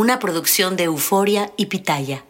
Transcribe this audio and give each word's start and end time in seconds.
Una 0.00 0.18
producción 0.18 0.76
de 0.76 0.84
Euforia 0.84 1.52
y 1.58 1.66
Pitaya. 1.66 2.24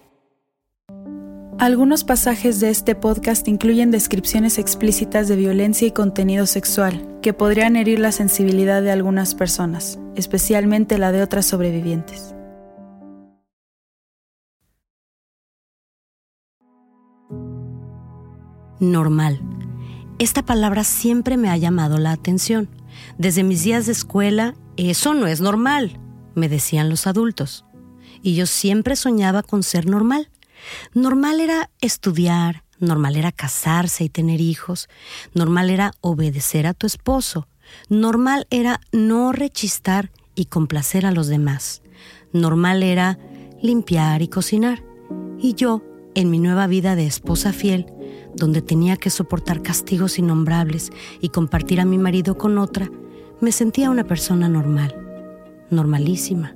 Algunos 1.60 2.02
pasajes 2.02 2.58
de 2.58 2.68
este 2.68 2.96
podcast 2.96 3.46
incluyen 3.46 3.92
descripciones 3.92 4.58
explícitas 4.58 5.28
de 5.28 5.36
violencia 5.36 5.86
y 5.86 5.92
contenido 5.92 6.46
sexual 6.46 7.06
que 7.22 7.32
podrían 7.32 7.76
herir 7.76 8.00
la 8.00 8.10
sensibilidad 8.10 8.82
de 8.82 8.90
algunas 8.90 9.36
personas, 9.36 10.00
especialmente 10.16 10.98
la 10.98 11.12
de 11.12 11.22
otras 11.22 11.46
sobrevivientes. 11.46 12.34
Normal. 18.80 19.40
Esta 20.18 20.44
palabra 20.44 20.82
siempre 20.82 21.36
me 21.36 21.48
ha 21.48 21.56
llamado 21.56 21.98
la 21.98 22.10
atención. 22.10 22.68
Desde 23.16 23.44
mis 23.44 23.62
días 23.62 23.86
de 23.86 23.92
escuela, 23.92 24.56
eso 24.76 25.14
no 25.14 25.28
es 25.28 25.40
normal, 25.40 26.00
me 26.40 26.48
decían 26.48 26.88
los 26.88 27.06
adultos. 27.06 27.64
Y 28.22 28.34
yo 28.34 28.46
siempre 28.46 28.96
soñaba 28.96 29.42
con 29.42 29.62
ser 29.62 29.86
normal. 29.86 30.30
Normal 30.94 31.40
era 31.40 31.70
estudiar, 31.80 32.64
normal 32.80 33.16
era 33.16 33.30
casarse 33.30 34.04
y 34.04 34.08
tener 34.08 34.40
hijos, 34.40 34.88
normal 35.34 35.70
era 35.70 35.92
obedecer 36.00 36.66
a 36.66 36.74
tu 36.74 36.86
esposo, 36.86 37.46
normal 37.88 38.46
era 38.50 38.80
no 38.90 39.32
rechistar 39.32 40.10
y 40.34 40.46
complacer 40.46 41.06
a 41.06 41.12
los 41.12 41.28
demás, 41.28 41.82
normal 42.32 42.82
era 42.82 43.18
limpiar 43.62 44.22
y 44.22 44.28
cocinar. 44.28 44.82
Y 45.38 45.54
yo, 45.54 45.82
en 46.14 46.30
mi 46.30 46.38
nueva 46.38 46.66
vida 46.66 46.96
de 46.96 47.06
esposa 47.06 47.52
fiel, 47.52 47.86
donde 48.34 48.62
tenía 48.62 48.96
que 48.96 49.10
soportar 49.10 49.62
castigos 49.62 50.18
innombrables 50.18 50.90
y 51.20 51.30
compartir 51.30 51.80
a 51.80 51.84
mi 51.84 51.98
marido 51.98 52.36
con 52.36 52.58
otra, 52.58 52.90
me 53.40 53.52
sentía 53.52 53.90
una 53.90 54.04
persona 54.04 54.48
normal, 54.48 54.94
normalísima. 55.70 56.54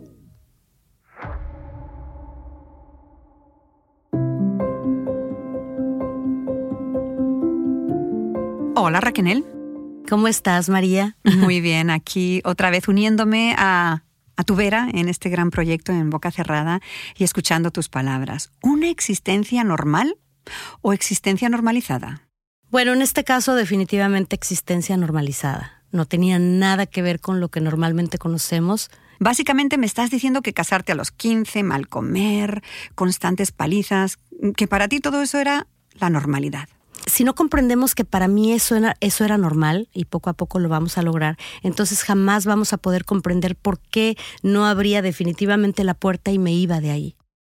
Hola 8.76 9.00
Raquel. 9.00 9.44
¿Cómo 10.08 10.28
estás, 10.28 10.68
María? 10.68 11.16
Muy 11.24 11.60
bien, 11.60 11.90
aquí 11.90 12.42
otra 12.44 12.70
vez 12.70 12.86
uniéndome 12.88 13.54
a, 13.56 14.04
a 14.36 14.44
tu 14.44 14.54
vera 14.54 14.88
en 14.92 15.08
este 15.08 15.30
gran 15.30 15.50
proyecto 15.50 15.92
en 15.92 16.10
boca 16.10 16.30
cerrada 16.30 16.80
y 17.16 17.24
escuchando 17.24 17.70
tus 17.70 17.88
palabras. 17.88 18.52
¿Una 18.62 18.90
existencia 18.90 19.64
normal 19.64 20.16
o 20.82 20.92
existencia 20.92 21.48
normalizada? 21.48 22.28
Bueno, 22.70 22.92
en 22.92 23.02
este 23.02 23.24
caso 23.24 23.54
definitivamente 23.54 24.36
existencia 24.36 24.96
normalizada. 24.96 25.82
No 25.90 26.06
tenía 26.06 26.38
nada 26.38 26.86
que 26.86 27.02
ver 27.02 27.20
con 27.20 27.40
lo 27.40 27.48
que 27.48 27.60
normalmente 27.60 28.18
conocemos. 28.18 28.90
Básicamente 29.18 29.78
me 29.78 29.86
estás 29.86 30.10
diciendo 30.10 30.42
que 30.42 30.52
casarte 30.52 30.92
a 30.92 30.94
los 30.94 31.10
15, 31.10 31.62
mal 31.62 31.88
comer, 31.88 32.62
constantes 32.94 33.52
palizas, 33.52 34.18
que 34.56 34.66
para 34.66 34.88
ti 34.88 35.00
todo 35.00 35.22
eso 35.22 35.38
era 35.38 35.66
la 35.94 36.10
normalidad 36.10 36.68
si 37.06 37.24
no 37.24 37.34
comprendemos 37.34 37.94
que 37.94 38.04
para 38.04 38.28
mí 38.28 38.52
eso 38.52 38.76
era, 38.76 38.96
eso 39.00 39.24
era 39.24 39.38
normal 39.38 39.88
y 39.92 40.06
poco 40.06 40.30
a 40.30 40.34
poco 40.34 40.58
lo 40.58 40.68
vamos 40.68 40.98
a 40.98 41.02
lograr, 41.02 41.36
entonces 41.62 42.02
jamás 42.02 42.46
vamos 42.46 42.72
a 42.72 42.78
poder 42.78 43.04
comprender 43.04 43.56
por 43.56 43.78
qué 43.78 44.16
no 44.42 44.66
abría 44.66 45.02
definitivamente 45.02 45.84
la 45.84 45.94
puerta 45.94 46.30
y 46.30 46.38
me 46.38 46.52
iba 46.52 46.80
de 46.80 46.90
ahí. 46.90 47.16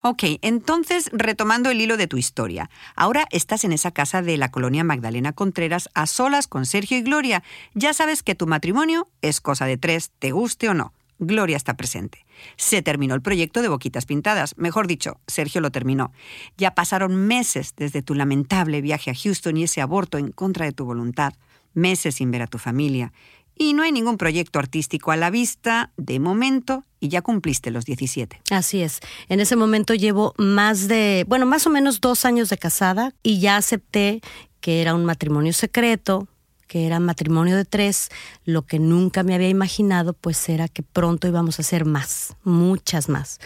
Ok, 0.07 0.23
entonces 0.43 1.09
retomando 1.13 1.71
el 1.71 1.81
hilo 1.81 1.97
de 1.97 2.07
tu 2.07 2.19
historia, 2.19 2.69
ahora 2.95 3.27
estás 3.31 3.65
en 3.65 3.73
esa 3.73 3.91
casa 3.91 4.21
de 4.21 4.37
la 4.37 4.51
colonia 4.51 4.85
Magdalena 4.85 5.33
Contreras 5.33 5.89
a 5.95 6.07
solas 6.07 6.47
con 6.47 6.67
Sergio 6.67 6.99
y 6.99 7.03
Gloria. 7.03 7.43
Ya 7.73 7.95
sabes 7.95 8.23
que 8.23 8.35
tu 8.35 8.47
matrimonio 8.47 9.09
es 9.23 9.41
cosa 9.41 9.65
de 9.65 9.79
tres, 9.79 10.11
te 10.19 10.31
guste 10.31 10.69
o 10.69 10.75
no. 10.75 10.93
Gloria 11.19 11.57
está 11.57 11.77
presente. 11.77 12.27
Se 12.57 12.83
terminó 12.83 13.15
el 13.15 13.23
proyecto 13.23 13.63
de 13.63 13.69
Boquitas 13.69 14.07
Pintadas, 14.07 14.57
mejor 14.59 14.87
dicho, 14.87 15.21
Sergio 15.27 15.61
lo 15.61 15.71
terminó. 15.71 16.13
Ya 16.57 16.75
pasaron 16.75 17.15
meses 17.15 17.75
desde 17.77 18.03
tu 18.03 18.15
lamentable 18.15 18.81
viaje 18.81 19.11
a 19.11 19.15
Houston 19.15 19.57
y 19.57 19.65
ese 19.65 19.81
aborto 19.81 20.19
en 20.19 20.33
contra 20.33 20.67
de 20.67 20.73
tu 20.73 20.85
voluntad, 20.85 21.35
meses 21.73 22.17
sin 22.17 22.31
ver 22.31 22.43
a 22.43 22.47
tu 22.47 22.59
familia. 22.59 23.13
Y 23.57 23.73
no 23.75 23.85
hay 23.85 23.93
ningún 23.93 24.19
proyecto 24.19 24.59
artístico 24.59 25.13
a 25.13 25.17
la 25.17 25.31
vista, 25.31 25.93
de 25.97 26.19
momento, 26.19 26.85
y 26.99 27.09
ya 27.09 27.23
cumpliste 27.23 27.71
los 27.71 27.85
17. 27.85 28.41
Así 28.51 28.83
es. 28.83 29.01
En 29.29 29.39
ese 29.39 29.55
momento 29.55 29.95
llevo 29.95 30.35
más 30.39 30.89
de, 30.89 31.25
bueno, 31.29 31.47
más 31.47 31.67
o 31.67 31.71
menos 31.71 32.01
dos 32.01 32.25
años 32.25 32.49
de 32.49 32.59
casada 32.59 33.15
y 33.23 33.39
ya 33.39 33.57
acepté 33.57 34.21
que 34.61 34.81
era 34.81 34.95
un 34.95 35.05
matrimonio 35.05 35.53
secreto, 35.53 36.27
que 36.75 36.87
era 36.87 36.99
matrimonio 36.99 37.57
de 37.57 37.65
tres, 37.65 38.09
lo 38.45 38.63
que 38.63 38.81
nunca 38.81 39.23
me 39.23 39.37
había 39.37 39.49
imaginado 39.49 40.13
pues 40.13 40.49
era 40.49 40.67
que 40.67 40.83
pronto 40.83 41.29
íbamos 41.29 41.61
a 41.61 41.63
hacer 41.63 41.85
más, 41.85 42.35
muchas 42.43 43.09
más. 43.09 43.39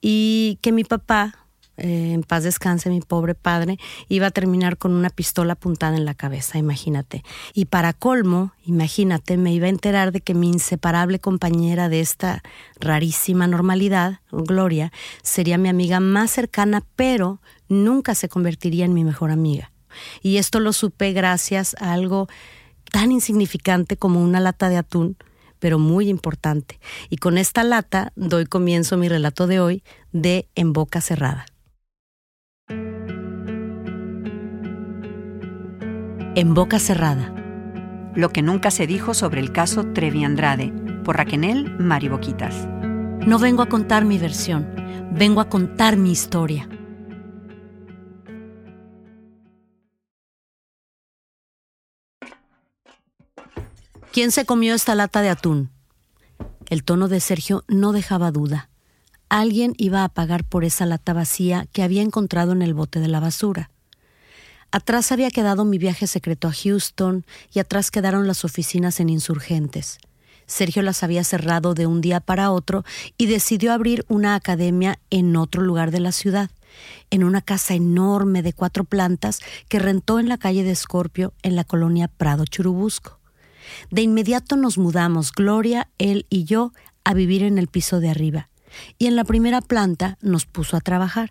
Y 0.00 0.58
que 0.62 0.72
mi 0.72 0.82
papá, 0.82 1.46
eh, 1.76 2.10
en 2.12 2.24
paz 2.24 2.42
descanse 2.42 2.90
mi 2.90 3.00
pobre 3.00 3.36
padre, 3.36 3.78
iba 4.08 4.26
a 4.26 4.30
terminar 4.32 4.78
con 4.78 4.94
una 4.94 5.10
pistola 5.10 5.52
apuntada 5.52 5.96
en 5.96 6.04
la 6.04 6.14
cabeza, 6.14 6.58
imagínate. 6.58 7.22
Y 7.54 7.66
para 7.66 7.92
colmo, 7.92 8.50
imagínate, 8.66 9.36
me 9.36 9.54
iba 9.54 9.66
a 9.66 9.70
enterar 9.70 10.10
de 10.10 10.20
que 10.20 10.34
mi 10.34 10.48
inseparable 10.48 11.20
compañera 11.20 11.88
de 11.88 12.00
esta 12.00 12.42
rarísima 12.80 13.46
normalidad, 13.46 14.18
Gloria, 14.32 14.90
sería 15.22 15.56
mi 15.56 15.68
amiga 15.68 16.00
más 16.00 16.32
cercana, 16.32 16.82
pero 16.96 17.40
nunca 17.68 18.16
se 18.16 18.28
convertiría 18.28 18.86
en 18.86 18.92
mi 18.92 19.04
mejor 19.04 19.30
amiga. 19.30 19.70
Y 20.20 20.38
esto 20.38 20.58
lo 20.58 20.72
supe 20.72 21.12
gracias 21.12 21.76
a 21.78 21.92
algo 21.92 22.28
tan 22.92 23.10
insignificante 23.10 23.96
como 23.96 24.22
una 24.22 24.38
lata 24.38 24.68
de 24.68 24.76
atún, 24.76 25.16
pero 25.58 25.80
muy 25.80 26.08
importante. 26.08 26.78
Y 27.08 27.16
con 27.16 27.38
esta 27.38 27.64
lata 27.64 28.12
doy 28.14 28.46
comienzo 28.46 28.96
mi 28.96 29.08
relato 29.08 29.48
de 29.48 29.58
hoy 29.58 29.82
de 30.12 30.48
En 30.54 30.72
Boca 30.72 31.00
Cerrada. 31.00 31.46
En 36.34 36.54
Boca 36.54 36.78
Cerrada. 36.78 37.34
Lo 38.14 38.30
que 38.30 38.42
nunca 38.42 38.70
se 38.70 38.86
dijo 38.86 39.14
sobre 39.14 39.40
el 39.40 39.52
caso 39.52 39.92
Trevi 39.92 40.24
Andrade, 40.24 40.72
por 41.04 41.16
Raquel 41.16 41.76
Mariboquitas. 41.78 42.68
No 43.26 43.38
vengo 43.38 43.62
a 43.62 43.68
contar 43.68 44.04
mi 44.04 44.18
versión, 44.18 44.66
vengo 45.12 45.40
a 45.40 45.48
contar 45.48 45.96
mi 45.96 46.12
historia. 46.12 46.68
¿Quién 54.12 54.30
se 54.30 54.44
comió 54.44 54.74
esta 54.74 54.94
lata 54.94 55.22
de 55.22 55.30
atún? 55.30 55.70
El 56.68 56.84
tono 56.84 57.08
de 57.08 57.18
Sergio 57.18 57.64
no 57.66 57.92
dejaba 57.92 58.30
duda. 58.30 58.68
Alguien 59.30 59.72
iba 59.78 60.04
a 60.04 60.10
pagar 60.10 60.44
por 60.44 60.64
esa 60.64 60.84
lata 60.84 61.14
vacía 61.14 61.66
que 61.72 61.82
había 61.82 62.02
encontrado 62.02 62.52
en 62.52 62.60
el 62.60 62.74
bote 62.74 63.00
de 63.00 63.08
la 63.08 63.20
basura. 63.20 63.70
Atrás 64.70 65.12
había 65.12 65.30
quedado 65.30 65.64
mi 65.64 65.78
viaje 65.78 66.06
secreto 66.06 66.46
a 66.46 66.52
Houston 66.52 67.24
y 67.54 67.58
atrás 67.58 67.90
quedaron 67.90 68.26
las 68.26 68.44
oficinas 68.44 69.00
en 69.00 69.08
insurgentes. 69.08 69.96
Sergio 70.44 70.82
las 70.82 71.02
había 71.02 71.24
cerrado 71.24 71.72
de 71.72 71.86
un 71.86 72.02
día 72.02 72.20
para 72.20 72.50
otro 72.50 72.84
y 73.16 73.24
decidió 73.24 73.72
abrir 73.72 74.04
una 74.08 74.34
academia 74.34 74.98
en 75.08 75.34
otro 75.36 75.62
lugar 75.62 75.90
de 75.90 76.00
la 76.00 76.12
ciudad, 76.12 76.50
en 77.08 77.24
una 77.24 77.40
casa 77.40 77.72
enorme 77.72 78.42
de 78.42 78.52
cuatro 78.52 78.84
plantas 78.84 79.40
que 79.70 79.78
rentó 79.78 80.20
en 80.20 80.28
la 80.28 80.36
calle 80.36 80.64
de 80.64 80.72
Escorpio 80.72 81.32
en 81.42 81.56
la 81.56 81.64
colonia 81.64 82.08
Prado 82.08 82.44
Churubusco. 82.44 83.21
De 83.90 84.02
inmediato 84.02 84.56
nos 84.56 84.78
mudamos, 84.78 85.32
Gloria, 85.32 85.88
él 85.98 86.26
y 86.30 86.44
yo, 86.44 86.72
a 87.04 87.14
vivir 87.14 87.42
en 87.42 87.58
el 87.58 87.68
piso 87.68 88.00
de 88.00 88.08
arriba. 88.08 88.48
Y 88.98 89.06
en 89.06 89.16
la 89.16 89.24
primera 89.24 89.60
planta 89.60 90.18
nos 90.22 90.46
puso 90.46 90.76
a 90.76 90.80
trabajar. 90.80 91.30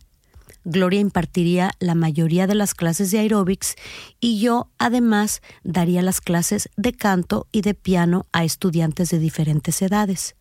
Gloria 0.64 1.00
impartiría 1.00 1.72
la 1.80 1.96
mayoría 1.96 2.46
de 2.46 2.54
las 2.54 2.76
clases 2.76 3.10
de 3.10 3.20
aeróbics 3.20 3.76
y 4.20 4.40
yo 4.40 4.70
además 4.78 5.42
daría 5.64 6.04
las 6.04 6.22
clases 6.22 6.70
de 6.78 6.94
canto 6.94 7.48
y 7.52 7.62
de 7.62 7.74
piano 7.74 8.28
a 8.32 8.44
estudiantes 8.44 9.10
de 9.10 9.18
diferentes 9.18 9.82
edades. 9.82 10.36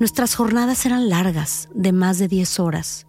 Nuestras 0.00 0.34
jornadas 0.34 0.86
eran 0.86 1.08
largas, 1.08 1.68
de 1.74 1.92
más 1.92 2.18
de 2.18 2.26
10 2.26 2.58
horas. 2.60 3.06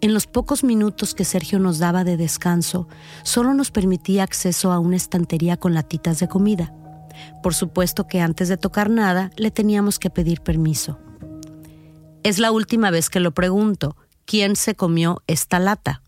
En 0.00 0.12
los 0.12 0.26
pocos 0.26 0.64
minutos 0.64 1.14
que 1.14 1.24
Sergio 1.24 1.58
nos 1.58 1.78
daba 1.78 2.04
de 2.04 2.16
descanso, 2.16 2.86
solo 3.22 3.54
nos 3.54 3.70
permitía 3.70 4.24
acceso 4.24 4.70
a 4.70 4.78
una 4.78 4.96
estantería 4.96 5.56
con 5.56 5.74
latitas 5.74 6.20
de 6.20 6.28
comida. 6.28 6.74
Por 7.42 7.54
supuesto 7.54 8.06
que 8.06 8.20
antes 8.20 8.48
de 8.48 8.56
tocar 8.56 8.90
nada 8.90 9.30
le 9.36 9.50
teníamos 9.50 9.98
que 9.98 10.10
pedir 10.10 10.40
permiso. 10.40 10.98
Es 12.22 12.38
la 12.38 12.52
última 12.52 12.90
vez 12.90 13.10
que 13.10 13.20
lo 13.20 13.32
pregunto. 13.32 13.96
¿Quién 14.24 14.56
se 14.56 14.74
comió 14.74 15.22
esta 15.26 15.58
lata? 15.58 16.02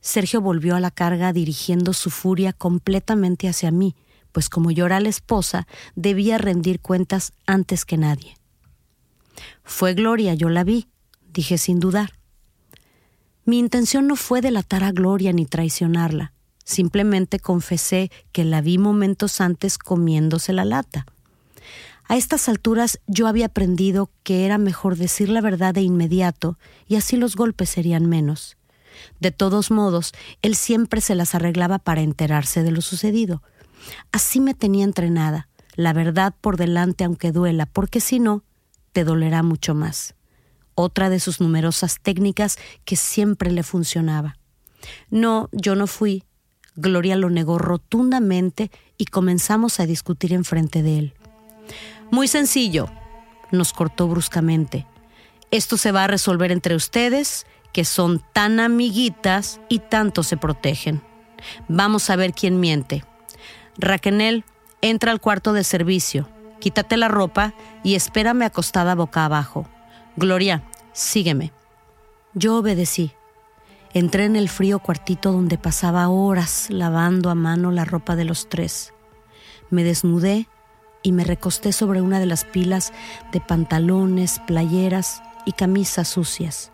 Sergio 0.00 0.40
volvió 0.40 0.76
a 0.76 0.80
la 0.80 0.90
carga 0.90 1.32
dirigiendo 1.32 1.92
su 1.92 2.10
furia 2.10 2.52
completamente 2.52 3.48
hacia 3.48 3.70
mí, 3.70 3.94
pues 4.32 4.48
como 4.48 4.70
yo 4.70 4.86
era 4.86 5.00
la 5.00 5.08
esposa, 5.08 5.66
debía 5.94 6.38
rendir 6.38 6.80
cuentas 6.80 7.32
antes 7.46 7.84
que 7.84 7.96
nadie. 7.96 8.36
Fue 9.62 9.94
Gloria, 9.94 10.34
yo 10.34 10.48
la 10.48 10.64
vi, 10.64 10.88
dije 11.32 11.58
sin 11.58 11.80
dudar. 11.80 12.18
Mi 13.44 13.58
intención 13.58 14.06
no 14.06 14.16
fue 14.16 14.40
delatar 14.40 14.84
a 14.84 14.92
Gloria 14.92 15.32
ni 15.32 15.46
traicionarla. 15.46 16.31
Simplemente 16.64 17.40
confesé 17.40 18.10
que 18.32 18.44
la 18.44 18.60
vi 18.60 18.78
momentos 18.78 19.40
antes 19.40 19.78
comiéndose 19.78 20.52
la 20.52 20.64
lata. 20.64 21.06
A 22.04 22.16
estas 22.16 22.48
alturas 22.48 23.00
yo 23.06 23.26
había 23.26 23.46
aprendido 23.46 24.10
que 24.22 24.44
era 24.44 24.58
mejor 24.58 24.96
decir 24.96 25.28
la 25.28 25.40
verdad 25.40 25.74
de 25.74 25.82
inmediato 25.82 26.58
y 26.86 26.96
así 26.96 27.16
los 27.16 27.36
golpes 27.36 27.70
serían 27.70 28.06
menos. 28.06 28.56
De 29.20 29.30
todos 29.30 29.70
modos, 29.70 30.12
él 30.42 30.54
siempre 30.54 31.00
se 31.00 31.14
las 31.14 31.34
arreglaba 31.34 31.78
para 31.78 32.02
enterarse 32.02 32.62
de 32.62 32.70
lo 32.70 32.82
sucedido. 32.82 33.42
Así 34.10 34.40
me 34.40 34.54
tenía 34.54 34.84
entrenada, 34.84 35.48
la 35.74 35.92
verdad 35.92 36.34
por 36.40 36.56
delante 36.56 37.04
aunque 37.04 37.32
duela, 37.32 37.66
porque 37.66 38.00
si 38.00 38.20
no, 38.20 38.44
te 38.92 39.04
dolerá 39.04 39.42
mucho 39.42 39.74
más. 39.74 40.14
Otra 40.74 41.10
de 41.10 41.20
sus 41.20 41.40
numerosas 41.40 41.98
técnicas 42.00 42.58
que 42.84 42.96
siempre 42.96 43.50
le 43.50 43.62
funcionaba. 43.62 44.38
No, 45.10 45.48
yo 45.52 45.74
no 45.76 45.86
fui, 45.86 46.24
Gloria 46.74 47.16
lo 47.16 47.30
negó 47.30 47.58
rotundamente 47.58 48.70
y 48.96 49.06
comenzamos 49.06 49.80
a 49.80 49.86
discutir 49.86 50.32
enfrente 50.32 50.82
de 50.82 50.98
él. 50.98 51.14
Muy 52.10 52.28
sencillo, 52.28 52.88
nos 53.50 53.72
cortó 53.72 54.08
bruscamente. 54.08 54.86
Esto 55.50 55.76
se 55.76 55.92
va 55.92 56.04
a 56.04 56.08
resolver 56.08 56.50
entre 56.50 56.74
ustedes, 56.74 57.46
que 57.72 57.84
son 57.84 58.22
tan 58.32 58.60
amiguitas 58.60 59.60
y 59.68 59.80
tanto 59.80 60.22
se 60.22 60.36
protegen. 60.36 61.02
Vamos 61.68 62.08
a 62.10 62.16
ver 62.16 62.32
quién 62.32 62.60
miente. 62.60 63.04
Raquenel, 63.76 64.44
entra 64.80 65.12
al 65.12 65.20
cuarto 65.20 65.52
de 65.52 65.64
servicio, 65.64 66.28
quítate 66.60 66.96
la 66.96 67.08
ropa 67.08 67.54
y 67.82 67.94
espérame 67.94 68.42
acostada 68.42 68.94
boca 68.94 69.24
abajo. 69.24 69.68
Gloria, 70.16 70.62
sígueme. 70.92 71.52
Yo 72.34 72.56
obedecí. 72.56 73.12
Entré 73.94 74.24
en 74.24 74.36
el 74.36 74.48
frío 74.48 74.78
cuartito 74.78 75.32
donde 75.32 75.58
pasaba 75.58 76.08
horas 76.08 76.68
lavando 76.70 77.28
a 77.28 77.34
mano 77.34 77.70
la 77.70 77.84
ropa 77.84 78.16
de 78.16 78.24
los 78.24 78.48
tres. 78.48 78.94
Me 79.68 79.84
desnudé 79.84 80.48
y 81.02 81.12
me 81.12 81.24
recosté 81.24 81.72
sobre 81.72 82.00
una 82.00 82.18
de 82.18 82.24
las 82.24 82.44
pilas 82.44 82.94
de 83.32 83.40
pantalones, 83.40 84.40
playeras 84.46 85.22
y 85.44 85.52
camisas 85.52 86.08
sucias. 86.08 86.72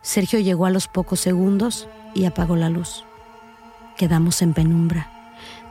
Sergio 0.00 0.38
llegó 0.38 0.64
a 0.64 0.70
los 0.70 0.88
pocos 0.88 1.20
segundos 1.20 1.86
y 2.14 2.24
apagó 2.24 2.56
la 2.56 2.70
luz. 2.70 3.04
Quedamos 3.98 4.40
en 4.40 4.54
penumbra, 4.54 5.10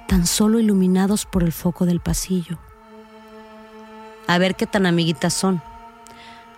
tan 0.08 0.28
solo 0.28 0.60
iluminados 0.60 1.26
por 1.26 1.42
el 1.42 1.54
foco 1.54 1.88
del 1.88 2.02
pasillo. 2.02 2.60
A 4.28 4.38
ver 4.38 4.56
qué 4.56 4.68
tan 4.68 4.86
amiguitas 4.86 5.34
son. 5.34 5.64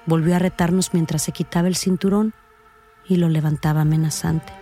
Volvió 0.05 0.35
a 0.35 0.39
retarnos 0.39 0.93
mientras 0.93 1.21
se 1.21 1.31
quitaba 1.31 1.69
el 1.69 1.77
cinturón 1.77 2.33
y 3.09 3.17
lo 3.17 3.29
levantaba 3.29 3.81
amenazante. 3.81 4.53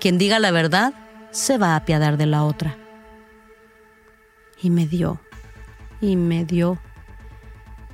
Quien 0.00 0.18
diga 0.18 0.38
la 0.38 0.50
verdad 0.50 0.94
se 1.30 1.58
va 1.58 1.72
a 1.72 1.76
apiadar 1.76 2.16
de 2.16 2.26
la 2.26 2.44
otra. 2.44 2.76
Y 4.62 4.70
me 4.70 4.86
dio, 4.86 5.20
y 6.00 6.16
me 6.16 6.44
dio, 6.44 6.78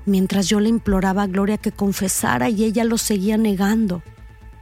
mientras 0.07 0.49
yo 0.49 0.61
le 0.61 0.69
imploraba 0.69 1.23
a 1.23 1.27
Gloria 1.27 1.59
que 1.59 1.73
confesara 1.73 2.49
y 2.49 2.65
ella 2.65 2.85
lo 2.85 2.99
seguía 2.99 3.37
negando, 3.37 4.03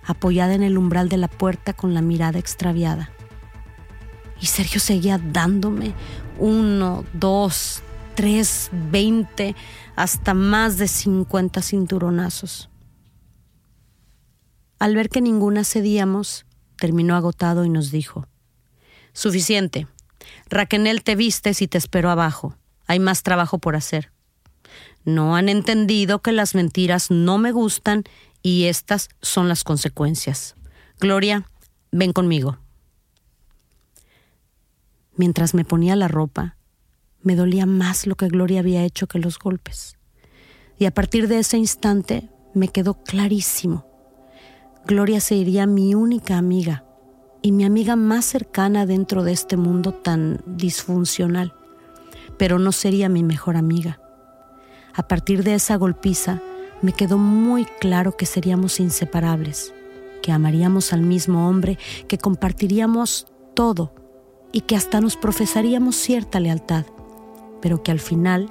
apoyada 0.04 0.54
en 0.54 0.62
el 0.62 0.78
umbral 0.78 1.08
de 1.08 1.16
la 1.16 1.28
puerta 1.28 1.72
con 1.72 1.94
la 1.94 2.02
mirada 2.02 2.38
extraviada. 2.38 3.10
Y 4.40 4.46
Sergio 4.46 4.80
seguía 4.80 5.19
dándome 5.19 5.94
uno, 6.38 7.04
dos, 7.12 7.82
tres, 8.16 8.70
veinte, 8.90 9.54
hasta 9.94 10.34
más 10.34 10.78
de 10.78 10.88
cincuenta 10.88 11.62
cinturonazos. 11.62 12.71
Al 14.82 14.96
ver 14.96 15.11
que 15.11 15.20
ninguna 15.20 15.62
cedíamos, 15.62 16.44
terminó 16.76 17.14
agotado 17.14 17.64
y 17.64 17.69
nos 17.69 17.93
dijo, 17.93 18.26
Suficiente. 19.12 19.87
Raquenel 20.50 21.05
te 21.05 21.14
vistes 21.14 21.62
y 21.62 21.69
te 21.69 21.79
espero 21.79 22.11
abajo. 22.11 22.56
Hay 22.88 22.99
más 22.99 23.23
trabajo 23.23 23.61
por 23.61 23.76
hacer. 23.76 24.11
No 25.05 25.37
han 25.37 25.49
entendido 25.49 26.20
que 26.20 26.32
las 26.32 26.56
mentiras 26.56 27.12
no 27.12 27.38
me 27.38 27.52
gustan 27.52 28.02
y 28.43 28.64
estas 28.64 29.08
son 29.20 29.49
las 29.49 29.62
consecuencias. 29.62 30.56
Gloria, 30.99 31.49
ven 31.93 32.12
conmigo. 32.12 32.58
Mientras 35.14 35.55
me 35.55 35.64
ponía 35.64 35.94
la 35.94 36.08
ropa, 36.08 36.56
me 37.23 37.37
dolía 37.37 37.67
más 37.67 38.08
lo 38.08 38.17
que 38.17 38.26
Gloria 38.26 38.58
había 38.58 38.82
hecho 38.82 39.06
que 39.06 39.20
los 39.20 39.38
golpes. 39.38 39.96
Y 40.76 40.87
a 40.87 40.90
partir 40.93 41.29
de 41.29 41.38
ese 41.38 41.56
instante 41.56 42.29
me 42.52 42.67
quedó 42.67 42.94
clarísimo 43.05 43.92
Gloria 44.84 45.20
sería 45.20 45.64
mi 45.64 45.94
única 45.94 46.37
amiga 46.37 46.84
y 47.40 47.52
mi 47.52 47.64
amiga 47.64 47.94
más 47.94 48.25
cercana 48.25 48.84
dentro 48.84 49.23
de 49.23 49.31
este 49.31 49.56
mundo 49.56 49.93
tan 49.93 50.43
disfuncional, 50.44 51.55
pero 52.37 52.58
no 52.58 52.73
sería 52.73 53.08
mi 53.08 53.23
mejor 53.23 53.56
amiga. 53.56 54.00
A 54.93 55.06
partir 55.06 55.44
de 55.44 55.55
esa 55.55 55.76
golpiza, 55.76 56.43
me 56.82 56.93
quedó 56.93 57.17
muy 57.17 57.64
claro 57.64 58.17
que 58.17 58.26
seríamos 58.26 58.81
inseparables, 58.81 59.73
que 60.20 60.32
amaríamos 60.32 60.93
al 60.93 61.02
mismo 61.02 61.49
hombre, 61.49 61.79
que 62.08 62.19
compartiríamos 62.19 63.29
todo 63.55 63.94
y 64.50 64.62
que 64.62 64.75
hasta 64.75 65.00
nos 65.00 65.17
profesaríamos 65.17 65.94
cierta 65.94 66.40
lealtad, 66.40 66.87
pero 67.61 67.84
que 67.84 67.93
al 67.93 68.00
final 68.00 68.50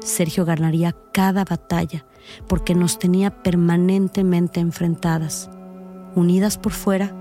Sergio 0.00 0.46
ganaría 0.46 0.96
cada 1.12 1.44
batalla 1.44 2.06
porque 2.48 2.74
nos 2.74 2.98
tenía 2.98 3.42
permanentemente 3.42 4.60
enfrentadas 4.60 5.50
unidas 6.16 6.58
por 6.58 6.72
fuera, 6.72 7.14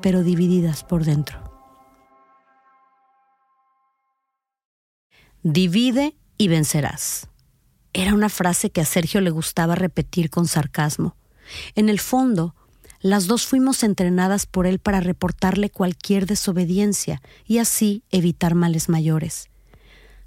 pero 0.00 0.22
divididas 0.22 0.84
por 0.84 1.04
dentro. 1.04 1.38
Divide 5.42 6.16
y 6.38 6.48
vencerás. 6.48 7.28
Era 7.92 8.14
una 8.14 8.28
frase 8.28 8.70
que 8.70 8.80
a 8.80 8.86
Sergio 8.86 9.20
le 9.20 9.30
gustaba 9.30 9.74
repetir 9.74 10.30
con 10.30 10.46
sarcasmo. 10.46 11.16
En 11.74 11.88
el 11.88 11.98
fondo, 12.00 12.54
las 13.00 13.26
dos 13.26 13.44
fuimos 13.44 13.82
entrenadas 13.82 14.46
por 14.46 14.66
él 14.66 14.78
para 14.78 15.00
reportarle 15.00 15.68
cualquier 15.68 16.26
desobediencia 16.26 17.20
y 17.44 17.58
así 17.58 18.04
evitar 18.10 18.54
males 18.54 18.88
mayores. 18.88 19.48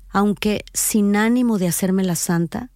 Aunque 0.09 0.65
sin 0.73 1.15
ánimo 1.15 1.57
de 1.57 1.69
hacerme 1.69 2.03
la 2.03 2.15
santa, 2.15 2.69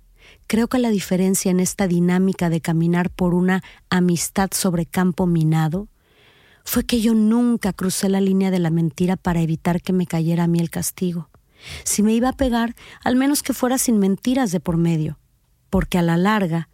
Creo 0.50 0.68
que 0.68 0.79
la 0.79 0.89
diferencia 0.89 1.51
en 1.51 1.60
esta 1.60 1.88
dinámica 1.88 2.50
de 2.50 2.60
caminar 2.60 3.12
por 3.12 3.36
una 3.36 3.62
amistad 3.91 4.50
sobre 4.51 4.88
campo 4.88 5.27
minado 5.27 5.89
fue 6.63 6.88
que 6.88 7.01
yo 7.01 7.13
nunca 7.13 7.72
crucé 7.72 8.10
la 8.10 8.20
línea 8.20 8.50
de 8.50 8.58
la 8.58 8.72
mentira 8.72 9.15
para 9.15 9.41
evitar 9.41 9.79
que 9.79 9.94
me 9.94 10.08
cayera 10.08 10.46
a 10.46 10.48
mí 10.48 10.60
el 10.60 10.72
castigo. 10.72 11.29
Si 11.84 12.01
me 12.01 12.15
iba 12.15 12.29
a 12.29 12.34
pegar, 12.34 12.75
al 13.03 13.15
menos 13.15 13.44
que 13.44 13.53
fuera 13.53 13.77
sin 13.77 14.00
mentiras 14.00 14.51
de 14.51 14.60
por 14.60 14.77
medio, 14.77 15.20
porque 15.70 16.00
a 16.00 16.01
la 16.01 16.18
larga 16.18 16.68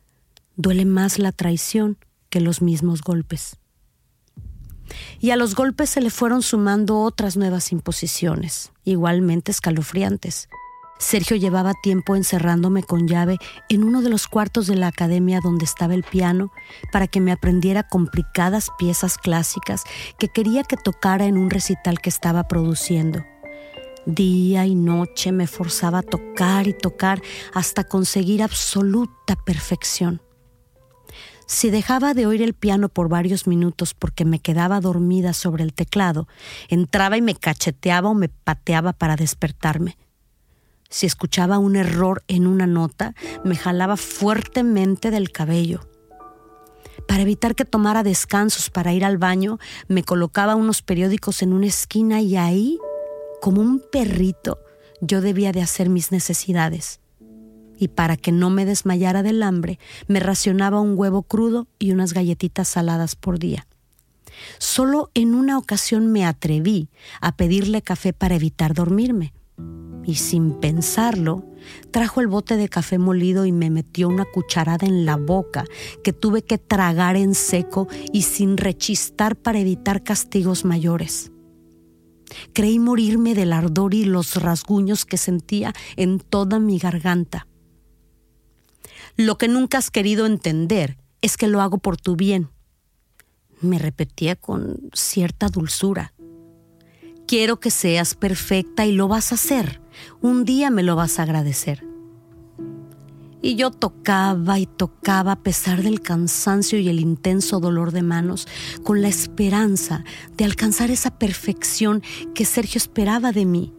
duele 0.55 0.85
más 0.85 1.19
la 1.19 1.33
traición 1.33 1.97
que 2.29 2.39
los 2.39 2.61
mismos 2.61 3.01
golpes. 3.01 3.57
Y 5.19 5.31
a 5.31 5.35
los 5.35 5.53
golpes 5.53 5.89
se 5.89 5.99
le 5.99 6.11
fueron 6.11 6.43
sumando 6.43 7.01
otras 7.01 7.35
nuevas 7.35 7.73
imposiciones, 7.73 8.71
igualmente 8.85 9.51
escalofriantes. 9.51 10.47
Sergio 10.97 11.35
llevaba 11.35 11.73
tiempo 11.73 12.15
encerrándome 12.15 12.81
con 12.81 13.07
llave 13.07 13.37
en 13.69 13.83
uno 13.83 14.01
de 14.01 14.09
los 14.09 14.27
cuartos 14.27 14.65
de 14.67 14.75
la 14.75 14.87
academia 14.87 15.41
donde 15.43 15.65
estaba 15.65 15.93
el 15.93 16.03
piano 16.03 16.51
para 16.91 17.07
que 17.07 17.19
me 17.19 17.31
aprendiera 17.31 17.83
complicadas 17.83 18.71
piezas 18.77 19.17
clásicas 19.17 19.83
que 20.17 20.29
quería 20.29 20.63
que 20.63 20.77
tocara 20.77 21.25
en 21.25 21.37
un 21.37 21.49
recital 21.49 21.99
que 21.99 22.09
estaba 22.09 22.47
produciendo. 22.47 23.23
Día 24.05 24.65
y 24.65 24.75
noche 24.75 25.31
me 25.31 25.47
forzaba 25.47 25.99
a 25.99 26.03
tocar 26.03 26.67
y 26.67 26.73
tocar 26.73 27.21
hasta 27.53 27.83
conseguir 27.83 28.41
absoluta 28.41 29.35
perfección. 29.35 30.21
Si 31.47 31.69
dejaba 31.69 32.13
de 32.13 32.25
oír 32.25 32.41
el 32.41 32.53
piano 32.53 32.89
por 32.89 33.09
varios 33.09 33.47
minutos 33.47 33.93
porque 33.93 34.25
me 34.25 34.39
quedaba 34.39 34.79
dormida 34.79 35.33
sobre 35.33 35.63
el 35.63 35.73
teclado, 35.73 36.27
entraba 36.69 37.17
y 37.17 37.21
me 37.21 37.35
cacheteaba 37.35 38.09
o 38.09 38.13
me 38.15 38.29
pateaba 38.29 38.93
para 38.93 39.15
despertarme. 39.15 39.97
Si 40.95 41.05
escuchaba 41.05 41.59
un 41.59 41.75
error 41.75 42.23
en 42.29 42.47
una 42.47 42.67
nota, 42.67 43.15
me 43.43 43.57
jalaba 43.57 43.97
fuertemente 43.97 45.11
del 45.11 45.29
cabello. 45.29 45.81
Para 47.05 47.23
evitar 47.23 47.53
que 47.53 47.65
tomara 47.65 48.01
descansos 48.01 48.69
para 48.69 48.93
ir 48.93 49.03
al 49.03 49.17
baño, 49.17 49.59
me 49.89 50.05
colocaba 50.05 50.55
unos 50.55 50.81
periódicos 50.81 51.41
en 51.41 51.51
una 51.51 51.65
esquina 51.65 52.21
y 52.21 52.37
ahí, 52.37 52.79
como 53.41 53.59
un 53.59 53.83
perrito, 53.91 54.57
yo 55.01 55.19
debía 55.19 55.51
de 55.51 55.61
hacer 55.61 55.89
mis 55.89 56.13
necesidades. 56.13 57.01
Y 57.77 57.89
para 57.89 58.15
que 58.15 58.31
no 58.31 58.49
me 58.49 58.63
desmayara 58.63 59.21
del 59.21 59.43
hambre, 59.43 59.79
me 60.07 60.21
racionaba 60.21 60.79
un 60.79 60.97
huevo 60.97 61.23
crudo 61.23 61.67
y 61.77 61.91
unas 61.91 62.13
galletitas 62.13 62.69
saladas 62.69 63.17
por 63.17 63.37
día. 63.37 63.67
Solo 64.59 65.11
en 65.13 65.35
una 65.35 65.57
ocasión 65.57 66.07
me 66.07 66.25
atreví 66.25 66.87
a 67.19 67.35
pedirle 67.35 67.81
café 67.81 68.13
para 68.13 68.35
evitar 68.35 68.73
dormirme. 68.73 69.33
Y 70.05 70.15
sin 70.15 70.59
pensarlo, 70.59 71.43
trajo 71.91 72.21
el 72.21 72.27
bote 72.27 72.57
de 72.57 72.69
café 72.69 72.97
molido 72.97 73.45
y 73.45 73.51
me 73.51 73.69
metió 73.69 74.07
una 74.07 74.25
cucharada 74.25 74.85
en 74.85 75.05
la 75.05 75.17
boca 75.17 75.65
que 76.03 76.13
tuve 76.13 76.43
que 76.43 76.57
tragar 76.57 77.15
en 77.15 77.33
seco 77.33 77.87
y 78.13 78.21
sin 78.21 78.57
rechistar 78.57 79.35
para 79.35 79.59
evitar 79.59 80.03
castigos 80.03 80.63
mayores. 80.65 81.31
Creí 82.53 82.79
morirme 82.79 83.33
del 83.33 83.53
ardor 83.53 83.93
y 83.93 84.05
los 84.05 84.35
rasguños 84.35 85.05
que 85.05 85.17
sentía 85.17 85.73
en 85.95 86.19
toda 86.19 86.59
mi 86.59 86.77
garganta. 86.77 87.47
Lo 89.15 89.37
que 89.37 89.47
nunca 89.47 89.77
has 89.77 89.91
querido 89.91 90.25
entender 90.25 90.97
es 91.21 91.37
que 91.37 91.47
lo 91.47 91.61
hago 91.61 91.77
por 91.77 91.97
tu 91.97 92.15
bien 92.15 92.49
me 93.61 93.79
repetía 93.79 94.35
con 94.35 94.89
cierta 94.93 95.49
dulzura. 95.49 96.13
Quiero 97.27 97.59
que 97.59 97.71
seas 97.71 98.15
perfecta 98.15 98.85
y 98.85 98.91
lo 98.91 99.07
vas 99.07 99.31
a 99.31 99.35
hacer. 99.35 99.81
Un 100.21 100.45
día 100.45 100.69
me 100.69 100.83
lo 100.83 100.95
vas 100.95 101.19
a 101.19 101.23
agradecer. 101.23 101.85
Y 103.41 103.55
yo 103.55 103.69
tocaba 103.69 104.57
y 104.57 104.65
tocaba 104.65 105.33
a 105.33 105.43
pesar 105.43 105.83
del 105.83 106.01
cansancio 106.01 106.79
y 106.79 106.89
el 106.89 106.99
intenso 106.99 107.59
dolor 107.59 107.91
de 107.91 108.01
manos, 108.01 108.47
con 108.83 109.01
la 109.01 109.07
esperanza 109.07 110.03
de 110.35 110.45
alcanzar 110.45 110.89
esa 110.89 111.19
perfección 111.19 112.01
que 112.33 112.45
Sergio 112.45 112.79
esperaba 112.79 113.31
de 113.31 113.45
mí, 113.45 113.73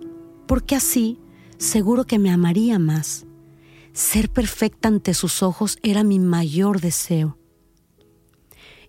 porque 0.46 0.76
así 0.76 1.18
seguro 1.58 2.04
que 2.04 2.18
me 2.18 2.30
amaría 2.30 2.78
más. 2.78 3.26
Ser 3.92 4.28
perfecta 4.30 4.88
ante 4.88 5.14
sus 5.14 5.42
ojos 5.42 5.78
era 5.82 6.04
mi 6.04 6.18
mayor 6.18 6.80
deseo. 6.80 7.38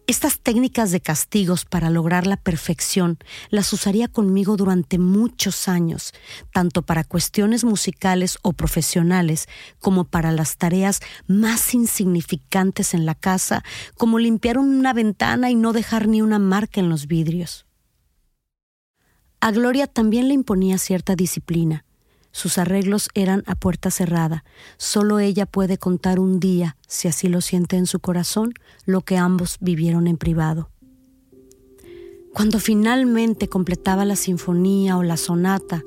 Estas 0.10 0.40
técnicas 0.40 0.92
de 0.92 1.02
castigos 1.02 1.66
para 1.66 1.90
lograr 1.90 2.28
la 2.28 2.38
perfección 2.38 3.18
las 3.50 3.74
usaría 3.74 4.08
conmigo 4.08 4.56
durante 4.56 5.00
muchos 5.00 5.68
años, 5.68 6.14
tanto 6.54 6.82
para 6.82 7.04
cuestiones 7.04 7.66
musicales 7.66 8.38
o 8.42 8.54
profesionales 8.54 9.50
como 9.82 10.06
para 10.06 10.32
las 10.32 10.56
tareas 10.56 11.02
más 11.28 11.74
insignificantes 11.74 12.94
en 12.94 13.06
la 13.06 13.16
casa, 13.16 13.66
como 13.98 14.18
limpiar 14.18 14.58
una 14.60 14.94
ventana 14.94 15.52
y 15.52 15.56
no 15.56 15.74
dejar 15.74 16.08
ni 16.08 16.22
una 16.22 16.40
marca 16.40 16.80
en 16.80 16.88
los 16.88 17.08
vidrios. 17.08 17.66
A 19.42 19.52
Gloria 19.52 19.88
también 19.88 20.30
le 20.30 20.36
imponía 20.36 20.78
cierta 20.78 21.18
disciplina. 21.18 21.84
Sus 22.38 22.60
arreglos 22.60 23.10
eran 23.16 23.42
a 23.48 23.56
puerta 23.56 23.90
cerrada. 23.90 24.44
Solo 24.78 25.18
ella 25.18 25.48
puede 25.48 25.80
contar 25.80 26.20
un 26.20 26.40
día, 26.40 26.78
si 26.88 27.08
así 27.08 27.30
lo 27.30 27.42
siente 27.42 27.78
en 27.78 27.88
su 27.88 28.00
corazón, 28.00 28.54
lo 28.86 29.02
que 29.02 29.18
ambos 29.18 29.58
vivieron 29.60 30.06
en 30.06 30.18
privado. 30.18 30.70
Cuando 32.36 32.60
finalmente 32.60 33.50
completaba 33.50 34.06
la 34.06 34.16
sinfonía 34.16 34.98
o 34.98 35.02
la 35.02 35.18
sonata, 35.18 35.84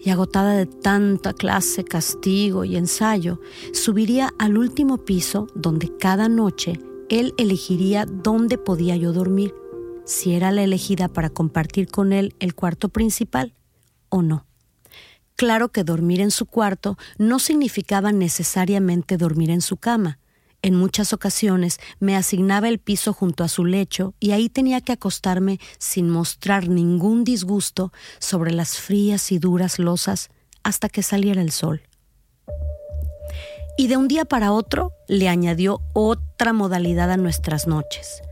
y 0.00 0.10
agotada 0.10 0.56
de 0.56 0.66
tanta 0.66 1.34
clase, 1.34 1.84
castigo 1.84 2.64
y 2.64 2.74
ensayo, 2.74 3.40
subiría 3.72 4.30
al 4.40 4.58
último 4.58 4.98
piso 4.98 5.46
donde 5.54 5.96
cada 5.98 6.28
noche 6.28 6.80
él 7.10 7.32
elegiría 7.38 8.06
dónde 8.06 8.58
podía 8.58 8.96
yo 8.96 9.12
dormir, 9.12 9.54
si 10.04 10.32
era 10.32 10.50
la 10.50 10.64
elegida 10.64 11.06
para 11.06 11.30
compartir 11.30 11.86
con 11.86 12.12
él 12.12 12.34
el 12.40 12.56
cuarto 12.56 12.88
principal 12.88 13.54
o 14.08 14.22
no. 14.22 14.46
Claro 15.36 15.70
que 15.70 15.84
dormir 15.84 16.20
en 16.20 16.30
su 16.30 16.46
cuarto 16.46 16.96
no 17.18 17.38
significaba 17.38 18.12
necesariamente 18.12 19.16
dormir 19.16 19.50
en 19.50 19.60
su 19.60 19.76
cama. 19.76 20.18
En 20.62 20.76
muchas 20.76 21.12
ocasiones 21.12 21.80
me 21.98 22.14
asignaba 22.14 22.68
el 22.68 22.78
piso 22.78 23.12
junto 23.12 23.42
a 23.42 23.48
su 23.48 23.64
lecho 23.64 24.14
y 24.20 24.30
ahí 24.30 24.48
tenía 24.48 24.80
que 24.80 24.92
acostarme 24.92 25.58
sin 25.78 26.08
mostrar 26.08 26.68
ningún 26.68 27.24
disgusto 27.24 27.92
sobre 28.20 28.52
las 28.52 28.78
frías 28.78 29.32
y 29.32 29.38
duras 29.38 29.80
losas 29.80 30.30
hasta 30.62 30.88
que 30.88 31.02
saliera 31.02 31.42
el 31.42 31.50
sol. 31.50 31.82
Y 33.76 33.88
de 33.88 33.96
un 33.96 34.06
día 34.06 34.24
para 34.24 34.52
otro 34.52 34.92
le 35.08 35.28
añadió 35.28 35.80
otra 35.94 36.52
modalidad 36.52 37.10
a 37.10 37.16
nuestras 37.16 37.66
noches, 37.66 38.22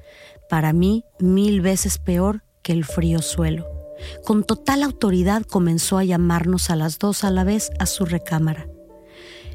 para 0.49 0.73
mí 0.73 1.05
mil 1.19 1.61
veces 1.61 1.99
peor 1.99 2.45
que 2.63 2.73
el 2.73 2.85
frío 2.85 3.23
suelo 3.23 3.80
con 4.25 4.45
total 4.45 4.83
autoridad 4.83 5.43
comenzó 5.43 5.99
a 5.99 6.05
llamarnos 6.05 6.71
a 6.71 6.77
las 6.77 6.99
dos 6.99 7.25
a 7.25 7.31
la 7.31 7.45
vez 7.45 7.71
a 7.79 7.87
su 7.87 8.05
recámara. 8.05 8.69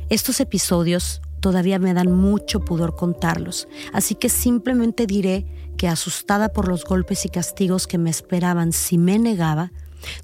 Estos 0.09 0.39
episodios 0.39 1.21
todavía 1.39 1.79
me 1.79 1.93
dan 1.93 2.11
mucho 2.11 2.65
pudor 2.65 2.95
contarlos, 2.95 3.67
así 3.93 4.15
que 4.15 4.29
simplemente 4.29 5.05
diré 5.07 5.45
que 5.77 5.87
asustada 5.87 6.49
por 6.49 6.67
los 6.67 6.85
golpes 6.85 7.25
y 7.25 7.29
castigos 7.29 7.87
que 7.87 7.97
me 7.97 8.09
esperaban 8.09 8.71
si 8.71 8.97
me 8.97 9.19
negaba, 9.19 9.71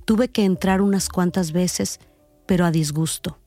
tuve 0.05 0.29
que 0.29 0.45
entrar 0.45 0.81
unas 0.81 1.09
cuantas 1.09 1.51
veces, 1.51 1.99
pero 2.45 2.65
a 2.65 2.71
disgusto, 2.71 3.39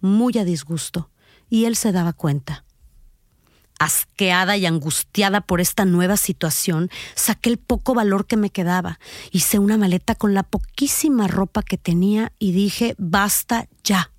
muy 0.00 0.38
a 0.38 0.44
disgusto, 0.44 1.10
y 1.48 1.64
él 1.64 1.76
se 1.76 1.92
daba 1.92 2.12
cuenta. 2.12 2.64
Asqueada 3.78 4.56
y 4.56 4.66
angustiada 4.66 5.40
por 5.40 5.60
esta 5.60 5.84
nueva 5.84 6.16
situación, 6.16 6.90
saqué 7.14 7.50
el 7.50 7.58
poco 7.58 7.94
valor 7.94 8.26
que 8.26 8.36
me 8.36 8.50
quedaba, 8.50 8.98
hice 9.30 9.58
una 9.58 9.76
maleta 9.76 10.14
con 10.14 10.34
la 10.34 10.42
poquísima 10.42 11.28
ropa 11.28 11.62
que 11.62 11.78
tenía 11.78 12.32
y 12.38 12.52
dije, 12.52 12.94
basta 12.98 13.68
ya. 13.84 14.10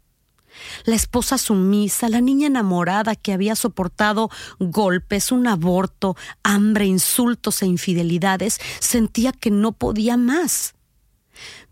La 0.86 0.96
esposa 0.96 1.38
sumisa, 1.38 2.10
la 2.10 2.22
niña 2.22 2.48
enamorada 2.48 3.16
que 3.16 3.34
había 3.34 3.56
soportado 3.56 4.30
golpes, 4.60 5.32
un 5.32 5.48
aborto, 5.48 6.16
hambre, 6.44 6.86
insultos 6.86 7.62
e 7.62 7.68
infidelidades, 7.68 8.60
sentía 8.80 9.32
que 9.32 9.52
no 9.52 9.72
podía 9.74 10.18
más. 10.18 10.74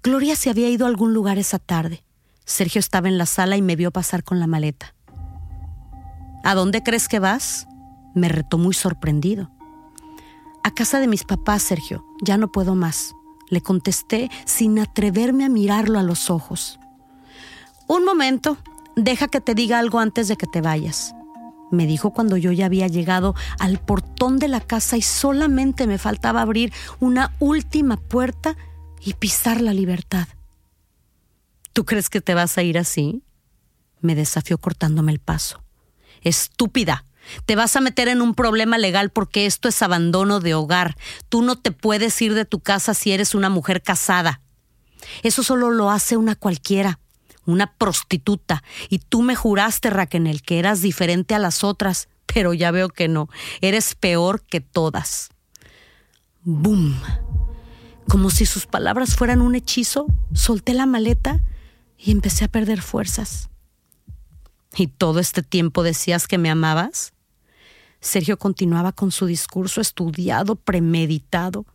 Gloria 0.03 0.35
se 0.35 0.49
había 0.49 0.69
ido 0.69 0.85
a 0.85 0.89
algún 0.89 1.13
lugar 1.13 1.37
esa 1.37 1.59
tarde. 1.59 2.03
Sergio 2.45 2.79
estaba 2.79 3.07
en 3.09 3.17
la 3.17 3.25
sala 3.25 3.57
y 3.57 3.61
me 3.61 3.75
vio 3.75 3.91
pasar 3.91 4.23
con 4.23 4.39
la 4.39 4.47
maleta. 4.47 4.93
¿A 6.43 6.55
dónde 6.55 6.81
crees 6.81 7.09
que 7.09 7.19
vas? 7.19 7.67
Me 8.17 8.29
retó 8.29 8.57
muy 8.57 8.73
sorprendido. 8.73 9.51
A 10.63 10.71
casa 10.71 10.99
de 10.99 11.05
mis 11.05 11.23
papás, 11.23 11.61
Sergio, 11.61 12.03
ya 12.19 12.35
no 12.37 12.51
puedo 12.51 12.73
más. 12.73 13.13
Le 13.47 13.61
contesté 13.61 14.31
sin 14.43 14.79
atreverme 14.79 15.45
a 15.45 15.49
mirarlo 15.49 15.99
a 15.99 16.03
los 16.03 16.31
ojos. 16.31 16.79
Un 17.87 18.03
momento, 18.03 18.57
deja 18.95 19.27
que 19.27 19.39
te 19.39 19.53
diga 19.53 19.77
algo 19.77 19.99
antes 19.99 20.27
de 20.27 20.35
que 20.35 20.47
te 20.47 20.61
vayas. 20.61 21.13
Me 21.69 21.85
dijo 21.85 22.11
cuando 22.11 22.37
yo 22.37 22.51
ya 22.51 22.65
había 22.65 22.87
llegado 22.87 23.35
al 23.59 23.77
portón 23.77 24.39
de 24.39 24.47
la 24.47 24.61
casa 24.61 24.97
y 24.97 25.03
solamente 25.03 25.85
me 25.85 25.99
faltaba 25.99 26.41
abrir 26.41 26.73
una 26.99 27.35
última 27.37 27.97
puerta 27.97 28.57
y 28.99 29.13
pisar 29.13 29.61
la 29.61 29.73
libertad. 29.73 30.27
¿Tú 31.71 31.85
crees 31.85 32.09
que 32.09 32.19
te 32.19 32.33
vas 32.33 32.57
a 32.57 32.63
ir 32.63 32.79
así? 32.79 33.21
Me 34.01 34.15
desafió 34.15 34.57
cortándome 34.57 35.11
el 35.11 35.19
paso. 35.19 35.61
Estúpida, 36.21 37.05
te 37.45 37.55
vas 37.55 37.75
a 37.75 37.81
meter 37.81 38.07
en 38.07 38.21
un 38.21 38.33
problema 38.33 38.77
legal 38.77 39.09
porque 39.09 39.45
esto 39.45 39.67
es 39.69 39.81
abandono 39.81 40.39
de 40.39 40.53
hogar. 40.53 40.95
Tú 41.29 41.41
no 41.41 41.55
te 41.55 41.71
puedes 41.71 42.21
ir 42.21 42.33
de 42.33 42.45
tu 42.45 42.59
casa 42.59 42.93
si 42.93 43.11
eres 43.11 43.35
una 43.35 43.49
mujer 43.49 43.81
casada. 43.81 44.41
Eso 45.23 45.43
solo 45.43 45.71
lo 45.71 45.89
hace 45.89 46.17
una 46.17 46.35
cualquiera, 46.35 46.99
una 47.45 47.73
prostituta. 47.73 48.63
Y 48.89 48.99
tú 48.99 49.21
me 49.21 49.35
juraste, 49.35 49.89
Raquel, 49.89 50.41
que 50.41 50.59
eras 50.59 50.81
diferente 50.81 51.35
a 51.35 51.39
las 51.39 51.63
otras, 51.63 52.09
pero 52.25 52.53
ya 52.53 52.71
veo 52.71 52.89
que 52.89 53.07
no. 53.07 53.29
Eres 53.61 53.95
peor 53.95 54.41
que 54.41 54.61
todas. 54.61 55.29
¡Bum! 56.43 56.95
Como 58.07 58.29
si 58.29 58.45
sus 58.45 58.65
palabras 58.67 59.15
fueran 59.15 59.41
un 59.41 59.55
hechizo, 59.55 60.07
solté 60.33 60.73
la 60.73 60.85
maleta 60.85 61.41
y 61.97 62.11
empecé 62.11 62.45
a 62.45 62.47
perder 62.47 62.81
fuerzas. 62.81 63.49
¿Y 64.75 64.87
todo 64.87 65.19
este 65.19 65.43
tiempo 65.43 65.83
decías 65.83 66.27
que 66.27 66.37
me 66.37 66.49
amabas? 66.49 67.13
Sergio 67.99 68.37
continuaba 68.37 68.91
con 68.91 69.11
su 69.11 69.25
discurso 69.25 69.81
estudiado, 69.81 70.55
premeditado. 70.55 71.65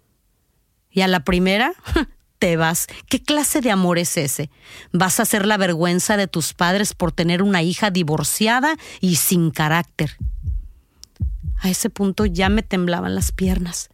Y 0.90 1.00
a 1.00 1.08
la 1.08 1.24
primera, 1.24 1.72
te 2.38 2.56
vas. 2.56 2.86
¿Qué 3.08 3.22
clase 3.22 3.60
de 3.60 3.70
amor 3.70 3.98
es 3.98 4.16
ese? 4.16 4.50
¿Vas 4.92 5.20
a 5.20 5.24
ser 5.24 5.46
la 5.46 5.56
vergüenza 5.56 6.16
de 6.16 6.26
tus 6.26 6.54
padres 6.54 6.94
por 6.94 7.12
tener 7.12 7.42
una 7.42 7.62
hija 7.62 7.90
divorciada 7.90 8.76
y 9.00 9.16
sin 9.16 9.50
carácter? 9.50 10.16
A 11.60 11.70
ese 11.70 11.90
punto 11.90 12.26
ya 12.26 12.48
me 12.48 12.62
temblaban 12.62 13.14
las 13.14 13.30
piernas. 13.30 13.90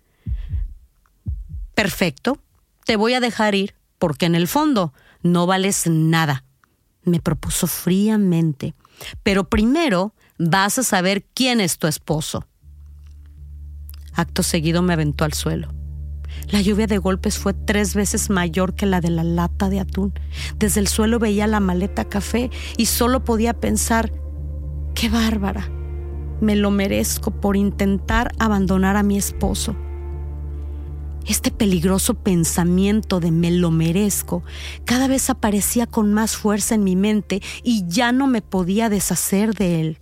Perfecto, 1.75 2.39
te 2.87 2.97
voy 2.97 3.15
a 3.15 3.21
dejar 3.21 3.55
ir, 3.55 3.75
porque 3.99 4.27
en 4.27 4.35
el 4.35 4.49
fondo 4.49 4.95
no 5.23 5.47
vales 5.47 5.87
nada, 5.87 6.45
me 7.03 7.21
propuso 7.21 7.67
fríamente. 7.67 8.75
Pero 9.23 9.45
primero 9.45 10.15
vas 10.39 10.79
a 10.79 10.83
saber 10.83 11.25
quién 11.35 11.61
es 11.61 11.79
tu 11.79 11.87
esposo. 11.87 12.47
Acto 14.15 14.43
seguido 14.43 14.83
me 14.83 14.93
aventó 14.93 15.25
al 15.25 15.33
suelo. 15.33 15.69
La 16.51 16.61
lluvia 16.61 16.87
de 16.87 16.99
golpes 16.99 17.39
fue 17.39 17.53
tres 17.53 17.95
veces 17.95 18.31
mayor 18.31 18.75
que 18.75 18.87
la 18.87 19.01
de 19.01 19.11
la 19.11 19.25
lata 19.25 19.69
de 19.69 19.81
atún. 19.81 20.13
Desde 20.57 20.81
el 20.81 20.89
suelo 20.89 21.19
veía 21.19 21.47
la 21.47 21.61
maleta 21.61 22.05
café 22.05 22.51
y 22.77 22.87
solo 22.87 23.25
podía 23.25 23.55
pensar, 23.55 24.13
qué 24.95 25.09
bárbara, 25.09 25.69
me 26.41 26.57
lo 26.57 26.71
merezco 26.71 27.31
por 27.31 27.57
intentar 27.57 28.33
abandonar 28.39 28.97
a 28.97 29.03
mi 29.03 29.17
esposo. 29.17 29.77
Este 31.27 31.51
peligroso 31.51 32.15
pensamiento 32.15 33.21
de 33.21 33.31
me 33.31 33.51
lo 33.51 33.71
merezco 33.71 34.43
cada 34.87 35.09
vez 35.09 35.29
aparecía 35.29 35.87
con 35.87 36.15
más 36.15 36.37
fuerza 36.37 36.75
en 36.75 36.85
mi 36.85 36.97
mente 36.97 37.43
y 37.63 37.85
ya 37.87 38.13
no 38.13 38.27
me 38.27 38.41
podía 38.41 38.89
deshacer 38.89 39.55
de 39.55 39.81
él. 39.81 39.99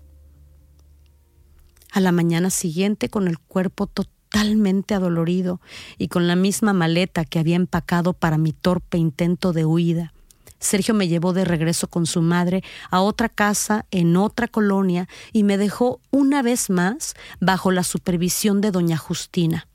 A 1.93 2.01
la 2.01 2.13
mañana 2.13 2.51
siguiente, 2.51 3.09
con 3.09 3.29
el 3.29 3.39
cuerpo 3.39 3.87
totalmente 3.87 4.95
adolorido 4.95 5.61
y 5.99 6.09
con 6.09 6.27
la 6.27 6.37
misma 6.37 6.73
maleta 6.73 7.25
que 7.25 7.39
había 7.39 7.57
empacado 7.57 8.13
para 8.13 8.39
mi 8.39 8.53
torpe 8.53 8.99
intento 8.99 9.53
de 9.53 9.65
huida, 9.65 10.13
Sergio 10.59 10.95
me 10.95 11.09
llevó 11.09 11.33
de 11.33 11.45
regreso 11.45 11.89
con 11.89 12.07
su 12.07 12.23
madre 12.23 12.63
a 12.91 13.01
otra 13.01 13.29
casa 13.29 13.87
en 13.91 14.17
otra 14.17 14.49
colonia 14.49 15.09
y 15.33 15.43
me 15.43 15.59
dejó 15.59 16.01
una 16.11 16.43
vez 16.43 16.71
más 16.71 17.15
bajo 17.41 17.71
la 17.71 17.83
supervisión 17.83 18.61
de 18.61 18.71
doña 18.71 18.97
Justina. 18.97 19.69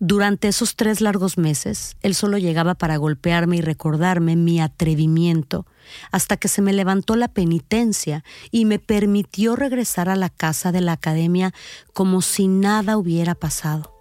Durante 0.00 0.48
esos 0.48 0.74
tres 0.74 1.00
largos 1.00 1.38
meses, 1.38 1.96
él 2.02 2.14
solo 2.14 2.36
llegaba 2.36 2.74
para 2.74 2.96
golpearme 2.96 3.56
y 3.56 3.60
recordarme 3.60 4.34
mi 4.34 4.60
atrevimiento, 4.60 5.66
hasta 6.10 6.36
que 6.36 6.48
se 6.48 6.62
me 6.62 6.72
levantó 6.72 7.14
la 7.14 7.28
penitencia 7.28 8.24
y 8.50 8.64
me 8.64 8.80
permitió 8.80 9.54
regresar 9.54 10.08
a 10.08 10.16
la 10.16 10.30
casa 10.30 10.72
de 10.72 10.80
la 10.80 10.92
academia 10.92 11.54
como 11.92 12.22
si 12.22 12.48
nada 12.48 12.96
hubiera 12.96 13.36
pasado. 13.36 13.94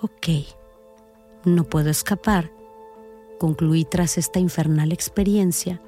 Ok, 0.00 0.28
no 1.44 1.64
puedo 1.64 1.90
escapar, 1.90 2.50
concluí 3.38 3.84
tras 3.84 4.16
esta 4.16 4.38
infernal 4.38 4.92
experiencia. 4.92 5.82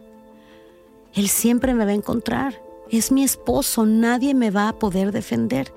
Él 1.15 1.29
siempre 1.29 1.73
me 1.75 1.87
va 1.87 1.93
a 1.93 1.95
encontrar, 1.95 2.63
es 2.91 3.11
mi 3.11 3.25
esposo, 3.25 3.87
nadie 3.87 4.35
me 4.35 4.51
va 4.51 4.69
a 4.69 4.79
poder 4.79 5.13
defender. 5.13 5.73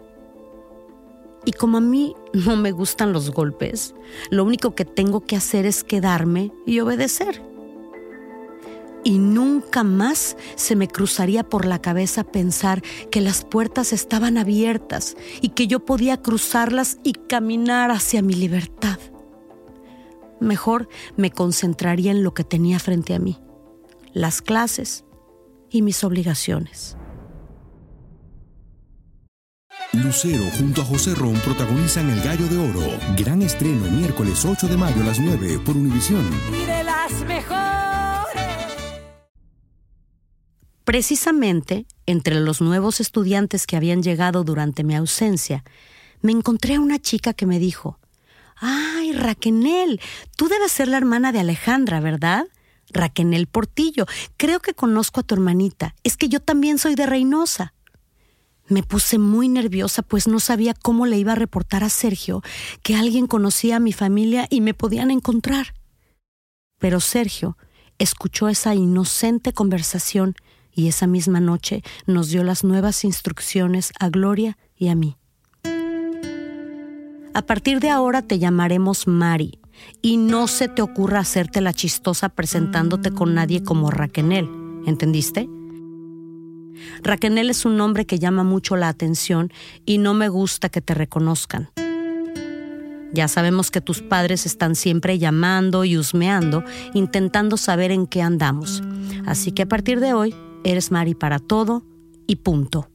Y 1.45 1.51
como 1.51 1.77
a 1.77 1.81
mí 1.81 2.15
no 2.33 2.55
me 2.55 2.71
gustan 2.71 3.13
los 3.13 3.31
golpes, 3.31 3.93
lo 4.29 4.43
único 4.43 4.75
que 4.75 4.85
tengo 4.85 5.21
que 5.21 5.35
hacer 5.35 5.65
es 5.65 5.83
quedarme 5.83 6.51
y 6.65 6.79
obedecer. 6.79 7.41
Y 9.03 9.17
nunca 9.17 9.83
más 9.83 10.37
se 10.55 10.77
me 10.77 10.87
cruzaría 10.87 11.43
por 11.43 11.65
la 11.65 11.81
cabeza 11.81 12.23
pensar 12.23 12.81
que 13.11 13.19
las 13.19 13.43
puertas 13.43 13.91
estaban 13.91 14.37
abiertas 14.37 15.17
y 15.41 15.49
que 15.49 15.67
yo 15.67 15.81
podía 15.81 16.21
cruzarlas 16.21 16.99
y 17.03 17.11
caminar 17.11 17.91
hacia 17.91 18.21
mi 18.21 18.33
libertad. 18.33 18.99
Mejor 20.39 20.87
me 21.17 21.31
concentraría 21.31 22.11
en 22.11 22.23
lo 22.23 22.33
que 22.33 22.45
tenía 22.45 22.79
frente 22.79 23.13
a 23.13 23.19
mí, 23.19 23.39
las 24.13 24.41
clases 24.41 25.03
y 25.69 25.81
mis 25.81 26.03
obligaciones. 26.05 26.95
Lucero 29.93 30.43
junto 30.57 30.81
a 30.81 30.85
José 30.85 31.13
Ron 31.13 31.35
protagonizan 31.41 32.09
El 32.09 32.19
Gallo 32.21 32.47
de 32.47 32.57
Oro. 32.57 32.97
Gran 33.15 33.43
estreno 33.43 33.85
miércoles 33.91 34.43
8 34.43 34.67
de 34.67 34.75
mayo 34.75 35.01
a 35.01 35.05
las 35.05 35.19
9 35.19 35.59
por 35.59 35.77
Univisión. 35.77 36.27
Y 36.51 36.65
de 36.65 36.83
las 36.83 37.11
mejores. 37.27 38.43
Precisamente, 40.83 41.85
entre 42.07 42.39
los 42.39 42.59
nuevos 42.59 42.99
estudiantes 43.01 43.67
que 43.67 43.75
habían 43.75 44.01
llegado 44.01 44.43
durante 44.43 44.83
mi 44.83 44.95
ausencia, 44.95 45.63
me 46.21 46.31
encontré 46.31 46.75
a 46.75 46.79
una 46.79 46.97
chica 46.97 47.33
que 47.33 47.45
me 47.45 47.59
dijo, 47.59 47.99
Ay, 48.55 49.11
Raquenel, 49.11 50.01
tú 50.35 50.47
debes 50.47 50.71
ser 50.71 50.87
la 50.87 50.97
hermana 50.97 51.31
de 51.31 51.39
Alejandra, 51.39 51.99
¿verdad? 51.99 52.47
Raquenel 52.89 53.45
Portillo, 53.45 54.07
creo 54.37 54.59
que 54.59 54.73
conozco 54.73 55.19
a 55.19 55.23
tu 55.23 55.35
hermanita, 55.35 55.93
es 56.03 56.17
que 56.17 56.29
yo 56.29 56.39
también 56.39 56.79
soy 56.79 56.95
de 56.95 57.05
Reynosa. 57.05 57.73
Me 58.73 58.81
puse 58.81 59.19
muy 59.19 59.49
nerviosa, 59.49 60.01
pues 60.01 60.27
no 60.27 60.39
sabía 60.39 60.73
cómo 60.73 61.05
le 61.05 61.19
iba 61.19 61.33
a 61.33 61.35
reportar 61.35 61.83
a 61.83 61.89
Sergio 61.89 62.41
que 62.81 62.95
alguien 62.95 63.27
conocía 63.27 63.75
a 63.75 63.79
mi 63.79 63.93
familia 63.93 64.47
y 64.49 64.61
me 64.61 64.73
podían 64.73 65.11
encontrar. 65.11 65.75
Pero 66.79 66.99
Sergio 66.99 67.55
escuchó 67.99 68.49
esa 68.49 68.73
inocente 68.73 69.53
conversación 69.53 70.33
y 70.71 70.87
esa 70.87 71.05
misma 71.05 71.39
noche 71.39 71.83
nos 72.07 72.29
dio 72.29 72.43
las 72.43 72.63
nuevas 72.63 73.03
instrucciones 73.03 73.93
a 73.99 74.09
Gloria 74.09 74.57
y 74.75 74.87
a 74.87 74.95
mí. 74.95 75.17
A 77.35 77.43
partir 77.45 77.79
de 77.79 77.91
ahora 77.91 78.23
te 78.23 78.39
llamaremos 78.39 79.05
Mari 79.05 79.59
y 80.01 80.17
no 80.17 80.47
se 80.47 80.67
te 80.67 80.81
ocurra 80.81 81.19
hacerte 81.19 81.61
la 81.61 81.73
chistosa 81.73 82.27
presentándote 82.29 83.11
con 83.11 83.35
nadie 83.35 83.61
como 83.61 83.91
Raquenel, 83.91 84.49
¿entendiste? 84.87 85.47
Raquenel 87.01 87.49
es 87.49 87.65
un 87.65 87.77
nombre 87.77 88.05
que 88.05 88.19
llama 88.19 88.43
mucho 88.43 88.75
la 88.75 88.89
atención 88.89 89.51
y 89.85 89.97
no 89.97 90.13
me 90.13 90.29
gusta 90.29 90.69
que 90.69 90.81
te 90.81 90.93
reconozcan. 90.93 91.69
Ya 93.13 93.27
sabemos 93.27 93.69
que 93.69 93.79
tus 93.79 94.01
padres 94.01 94.47
están 94.47 94.75
siempre 94.75 95.19
llamando 95.19 95.85
y 95.85 95.97
husmeando, 95.97 96.63
intentando 96.95 97.57
saber 97.57 97.91
en 97.91 98.07
qué 98.07 98.23
andamos. 98.23 98.81
Así 99.27 99.51
que 99.51 99.61
a 99.61 99.67
partir 99.67 99.99
de 99.99 100.13
hoy, 100.13 100.35
eres 100.63 100.91
Mari 100.91 101.13
para 101.13 101.37
todo 101.37 101.83
y 102.25 102.37
punto. 102.37 102.89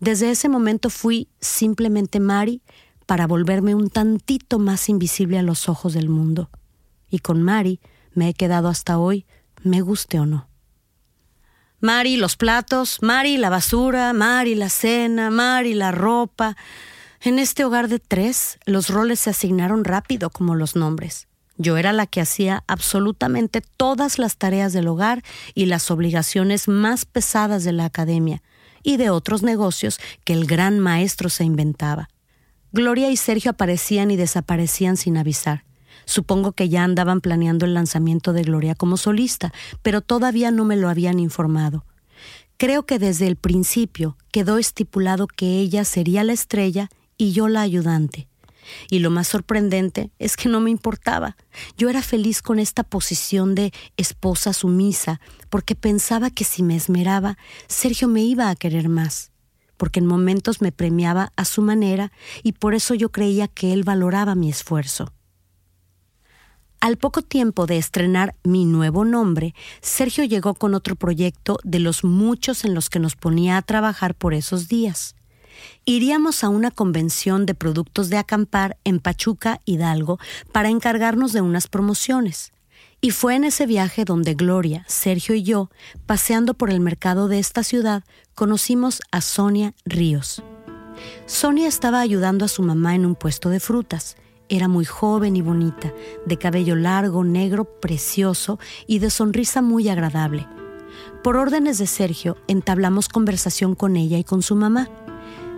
Desde 0.00 0.30
ese 0.30 0.50
momento 0.50 0.90
fui 0.90 1.28
simplemente 1.40 2.20
Mari 2.20 2.62
para 3.06 3.26
volverme 3.26 3.74
un 3.74 3.88
tantito 3.88 4.58
más 4.58 4.88
invisible 4.90 5.38
a 5.38 5.42
los 5.42 5.68
ojos 5.68 5.94
del 5.94 6.10
mundo. 6.10 6.50
Y 7.08 7.20
con 7.20 7.42
Mari 7.42 7.80
me 8.12 8.28
he 8.28 8.34
quedado 8.34 8.68
hasta 8.68 8.98
hoy, 8.98 9.24
me 9.62 9.80
guste 9.80 10.20
o 10.20 10.26
no. 10.26 10.49
Mari 11.80 12.16
los 12.16 12.36
platos, 12.36 12.98
Mari 13.00 13.38
la 13.38 13.48
basura, 13.48 14.12
Mari 14.12 14.54
la 14.54 14.68
cena, 14.68 15.30
Mari 15.30 15.72
la 15.72 15.92
ropa. 15.92 16.56
En 17.22 17.38
este 17.38 17.64
hogar 17.64 17.88
de 17.88 17.98
tres, 17.98 18.58
los 18.66 18.90
roles 18.90 19.20
se 19.20 19.30
asignaron 19.30 19.84
rápido 19.84 20.28
como 20.28 20.54
los 20.54 20.76
nombres. 20.76 21.26
Yo 21.56 21.78
era 21.78 21.92
la 21.92 22.06
que 22.06 22.20
hacía 22.20 22.64
absolutamente 22.66 23.62
todas 23.62 24.18
las 24.18 24.36
tareas 24.36 24.72
del 24.72 24.88
hogar 24.88 25.22
y 25.54 25.66
las 25.66 25.90
obligaciones 25.90 26.68
más 26.68 27.06
pesadas 27.06 27.64
de 27.64 27.72
la 27.72 27.86
academia 27.86 28.42
y 28.82 28.98
de 28.98 29.10
otros 29.10 29.42
negocios 29.42 30.00
que 30.24 30.34
el 30.34 30.46
gran 30.46 30.80
maestro 30.80 31.30
se 31.30 31.44
inventaba. 31.44 32.08
Gloria 32.72 33.10
y 33.10 33.16
Sergio 33.16 33.52
aparecían 33.52 34.10
y 34.10 34.16
desaparecían 34.16 34.96
sin 34.96 35.16
avisar. 35.16 35.64
Supongo 36.10 36.50
que 36.50 36.68
ya 36.68 36.82
andaban 36.82 37.20
planeando 37.20 37.66
el 37.66 37.74
lanzamiento 37.74 38.32
de 38.32 38.42
Gloria 38.42 38.74
como 38.74 38.96
solista, 38.96 39.52
pero 39.80 40.00
todavía 40.00 40.50
no 40.50 40.64
me 40.64 40.74
lo 40.74 40.88
habían 40.88 41.20
informado. 41.20 41.84
Creo 42.56 42.84
que 42.84 42.98
desde 42.98 43.28
el 43.28 43.36
principio 43.36 44.16
quedó 44.32 44.58
estipulado 44.58 45.28
que 45.28 45.60
ella 45.60 45.84
sería 45.84 46.24
la 46.24 46.32
estrella 46.32 46.88
y 47.16 47.30
yo 47.30 47.46
la 47.46 47.60
ayudante. 47.60 48.26
Y 48.90 48.98
lo 48.98 49.10
más 49.10 49.28
sorprendente 49.28 50.10
es 50.18 50.36
que 50.36 50.48
no 50.48 50.58
me 50.58 50.72
importaba. 50.72 51.36
Yo 51.76 51.88
era 51.88 52.02
feliz 52.02 52.42
con 52.42 52.58
esta 52.58 52.82
posición 52.82 53.54
de 53.54 53.72
esposa 53.96 54.52
sumisa, 54.52 55.20
porque 55.48 55.76
pensaba 55.76 56.30
que 56.30 56.42
si 56.42 56.64
me 56.64 56.74
esmeraba, 56.74 57.38
Sergio 57.68 58.08
me 58.08 58.22
iba 58.22 58.50
a 58.50 58.56
querer 58.56 58.88
más, 58.88 59.30
porque 59.76 60.00
en 60.00 60.06
momentos 60.06 60.60
me 60.60 60.72
premiaba 60.72 61.32
a 61.36 61.44
su 61.44 61.62
manera 61.62 62.10
y 62.42 62.50
por 62.50 62.74
eso 62.74 62.94
yo 62.94 63.12
creía 63.12 63.46
que 63.46 63.72
él 63.72 63.84
valoraba 63.84 64.34
mi 64.34 64.50
esfuerzo. 64.50 65.12
Al 66.80 66.96
poco 66.96 67.20
tiempo 67.20 67.66
de 67.66 67.76
estrenar 67.76 68.34
mi 68.42 68.64
nuevo 68.64 69.04
nombre, 69.04 69.54
Sergio 69.82 70.24
llegó 70.24 70.54
con 70.54 70.74
otro 70.74 70.96
proyecto 70.96 71.58
de 71.62 71.78
los 71.78 72.04
muchos 72.04 72.64
en 72.64 72.72
los 72.72 72.88
que 72.88 72.98
nos 72.98 73.16
ponía 73.16 73.58
a 73.58 73.62
trabajar 73.62 74.14
por 74.14 74.32
esos 74.32 74.66
días. 74.66 75.14
Iríamos 75.84 76.42
a 76.42 76.48
una 76.48 76.70
convención 76.70 77.44
de 77.44 77.54
productos 77.54 78.08
de 78.08 78.16
acampar 78.16 78.78
en 78.84 78.98
Pachuca, 78.98 79.60
Hidalgo, 79.66 80.18
para 80.52 80.70
encargarnos 80.70 81.34
de 81.34 81.42
unas 81.42 81.66
promociones. 81.66 82.50
Y 83.02 83.10
fue 83.10 83.34
en 83.34 83.44
ese 83.44 83.66
viaje 83.66 84.06
donde 84.06 84.32
Gloria, 84.32 84.86
Sergio 84.88 85.34
y 85.34 85.42
yo, 85.42 85.68
paseando 86.06 86.54
por 86.54 86.70
el 86.70 86.80
mercado 86.80 87.28
de 87.28 87.40
esta 87.40 87.62
ciudad, 87.62 88.04
conocimos 88.34 89.02
a 89.10 89.20
Sonia 89.20 89.74
Ríos. 89.84 90.42
Sonia 91.26 91.68
estaba 91.68 92.00
ayudando 92.00 92.46
a 92.46 92.48
su 92.48 92.62
mamá 92.62 92.94
en 92.94 93.04
un 93.04 93.16
puesto 93.16 93.50
de 93.50 93.60
frutas 93.60 94.16
era 94.50 94.68
muy 94.68 94.84
joven 94.84 95.36
y 95.36 95.42
bonita, 95.42 95.94
de 96.26 96.36
cabello 96.36 96.76
largo, 96.76 97.24
negro, 97.24 97.64
precioso 97.64 98.58
y 98.86 98.98
de 98.98 99.08
sonrisa 99.08 99.62
muy 99.62 99.88
agradable. 99.88 100.46
Por 101.22 101.36
órdenes 101.36 101.78
de 101.78 101.86
Sergio, 101.86 102.36
entablamos 102.48 103.08
conversación 103.08 103.74
con 103.74 103.96
ella 103.96 104.18
y 104.18 104.24
con 104.24 104.42
su 104.42 104.56
mamá. 104.56 104.90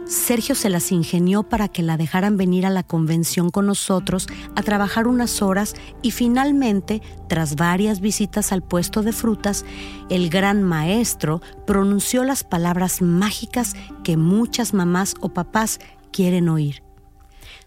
Sergio 0.04 0.54
se 0.54 0.68
las 0.68 0.92
ingenió 0.92 1.44
para 1.44 1.68
que 1.68 1.82
la 1.82 1.96
dejaran 1.96 2.36
venir 2.36 2.66
a 2.66 2.70
la 2.70 2.82
convención 2.82 3.50
con 3.50 3.66
nosotros 3.66 4.26
a 4.56 4.62
trabajar 4.62 5.06
unas 5.06 5.40
horas 5.40 5.74
y 6.02 6.10
finalmente, 6.10 7.00
tras 7.28 7.56
varias 7.56 8.00
visitas 8.00 8.52
al 8.52 8.62
puesto 8.62 9.02
de 9.02 9.12
frutas, 9.12 9.64
el 10.10 10.28
gran 10.28 10.62
maestro 10.62 11.40
pronunció 11.66 12.24
las 12.24 12.44
palabras 12.44 13.00
mágicas 13.00 13.74
que 14.04 14.16
muchas 14.16 14.74
mamás 14.74 15.14
o 15.20 15.30
papás 15.30 15.78
quieren 16.10 16.48
oír. 16.48 16.82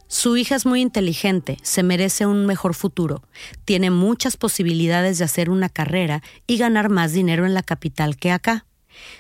Su 0.08 0.38
hija 0.38 0.56
es 0.56 0.66
muy 0.66 0.82
inteligente, 0.82 1.58
se 1.64 1.82
merece 1.82 2.26
un 2.26 2.46
mejor 2.46 2.76
futuro, 2.76 3.24
tiene 3.66 3.90
muchas 3.90 4.38
posibilidades 4.38 5.18
de 5.18 5.26
hacer 5.26 5.50
una 5.50 5.68
carrera 5.68 6.22
y 6.46 6.58
ganar 6.58 6.90
más 6.90 7.12
dinero 7.12 7.46
en 7.46 7.54
la 7.54 7.64
capital 7.64 8.16
que 8.18 8.32
acá. 8.32 8.66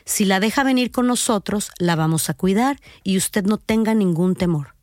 Si 0.05 0.25
la 0.25 0.39
deja 0.39 0.63
venir 0.63 0.91
con 0.91 1.07
nosotros, 1.07 1.71
la 1.79 1.95
vamos 1.95 2.29
a 2.29 2.33
cuidar 2.33 2.79
y 3.03 3.17
usted 3.17 3.45
no 3.45 3.57
tenga 3.57 3.93
ningún 3.93 4.35
temor. 4.35 4.75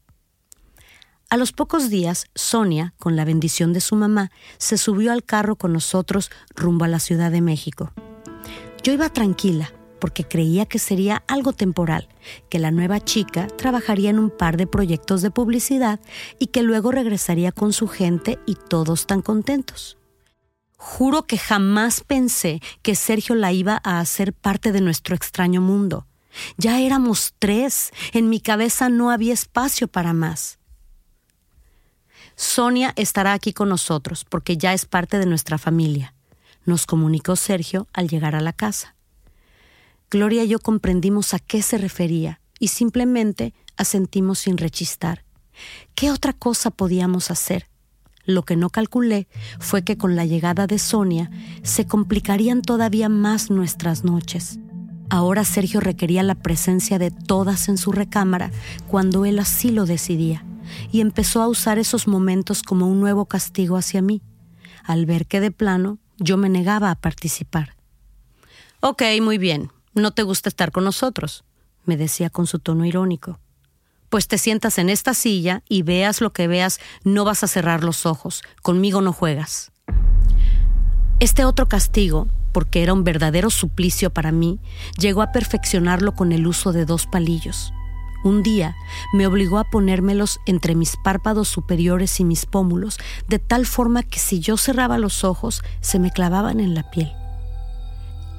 A 1.31 1.38
los 1.38 1.53
pocos 1.53 1.88
días, 1.88 2.27
Sonia, 2.35 2.93
con 2.99 3.17
la 3.17 3.25
bendición 3.25 3.73
de 3.73 3.81
su 3.81 3.97
mamá, 3.97 4.31
se 4.59 4.77
subió 4.77 5.12
al 5.12 5.25
carro 5.25 5.57
con 5.57 5.73
nosotros 5.73 6.31
rumbo 6.55 6.85
a 6.85 6.88
la 6.88 6.99
Ciudad 6.99 7.31
de 7.31 7.41
México. 7.41 7.91
Yo 8.83 8.93
iba 8.93 9.09
tranquila, 9.09 9.73
porque 10.03 10.25
creía 10.25 10.67
que 10.67 10.81
sería 10.81 11.23
algo 11.29 11.53
temporal, 11.53 12.09
que 12.49 12.59
la 12.59 12.73
nueva 12.73 12.99
chica 12.99 13.47
trabajaría 13.47 14.11
en 14.11 14.19
un 14.19 14.31
par 14.31 14.57
de 14.57 14.67
proyectos 14.67 15.23
de 15.23 15.31
publicidad 15.31 16.01
y 16.41 16.49
que 16.49 16.65
luego 16.65 16.91
regresaría 16.91 17.53
con 17.53 17.73
su 17.73 17.87
gente 17.87 18.41
y 18.45 18.57
todos 18.57 19.07
tan 19.07 19.23
contentos. 19.23 19.99
Juro 20.77 21.23
que 21.23 21.38
jamás 21.38 22.01
pensé 22.01 22.61
que 22.83 22.97
Sergio 22.97 23.37
la 23.37 23.53
iba 23.53 23.81
a 23.85 24.01
hacer 24.01 24.33
parte 24.33 24.73
de 24.73 24.81
nuestro 24.81 25.15
extraño 25.15 25.61
mundo. 25.61 26.09
Ya 26.57 26.81
éramos 26.81 27.35
tres, 27.38 27.93
en 28.12 28.29
mi 28.29 28.41
cabeza 28.41 28.88
no 28.88 29.12
había 29.12 29.33
espacio 29.33 29.87
para 29.87 30.12
más. 30.12 30.59
Sonia 32.35 32.93
estará 32.97 33.35
aquí 33.35 33.53
con 33.53 33.69
nosotros 33.69 34.25
porque 34.25 34.57
ya 34.57 34.73
es 34.73 34.85
parte 34.85 35.21
de 35.21 35.27
nuestra 35.27 35.59
familia, 35.59 36.12
nos 36.65 36.87
comunicó 36.87 37.37
Sergio 37.37 37.87
al 37.93 38.09
llegar 38.09 38.35
a 38.35 38.41
la 38.41 38.53
casa. 38.53 38.91
Gloria 40.12 40.44
y 40.44 40.48
yo 40.48 40.59
comprendimos 40.59 41.33
a 41.33 41.38
qué 41.38 41.62
se 41.62 41.79
refería 41.79 42.42
y 42.59 42.68
simplemente 42.68 43.55
asentimos 43.79 44.40
sin 44.40 44.59
rechistar. 44.59 45.25
¿Qué 45.94 46.11
otra 46.11 46.35
cosa 46.35 46.70
podíamos 46.70 47.31
hacer? 47.31 47.70
Lo 48.27 48.42
que 48.42 48.55
no 48.55 48.68
calculé 48.68 49.27
fue 49.59 49.85
que 49.85 49.96
con 49.96 50.14
la 50.14 50.27
llegada 50.27 50.66
de 50.66 50.79
Sonia 50.79 51.31
se 51.62 51.87
complicarían 51.87 52.61
todavía 52.61 53.09
más 53.09 53.51
nuestras 53.51 54.05
noches. 54.05 54.59
Ahora 55.09 55.46
Sergio 55.46 55.81
requería 55.81 56.22
la 56.22 56.35
presencia 56.35 56.98
de 56.98 57.11
todas 57.11 57.70
en 57.70 57.79
su 57.79 57.90
recámara 57.90 58.51
cuando 58.88 59.25
él 59.25 59.38
así 59.38 59.70
lo 59.70 59.87
decidía, 59.87 60.44
y 60.90 61.01
empezó 61.01 61.40
a 61.40 61.48
usar 61.48 61.79
esos 61.79 62.07
momentos 62.07 62.62
como 62.62 62.87
un 62.87 63.01
nuevo 63.01 63.25
castigo 63.25 63.79
hacia 63.79 64.03
mí, 64.03 64.20
al 64.85 65.07
ver 65.07 65.25
que 65.25 65.40
de 65.40 65.53
plano 65.53 66.01
yo 66.18 66.37
me 66.37 66.51
negaba 66.51 66.90
a 66.90 67.01
participar. 67.01 67.77
Ok, 68.81 69.03
muy 69.22 69.38
bien, 69.38 69.70
no 69.94 70.12
te 70.12 70.22
gusta 70.22 70.48
estar 70.48 70.72
con 70.72 70.85
nosotros, 70.85 71.44
me 71.85 71.96
decía 71.96 72.31
con 72.31 72.46
su 72.46 72.59
tono 72.59 72.85
irónico. 72.85 73.38
Pues 74.09 74.28
te 74.28 74.38
sientas 74.38 74.78
en 74.78 74.88
esta 74.88 75.14
silla 75.14 75.62
y 75.68 75.83
veas 75.83 76.20
lo 76.20 76.33
que 76.33 76.46
veas, 76.46 76.81
no 77.05 77.24
vas 77.24 77.44
a 77.44 77.48
cerrar 77.48 77.83
los 77.83 78.05
ojos, 78.07 78.42
conmigo 78.62 79.00
no 79.00 79.12
juegas. 79.12 79.72
Este 81.18 81.44
otro 81.44 81.68
castigo, 81.68 82.28
porque 82.52 82.83
era 82.83 82.92
un 82.92 83.05
verdadero 83.05 83.48
suplicio 83.48 84.11
para 84.11 84.33
mí, 84.33 84.61
llegó 84.98 85.22
a 85.22 85.33
perfeccionarlo 85.33 86.14
con 86.14 86.33
el 86.33 86.46
uso 86.46 86.72
de 86.72 86.85
dos 86.85 87.07
palillos. 87.07 87.72
Un 88.24 88.42
día 88.42 88.76
me 89.12 89.26
obligó 89.26 89.59
a 89.59 89.64
ponérmelos 89.64 90.40
entre 90.46 90.74
mis 90.74 90.96
párpados 91.02 91.48
superiores 91.48 92.20
y 92.20 92.24
mis 92.24 92.46
pómulos, 92.46 92.98
de 93.28 93.38
tal 93.38 93.66
forma 93.66 94.02
que 94.02 94.18
si 94.18 94.40
yo 94.40 94.57
cerraba 94.57 94.98
los 94.98 95.24
ojos 95.24 95.62
se 95.81 95.98
me 95.98 96.11
clavaban 96.11 96.61
en 96.61 96.74
la 96.74 96.90
piel. 96.90 97.12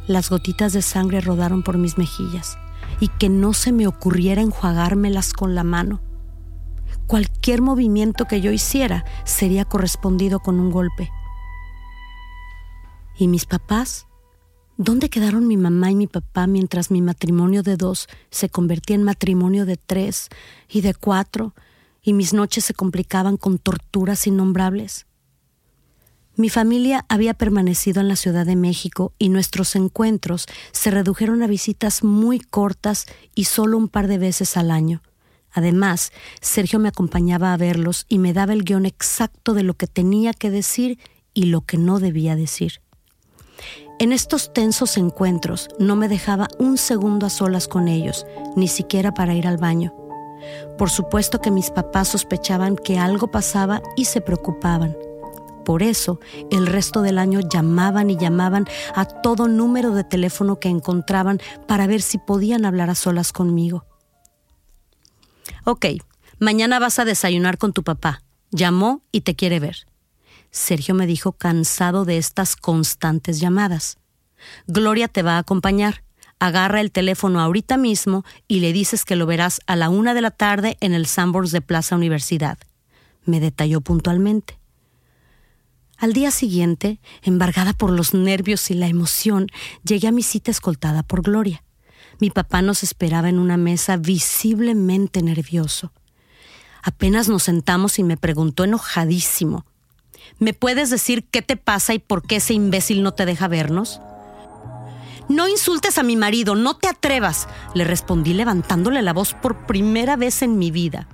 Las 0.07 0.29
gotitas 0.29 0.73
de 0.73 0.81
sangre 0.81 1.21
rodaron 1.21 1.63
por 1.63 1.77
mis 1.77 1.97
mejillas 1.97 2.57
y 2.99 3.07
que 3.07 3.29
no 3.29 3.53
se 3.53 3.71
me 3.71 3.87
ocurriera 3.87 4.41
enjuagármelas 4.41 5.33
con 5.33 5.55
la 5.55 5.63
mano. 5.63 6.01
Cualquier 7.07 7.61
movimiento 7.61 8.25
que 8.25 8.41
yo 8.41 8.51
hiciera 8.51 9.05
sería 9.23 9.65
correspondido 9.65 10.39
con 10.39 10.59
un 10.59 10.71
golpe. 10.71 11.09
¿Y 13.17 13.27
mis 13.27 13.45
papás? 13.45 14.07
¿Dónde 14.77 15.09
quedaron 15.09 15.47
mi 15.47 15.55
mamá 15.55 15.91
y 15.91 15.95
mi 15.95 16.07
papá 16.07 16.47
mientras 16.47 16.91
mi 16.91 17.01
matrimonio 17.01 17.63
de 17.63 17.77
dos 17.77 18.07
se 18.29 18.49
convertía 18.49 18.95
en 18.95 19.03
matrimonio 19.03 19.65
de 19.65 19.77
tres 19.77 20.29
y 20.67 20.81
de 20.81 20.93
cuatro 20.93 21.53
y 22.01 22.13
mis 22.13 22.33
noches 22.33 22.65
se 22.65 22.73
complicaban 22.73 23.37
con 23.37 23.59
torturas 23.59 24.27
innombrables? 24.27 25.05
Mi 26.35 26.49
familia 26.49 27.05
había 27.09 27.35
permanecido 27.35 28.01
en 28.01 28.07
la 28.07 28.15
Ciudad 28.15 28.45
de 28.45 28.55
México 28.55 29.13
y 29.19 29.29
nuestros 29.29 29.75
encuentros 29.75 30.47
se 30.71 30.89
redujeron 30.89 31.43
a 31.43 31.47
visitas 31.47 32.03
muy 32.03 32.39
cortas 32.39 33.05
y 33.35 33.43
solo 33.43 33.77
un 33.77 33.87
par 33.87 34.07
de 34.07 34.17
veces 34.17 34.57
al 34.57 34.71
año. 34.71 35.03
Además, 35.51 36.11
Sergio 36.41 36.79
me 36.79 36.89
acompañaba 36.89 37.53
a 37.53 37.57
verlos 37.57 38.07
y 38.09 38.17
me 38.17 38.33
daba 38.33 38.53
el 38.53 38.63
guion 38.63 38.87
exacto 38.87 39.53
de 39.53 39.61
lo 39.61 39.75
que 39.75 39.85
tenía 39.85 40.33
que 40.33 40.49
decir 40.49 40.97
y 41.35 41.45
lo 41.45 41.61
que 41.61 41.77
no 41.77 41.99
debía 41.99 42.35
decir. 42.35 42.81
En 43.99 44.11
estos 44.11 44.53
tensos 44.53 44.97
encuentros 44.97 45.69
no 45.77 45.95
me 45.95 46.07
dejaba 46.07 46.47
un 46.57 46.79
segundo 46.79 47.27
a 47.27 47.29
solas 47.29 47.67
con 47.67 47.87
ellos, 47.87 48.25
ni 48.55 48.67
siquiera 48.67 49.13
para 49.13 49.35
ir 49.35 49.45
al 49.45 49.57
baño. 49.57 49.93
Por 50.79 50.89
supuesto 50.89 51.41
que 51.41 51.51
mis 51.51 51.69
papás 51.69 52.07
sospechaban 52.07 52.75
que 52.75 52.97
algo 52.97 53.29
pasaba 53.29 53.83
y 53.95 54.05
se 54.05 54.19
preocupaban. 54.19 54.97
Por 55.65 55.84
eso, 55.84 56.19
el 56.52 56.67
resto 56.67 57.02
del 57.02 57.17
año 57.17 57.39
llamaban 57.39 58.10
y 58.10 58.17
llamaban 58.17 58.65
a 58.95 59.06
todo 59.06 59.47
número 59.47 59.91
de 59.91 60.04
teléfono 60.04 60.60
que 60.60 60.69
encontraban 60.69 61.39
para 61.67 61.88
ver 61.88 62.02
si 62.02 62.17
podían 62.17 62.65
hablar 62.65 62.89
a 62.89 62.95
solas 62.95 63.32
conmigo. 63.32 63.86
Ok, 65.65 65.86
mañana 66.39 66.80
vas 66.80 66.99
a 66.99 67.06
desayunar 67.06 67.58
con 67.58 67.71
tu 67.71 67.84
papá. 67.84 68.21
Llamó 68.52 69.02
y 69.12 69.21
te 69.21 69.36
quiere 69.36 69.60
ver. 69.60 69.88
Sergio 70.52 70.93
me 70.93 71.08
dijo 71.08 71.32
cansado 71.32 72.06
de 72.06 72.17
estas 72.17 72.56
constantes 72.56 73.39
llamadas. 73.39 73.97
Gloria 74.67 75.08
te 75.08 75.23
va 75.23 75.36
a 75.36 75.39
acompañar. 75.39 76.04
Agarra 76.39 76.82
el 76.82 76.91
teléfono 76.91 77.39
ahorita 77.39 77.78
mismo 77.78 78.26
y 78.47 78.60
le 78.60 78.73
dices 78.73 79.06
que 79.06 79.15
lo 79.15 79.26
verás 79.26 79.62
a 79.65 79.76
la 79.76 79.89
una 79.89 80.13
de 80.13 80.21
la 80.21 80.32
tarde 80.32 80.78
en 80.82 80.93
el 80.93 81.06
Sambors 81.06 81.52
de 81.52 81.62
Plaza 81.62 81.95
Universidad. 81.95 82.58
Me 83.26 83.39
detalló 83.39 83.80
puntualmente. 83.80 84.60
Al 86.03 86.11
día 86.11 86.31
siguiente, 86.31 86.99
embargada 87.21 87.71
por 87.71 87.89
los 87.89 88.13
nervios 88.13 88.69
y 88.69 88.73
la 88.73 88.87
emoción, 88.87 89.47
llegué 89.85 90.09
a 90.09 90.11
mi 90.11 90.21
cita 90.21 90.51
escoltada 90.51 91.01
por 91.01 91.21
Gloria. 91.21 91.63
Mi 92.19 92.29
papá 92.29 92.61
nos 92.61 92.83
esperaba 92.83 93.29
en 93.29 93.39
una 93.39 93.55
mesa 93.55 93.95
visiblemente 93.95 95.21
nervioso. 95.21 95.93
Apenas 96.81 97.29
nos 97.29 97.43
sentamos 97.43 97.99
y 97.99 98.03
me 98.03 98.17
preguntó 98.17 98.65
enojadísimo, 98.65 99.65
¿Me 100.39 100.53
puedes 100.53 100.89
decir 100.89 101.23
qué 101.23 101.41
te 101.41 101.55
pasa 101.55 101.93
y 101.93 101.99
por 101.99 102.27
qué 102.27 102.35
ese 102.35 102.53
imbécil 102.53 103.01
no 103.01 103.13
te 103.13 103.25
deja 103.25 103.47
vernos? 103.47 104.01
No 105.29 105.47
insultes 105.47 105.97
a 105.97 106.03
mi 106.03 106.17
marido, 106.17 106.55
no 106.55 106.75
te 106.75 106.89
atrevas, 106.89 107.47
le 107.75 107.85
respondí 107.85 108.33
levantándole 108.33 109.01
la 109.03 109.13
voz 109.13 109.35
por 109.35 109.65
primera 109.65 110.17
vez 110.17 110.41
en 110.41 110.57
mi 110.59 110.69
vida. 110.69 111.07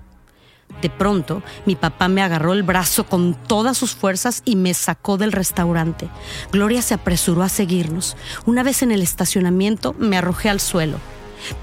De 0.82 0.90
pronto, 0.90 1.44
mi 1.66 1.76
papá 1.76 2.08
me 2.08 2.22
agarró 2.22 2.54
el 2.54 2.64
brazo 2.64 3.06
con 3.06 3.34
todas 3.34 3.78
sus 3.78 3.96
fuerzas 3.96 4.42
y 4.46 4.56
me 4.56 4.74
sacó 4.74 5.18
del 5.18 5.32
restaurante. 5.32 6.10
Gloria 6.52 6.82
se 6.82 6.94
apresuró 6.94 7.44
a 7.44 7.50
seguirnos. 7.50 8.16
Una 8.46 8.64
vez 8.64 8.82
en 8.82 8.92
el 8.92 9.02
estacionamiento, 9.02 9.94
me 9.98 10.18
arrojé 10.18 10.50
al 10.50 10.60
suelo. 10.60 10.98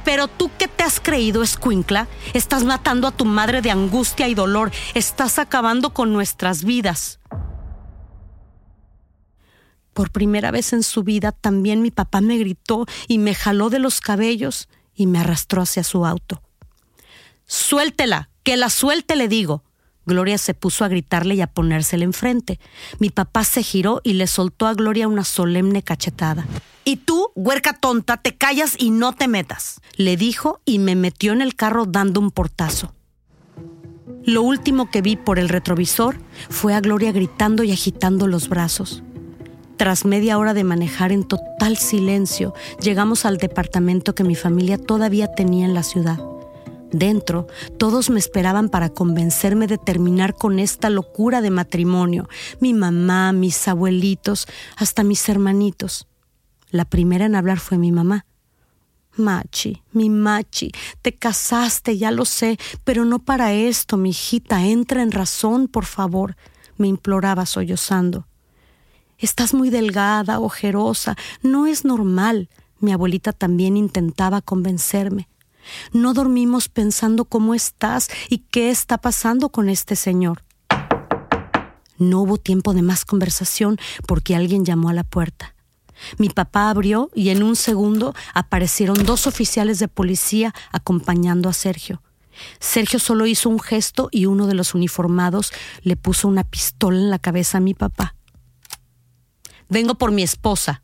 Pero 0.05 0.29
tú 0.29 0.51
qué 0.59 0.69
te 0.69 0.85
has 0.85 1.01
creído, 1.01 1.43
escuincla? 1.43 2.09
Estás 2.35 2.65
matando 2.65 3.09
a 3.09 3.13
tu 3.13 3.25
madre 3.25 3.63
de 3.63 3.71
angustia 3.71 4.29
y 4.29 4.35
dolor. 4.35 4.71
Estás 4.95 5.39
acabando 5.39 5.93
con 5.93 6.13
nuestras 6.13 6.65
vidas. 6.65 7.21
Por 9.93 10.11
primera 10.11 10.51
vez 10.51 10.75
en 10.75 10.83
su 10.83 11.05
vida 11.05 11.33
también 11.33 11.81
mi 11.81 11.91
papá 11.91 12.21
me 12.21 12.37
gritó 12.37 12.85
y 13.09 13.17
me 13.17 13.35
jaló 13.35 13.71
de 13.71 13.79
los 13.79 14.01
cabellos 14.01 14.69
y 14.95 15.07
me 15.07 15.19
arrastró 15.21 15.63
hacia 15.63 15.85
su 15.85 16.05
auto. 16.05 16.43
Suéltela, 17.47 18.29
que 18.47 18.57
la 18.57 18.71
suelte, 18.71 19.17
le 19.17 19.27
digo. 19.27 19.65
Gloria 20.07 20.39
se 20.39 20.55
puso 20.55 20.85
a 20.85 20.89
gritarle 20.89 21.35
y 21.35 21.41
a 21.41 21.49
ponérsele 21.49 22.05
enfrente. 22.05 22.61
Mi 23.01 23.11
papá 23.11 23.43
se 23.43 23.65
giró 23.65 24.01
y 24.05 24.13
le 24.13 24.29
soltó 24.29 24.69
a 24.69 24.75
Gloria 24.75 25.09
una 25.09 25.25
solemne 25.25 25.83
cachetada. 25.83 26.47
Y 26.85 26.99
tú, 26.99 27.33
huerca 27.35 27.73
tonta, 27.73 28.19
te 28.19 28.37
callas 28.37 28.77
y 28.79 28.91
no 28.93 29.15
te 29.15 29.27
metas, 29.27 29.81
le 29.97 30.17
dijo 30.17 30.61
y 30.65 30.79
me 30.79 30.95
metió 30.95 31.33
en 31.33 31.43
el 31.43 31.57
carro 31.57 31.87
dando 31.87 32.21
un 32.21 32.31
portazo. 32.31 32.95
Lo 34.23 34.43
último 34.43 34.93
que 34.93 35.03
vi 35.03 35.17
por 35.17 35.41
el 35.41 35.49
retrovisor 35.49 36.17
fue 36.49 36.73
a 36.73 36.81
Gloria 36.81 37.11
gritando 37.11 37.65
y 37.65 37.73
agitando 37.73 38.29
los 38.29 38.49
brazos. 38.49 39.03
Tras 39.77 40.05
media 40.05 40.39
hora 40.39 40.55
de 40.55 40.63
manejar 40.63 41.11
en 41.11 41.25
total 41.25 41.79
silencio, 41.79 42.55
llegamos 42.81 43.25
al 43.25 43.39
departamento 43.39 44.15
que 44.15 44.23
mi 44.23 44.37
familia 44.37 44.79
todavía 44.79 45.33
tenía 45.33 45.67
en 45.67 45.75
la 45.75 45.83
ciudad. 45.83 46.21
Dentro, 46.93 47.47
todos 47.79 48.11
me 48.11 48.19
esperaban 48.19 48.69
para 48.69 48.91
convencerme 48.91 49.67
de 49.67 49.77
terminar 49.77 50.35
con 50.35 50.59
esta 50.59 50.89
locura 50.89 51.41
de 51.41 51.51
matrimonio. 51.51 52.29
Mi 52.61 52.75
mamá, 52.75 53.33
mis 53.33 53.67
abuelitos, 53.67 54.47
hasta 54.77 55.03
mis 55.03 55.29
hermanitos. 55.29 56.07
La 56.71 56.85
primera 56.85 57.27
en 57.27 57.35
hablar 57.35 57.59
fue 57.59 57.79
mi 57.79 57.93
mamá. 57.93 58.27
Machi, 59.17 59.83
mi 59.93 60.11
Machi, 60.11 60.71
te 61.03 61.15
casaste, 61.15 61.97
ya 61.97 62.11
lo 62.11 62.25
sé, 62.25 62.59
pero 62.85 63.05
no 63.05 63.19
para 63.19 63.53
esto, 63.53 63.97
mi 63.97 64.11
hijita, 64.11 64.67
entra 64.67 65.03
en 65.03 65.11
razón, 65.11 65.69
por 65.69 65.87
favor, 65.87 66.37
me 66.77 66.87
imploraba 66.87 67.47
sollozando. 67.47 68.27
Estás 69.19 69.55
muy 69.55 69.71
delgada, 69.71 70.39
ojerosa, 70.41 71.17
no 71.43 71.67
es 71.67 71.85
normal. 71.85 72.51
Mi 72.79 72.93
abuelita 72.93 73.33
también 73.33 73.79
intentaba 73.79 74.43
convencerme. 74.43 75.29
No 75.93 76.15
dormimos 76.15 76.69
pensando 76.69 77.25
cómo 77.25 77.55
estás 77.55 78.09
y 78.29 78.39
qué 78.39 78.71
está 78.71 78.99
pasando 78.99 79.49
con 79.51 79.69
este 79.69 79.97
señor. 79.97 80.43
No 81.99 82.21
hubo 82.21 82.37
tiempo 82.37 82.75
de 82.75 82.83
más 82.83 83.05
conversación 83.05 83.79
porque 84.07 84.37
alguien 84.37 84.65
llamó 84.65 84.91
a 84.91 84.95
la 84.95 85.05
puerta. 85.05 85.55
Mi 86.19 86.29
papá 86.29 86.69
abrió 86.69 87.11
y 87.15 87.31
en 87.31 87.43
un 87.43 87.57
segundo 87.57 88.15
aparecieron 88.35 89.05
dos 89.05 89.27
oficiales 89.27 89.79
de 89.79 89.89
policía 89.89 90.55
acompañando 90.71 91.49
a 91.49 91.55
Sergio. 91.55 92.03
Sergio 92.61 92.99
solo 92.99 93.27
hizo 93.27 93.49
un 93.49 93.61
gesto 93.61 94.09
y 94.13 94.27
uno 94.27 94.47
de 94.47 94.55
los 94.55 94.75
uniformados 94.75 95.53
le 95.83 95.97
puso 95.97 96.29
una 96.29 96.45
pistola 96.45 96.99
en 96.99 97.11
la 97.11 97.19
cabeza 97.19 97.59
a 97.59 97.63
mi 97.63 97.73
papá. 97.73 98.15
Vengo 99.71 99.95
por 99.97 100.13
mi 100.13 100.23
esposa, 100.23 100.83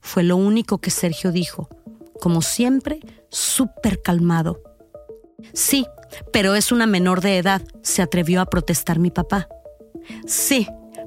fue 0.00 0.22
lo 0.22 0.36
único 0.36 0.78
que 0.78 0.90
Sergio 0.90 1.32
dijo, 1.32 1.68
como 2.20 2.42
siempre, 2.42 3.00
súper 3.30 4.02
calmado. 4.02 4.62
Sí, 5.52 5.86
pero 6.32 6.54
es 6.54 6.72
una 6.72 6.86
menor 6.86 7.20
de 7.20 7.38
edad, 7.38 7.62
se 7.82 8.02
atrevió 8.02 8.40
a 8.40 8.46
protestar 8.46 8.98
mi 8.98 9.10
papá. 9.10 9.48
Sí, 10.26 10.66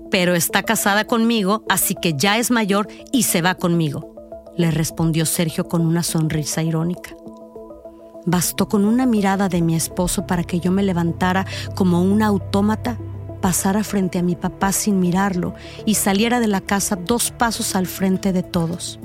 pero 0.09 0.35
está 0.35 0.63
casada 0.63 1.05
conmigo, 1.05 1.63
así 1.69 1.95
que 1.95 2.13
ya 2.13 2.37
es 2.37 2.51
mayor 2.51 2.87
y 3.11 3.23
se 3.23 3.41
va 3.41 3.55
conmigo, 3.55 4.15
le 4.57 4.71
respondió 4.71 5.25
Sergio 5.25 5.67
con 5.67 5.85
una 5.85 6.03
sonrisa 6.03 6.61
irónica. 6.61 7.15
Bastó 8.25 8.67
con 8.67 8.85
una 8.85 9.05
mirada 9.05 9.49
de 9.49 9.61
mi 9.61 9.75
esposo 9.75 10.27
para 10.27 10.43
que 10.43 10.59
yo 10.59 10.71
me 10.71 10.83
levantara 10.83 11.45
como 11.75 12.03
un 12.03 12.21
autómata, 12.21 12.99
pasara 13.41 13.83
frente 13.83 14.19
a 14.19 14.23
mi 14.23 14.35
papá 14.35 14.71
sin 14.71 14.99
mirarlo 14.99 15.55
y 15.85 15.95
saliera 15.95 16.39
de 16.39 16.47
la 16.47 16.61
casa 16.61 16.95
dos 16.95 17.31
pasos 17.31 17.75
al 17.75 17.87
frente 17.87 18.31
de 18.31 18.43
todos. 18.43 18.99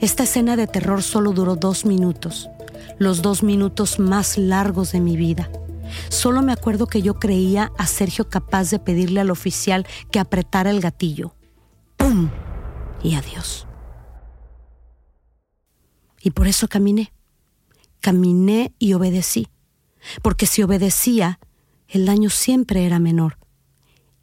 Esta 0.00 0.24
escena 0.24 0.56
de 0.56 0.66
terror 0.66 1.02
solo 1.02 1.32
duró 1.32 1.56
dos 1.56 1.86
minutos, 1.86 2.50
los 2.98 3.22
dos 3.22 3.42
minutos 3.42 3.98
más 3.98 4.36
largos 4.36 4.92
de 4.92 5.00
mi 5.00 5.16
vida. 5.16 5.50
Solo 6.10 6.42
me 6.42 6.52
acuerdo 6.52 6.86
que 6.86 7.00
yo 7.00 7.14
creía 7.14 7.72
a 7.78 7.86
Sergio 7.86 8.28
capaz 8.28 8.70
de 8.70 8.78
pedirle 8.78 9.20
al 9.20 9.30
oficial 9.30 9.86
que 10.10 10.18
apretara 10.18 10.70
el 10.70 10.80
gatillo. 10.80 11.34
¡Pum! 11.96 12.28
Y 13.02 13.14
adiós. 13.14 13.66
Y 16.20 16.32
por 16.32 16.46
eso 16.46 16.68
caminé. 16.68 17.12
Caminé 18.00 18.74
y 18.78 18.92
obedecí. 18.94 19.48
Porque 20.22 20.46
si 20.46 20.62
obedecía, 20.62 21.38
el 21.88 22.04
daño 22.04 22.30
siempre 22.30 22.84
era 22.84 22.98
menor. 22.98 23.38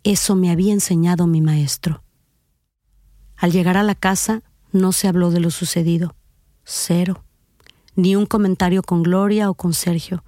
Eso 0.03 0.35
me 0.35 0.51
había 0.51 0.73
enseñado 0.73 1.27
mi 1.27 1.41
maestro. 1.41 2.03
Al 3.37 3.51
llegar 3.51 3.77
a 3.77 3.83
la 3.83 3.95
casa, 3.95 4.43
no 4.73 4.91
se 4.91 5.07
habló 5.07 5.31
de 5.31 5.39
lo 5.39 5.51
sucedido. 5.51 6.15
Cero. 6.65 7.23
Ni 7.95 8.15
un 8.15 8.25
comentario 8.25 8.83
con 8.83 9.03
Gloria 9.03 9.49
o 9.49 9.53
con 9.53 9.73
Sergio. 9.73 10.23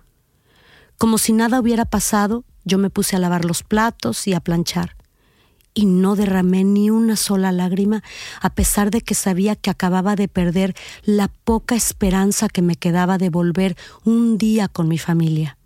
Como 0.98 1.18
si 1.18 1.34
nada 1.34 1.60
hubiera 1.60 1.84
pasado, 1.86 2.46
yo 2.64 2.78
me 2.78 2.90
puse 2.90 3.16
a 3.16 3.20
lavar 3.20 3.44
los 3.44 3.64
platos 3.64 4.28
y 4.28 4.34
a 4.34 4.40
planchar. 4.40 4.96
Y 5.74 5.86
no 5.86 6.16
derramé 6.16 6.64
ni 6.64 6.90
una 6.90 7.18
sola 7.18 7.52
lágrima, 7.52 8.02
a 8.40 8.52
pesar 8.52 8.92
de 8.92 9.02
que 9.02 9.14
sabía 9.14 9.56
que 9.56 9.70
acababa 9.70 10.16
de 10.16 10.30
perder 10.30 10.74
la 11.04 11.28
poca 11.28 11.76
esperanza 11.76 12.48
que 12.48 12.62
me 12.62 12.78
quedaba 12.78 13.18
de 13.18 13.30
volver 13.30 13.76
un 14.06 14.38
día 14.38 14.70
con 14.70 14.88
mi 14.88 14.98
familia. 14.98 15.58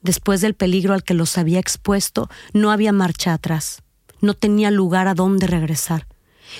Después 0.00 0.40
del 0.40 0.54
peligro 0.54 0.94
al 0.94 1.02
que 1.02 1.14
los 1.14 1.36
había 1.36 1.58
expuesto, 1.58 2.30
no 2.52 2.70
había 2.70 2.92
marcha 2.92 3.34
atrás. 3.34 3.82
No 4.20 4.34
tenía 4.34 4.70
lugar 4.70 5.08
a 5.08 5.14
dónde 5.14 5.46
regresar. 5.46 6.06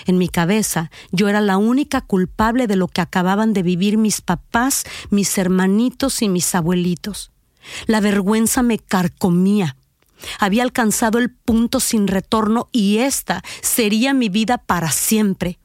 En 0.06 0.18
mi 0.18 0.28
cabeza 0.28 0.90
yo 1.12 1.28
era 1.28 1.40
la 1.40 1.56
única 1.56 2.00
culpable 2.00 2.66
de 2.66 2.76
lo 2.76 2.88
que 2.88 3.00
acababan 3.00 3.52
de 3.52 3.62
vivir 3.62 3.98
mis 3.98 4.20
papás, 4.20 4.84
mis 5.10 5.36
hermanitos 5.38 6.22
y 6.22 6.28
mis 6.28 6.54
abuelitos. 6.54 7.30
La 7.86 8.00
vergüenza 8.00 8.62
me 8.62 8.78
carcomía. 8.78 9.76
Había 10.38 10.62
alcanzado 10.62 11.18
el 11.18 11.30
punto 11.30 11.80
sin 11.80 12.06
retorno 12.06 12.68
y 12.72 12.98
esta 12.98 13.42
sería 13.62 14.14
mi 14.14 14.28
vida 14.28 14.58
para 14.58 14.90
siempre. 14.90 15.58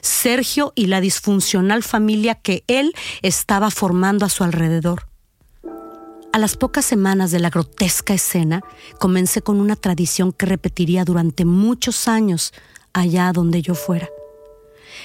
Sergio 0.00 0.72
y 0.74 0.86
la 0.86 1.00
disfuncional 1.00 1.82
familia 1.82 2.34
que 2.36 2.64
él 2.68 2.94
estaba 3.22 3.70
formando 3.70 4.24
a 4.24 4.30
su 4.30 4.44
alrededor. 4.44 5.08
A 6.32 6.38
las 6.38 6.56
pocas 6.56 6.84
semanas 6.84 7.30
de 7.30 7.38
la 7.38 7.48
grotesca 7.48 8.12
escena, 8.12 8.62
comencé 8.98 9.40
con 9.40 9.60
una 9.60 9.76
tradición 9.76 10.32
que 10.32 10.46
repetiría 10.46 11.04
durante 11.04 11.44
muchos 11.44 12.08
años 12.08 12.52
allá 12.94 13.32
donde 13.32 13.60
yo 13.60 13.74
fuera. 13.74 14.08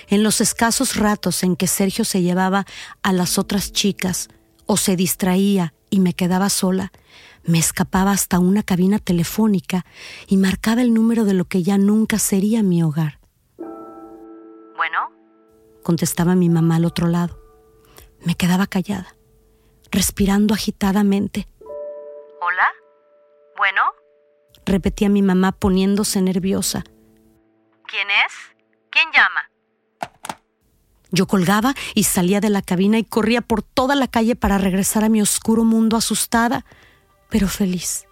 En 0.08 0.24
los 0.24 0.40
escasos 0.40 0.96
ratos 0.96 1.44
en 1.44 1.56
que 1.56 1.68
Sergio 1.68 2.06
se 2.06 2.22
llevaba 2.22 2.66
a 3.04 3.12
las 3.12 3.38
otras 3.38 3.74
chicas 3.74 4.30
o 4.66 4.78
se 4.78 4.96
distraía 4.96 5.74
y 5.90 6.00
me 6.00 6.14
quedaba 6.14 6.50
sola, 6.50 6.92
me 7.44 7.60
escapaba 7.60 8.12
hasta 8.12 8.40
una 8.40 8.64
cabina 8.64 9.00
telefónica 9.00 9.86
y 10.28 10.38
marcaba 10.38 10.82
el 10.82 10.94
número 10.94 11.26
de 11.26 11.34
lo 11.34 11.46
que 11.46 11.64
ya 11.64 11.78
nunca 11.78 12.20
sería 12.20 12.64
mi 12.64 12.84
hogar. 12.84 13.20
Bueno, 14.78 15.10
contestaba 15.84 16.36
mi 16.36 16.48
mamá 16.50 16.78
al 16.78 16.86
otro 16.86 17.08
lado. 17.08 17.40
Me 18.24 18.36
quedaba 18.36 18.68
callada, 18.68 19.16
respirando 19.92 20.54
agitadamente. 20.54 21.48
¿Hola? 22.42 22.68
¿Bueno? 23.58 23.82
repetía 24.70 25.10
mi 25.10 25.22
mamá 25.22 25.52
poniéndose 25.52 26.22
nerviosa. 26.22 26.84
¿Quién 27.90 28.08
es? 28.12 28.34
¿Quién 28.92 29.08
llama? 29.12 29.50
Yo 31.12 31.26
colgaba 31.26 31.74
y 31.96 32.04
salía 32.04 32.40
de 32.40 32.52
la 32.52 32.62
cabina 32.62 33.00
y 33.00 33.04
corría 33.04 33.42
por 33.42 33.64
toda 33.64 33.96
la 33.96 34.08
calle 34.08 34.36
para 34.36 34.60
regresar 34.60 35.04
a 35.04 35.10
mi 35.10 35.24
oscuro 35.24 35.64
mundo 35.64 35.98
asustada, 35.98 36.66
pero 37.30 37.48
feliz. 37.48 38.06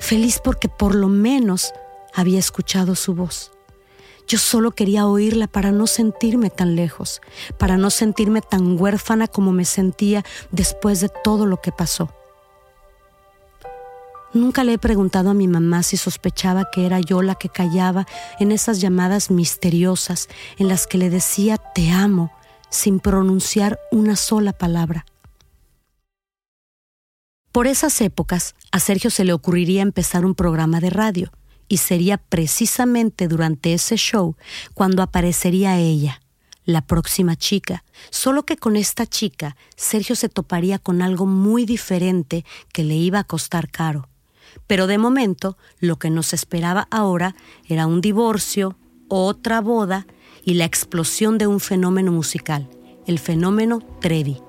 Feliz 0.00 0.40
porque 0.44 0.68
por 0.68 0.94
lo 0.94 1.08
menos 1.08 1.72
había 2.14 2.38
escuchado 2.38 2.94
su 2.94 3.14
voz. 3.14 3.52
Yo 4.28 4.38
solo 4.38 4.72
quería 4.72 5.06
oírla 5.06 5.46
para 5.46 5.72
no 5.72 5.86
sentirme 5.86 6.50
tan 6.50 6.76
lejos, 6.76 7.22
para 7.58 7.78
no 7.78 7.88
sentirme 7.88 8.42
tan 8.42 8.78
huérfana 8.78 9.28
como 9.28 9.52
me 9.52 9.64
sentía 9.64 10.24
después 10.50 11.00
de 11.00 11.08
todo 11.08 11.46
lo 11.46 11.62
que 11.62 11.72
pasó. 11.72 12.12
Nunca 14.36 14.64
le 14.64 14.74
he 14.74 14.78
preguntado 14.78 15.30
a 15.30 15.34
mi 15.34 15.48
mamá 15.48 15.82
si 15.82 15.96
sospechaba 15.96 16.68
que 16.70 16.84
era 16.84 17.00
yo 17.00 17.22
la 17.22 17.36
que 17.36 17.48
callaba 17.48 18.06
en 18.38 18.52
esas 18.52 18.82
llamadas 18.82 19.30
misteriosas 19.30 20.28
en 20.58 20.68
las 20.68 20.86
que 20.86 20.98
le 20.98 21.08
decía 21.08 21.56
te 21.56 21.90
amo 21.90 22.30
sin 22.68 23.00
pronunciar 23.00 23.80
una 23.90 24.14
sola 24.14 24.52
palabra. 24.52 25.06
Por 27.50 27.66
esas 27.66 27.98
épocas, 28.02 28.54
a 28.72 28.78
Sergio 28.78 29.08
se 29.08 29.24
le 29.24 29.32
ocurriría 29.32 29.80
empezar 29.80 30.26
un 30.26 30.34
programa 30.34 30.80
de 30.80 30.90
radio, 30.90 31.32
y 31.66 31.78
sería 31.78 32.18
precisamente 32.18 33.28
durante 33.28 33.72
ese 33.72 33.96
show 33.96 34.36
cuando 34.74 35.02
aparecería 35.02 35.78
ella, 35.78 36.20
la 36.66 36.82
próxima 36.82 37.36
chica, 37.36 37.84
solo 38.10 38.44
que 38.44 38.58
con 38.58 38.76
esta 38.76 39.06
chica 39.06 39.56
Sergio 39.76 40.14
se 40.14 40.28
toparía 40.28 40.78
con 40.78 41.00
algo 41.00 41.24
muy 41.24 41.64
diferente 41.64 42.44
que 42.74 42.84
le 42.84 42.96
iba 42.96 43.20
a 43.20 43.24
costar 43.24 43.70
caro. 43.70 44.10
Pero 44.66 44.86
de 44.86 44.98
momento, 44.98 45.56
lo 45.80 45.96
que 45.96 46.10
nos 46.10 46.32
esperaba 46.32 46.88
ahora 46.90 47.34
era 47.68 47.86
un 47.86 48.00
divorcio, 48.00 48.76
otra 49.08 49.60
boda 49.60 50.06
y 50.44 50.54
la 50.54 50.64
explosión 50.64 51.38
de 51.38 51.46
un 51.46 51.60
fenómeno 51.60 52.12
musical, 52.12 52.68
el 53.06 53.18
fenómeno 53.18 53.80
Trevi. 54.00 54.40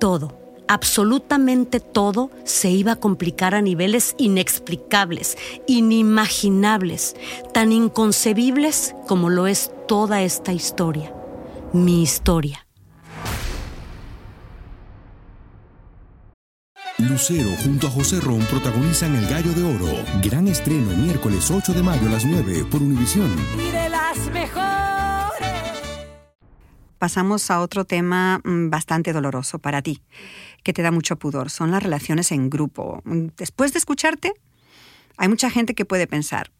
Todo, 0.00 0.38
absolutamente 0.68 1.80
todo 1.80 2.30
se 2.44 2.70
iba 2.70 2.92
a 2.92 2.96
complicar 2.96 3.54
a 3.54 3.62
niveles 3.62 4.14
inexplicables, 4.18 5.36
inimaginables, 5.66 7.16
tan 7.52 7.72
inconcebibles 7.72 8.94
como 9.06 9.30
lo 9.30 9.46
es 9.46 9.70
toda 9.86 10.22
esta 10.22 10.52
historia, 10.52 11.14
mi 11.72 12.02
historia. 12.02 12.63
Lucero 16.98 17.50
junto 17.64 17.88
a 17.88 17.90
José 17.90 18.20
Ron 18.20 18.38
protagonizan 18.42 19.16
El 19.16 19.26
Gallo 19.26 19.52
de 19.52 19.64
Oro. 19.64 20.04
Gran 20.22 20.46
estreno 20.46 20.92
miércoles 20.96 21.50
8 21.50 21.74
de 21.74 21.82
mayo 21.82 22.06
a 22.06 22.10
las 22.10 22.24
9 22.24 22.66
por 22.70 22.80
Univisión. 22.80 23.34
Y 23.58 23.72
de 23.72 23.88
las 23.88 24.16
mejores. 24.30 25.50
Pasamos 26.98 27.50
a 27.50 27.60
otro 27.60 27.84
tema 27.84 28.40
mm, 28.44 28.70
bastante 28.70 29.12
doloroso 29.12 29.58
para 29.58 29.82
ti, 29.82 30.04
que 30.62 30.72
te 30.72 30.82
da 30.82 30.92
mucho 30.92 31.16
pudor. 31.16 31.50
Son 31.50 31.72
las 31.72 31.82
relaciones 31.82 32.30
en 32.30 32.48
grupo. 32.48 33.02
Después 33.04 33.72
de 33.72 33.80
escucharte, 33.80 34.32
hay 35.16 35.26
mucha 35.26 35.50
gente 35.50 35.74
que 35.74 35.84
puede 35.84 36.06
pensar, 36.06 36.52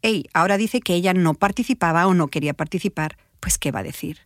hey, 0.00 0.24
ahora 0.32 0.56
dice 0.56 0.80
que 0.80 0.94
ella 0.94 1.12
no 1.12 1.34
participaba 1.34 2.06
o 2.06 2.14
no 2.14 2.28
quería 2.28 2.54
participar, 2.54 3.18
pues 3.40 3.58
¿qué 3.58 3.72
va 3.72 3.80
a 3.80 3.82
decir? 3.82 4.20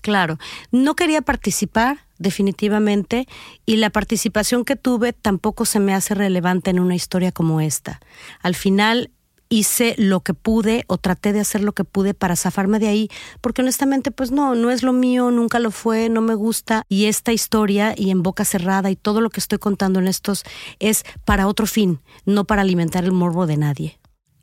Claro, 0.00 0.38
no 0.70 0.96
quería 0.96 1.20
participar 1.20 2.03
definitivamente 2.18 3.26
y 3.66 3.76
la 3.76 3.90
participación 3.90 4.64
que 4.64 4.76
tuve 4.76 5.12
tampoco 5.12 5.64
se 5.64 5.80
me 5.80 5.94
hace 5.94 6.14
relevante 6.14 6.70
en 6.70 6.80
una 6.80 6.94
historia 6.94 7.32
como 7.32 7.60
esta. 7.60 8.00
Al 8.42 8.54
final 8.54 9.10
hice 9.48 9.94
lo 9.98 10.20
que 10.20 10.34
pude 10.34 10.84
o 10.88 10.98
traté 10.98 11.32
de 11.32 11.40
hacer 11.40 11.62
lo 11.62 11.72
que 11.72 11.84
pude 11.84 12.14
para 12.14 12.36
zafarme 12.36 12.78
de 12.78 12.88
ahí, 12.88 13.08
porque 13.40 13.62
honestamente 13.62 14.10
pues 14.10 14.30
no, 14.30 14.54
no 14.54 14.70
es 14.70 14.82
lo 14.82 14.92
mío, 14.92 15.30
nunca 15.30 15.58
lo 15.58 15.70
fue, 15.70 16.08
no 16.08 16.20
me 16.22 16.34
gusta 16.34 16.82
y 16.88 17.06
esta 17.06 17.32
historia 17.32 17.94
y 17.96 18.10
en 18.10 18.22
boca 18.22 18.44
cerrada 18.44 18.90
y 18.90 18.96
todo 18.96 19.20
lo 19.20 19.30
que 19.30 19.40
estoy 19.40 19.58
contando 19.58 20.00
en 20.00 20.08
estos 20.08 20.44
es 20.78 21.04
para 21.24 21.46
otro 21.46 21.66
fin, 21.66 22.00
no 22.24 22.44
para 22.44 22.62
alimentar 22.62 23.04
el 23.04 23.12
morbo 23.12 23.46
de 23.46 23.56
nadie. 23.56 24.00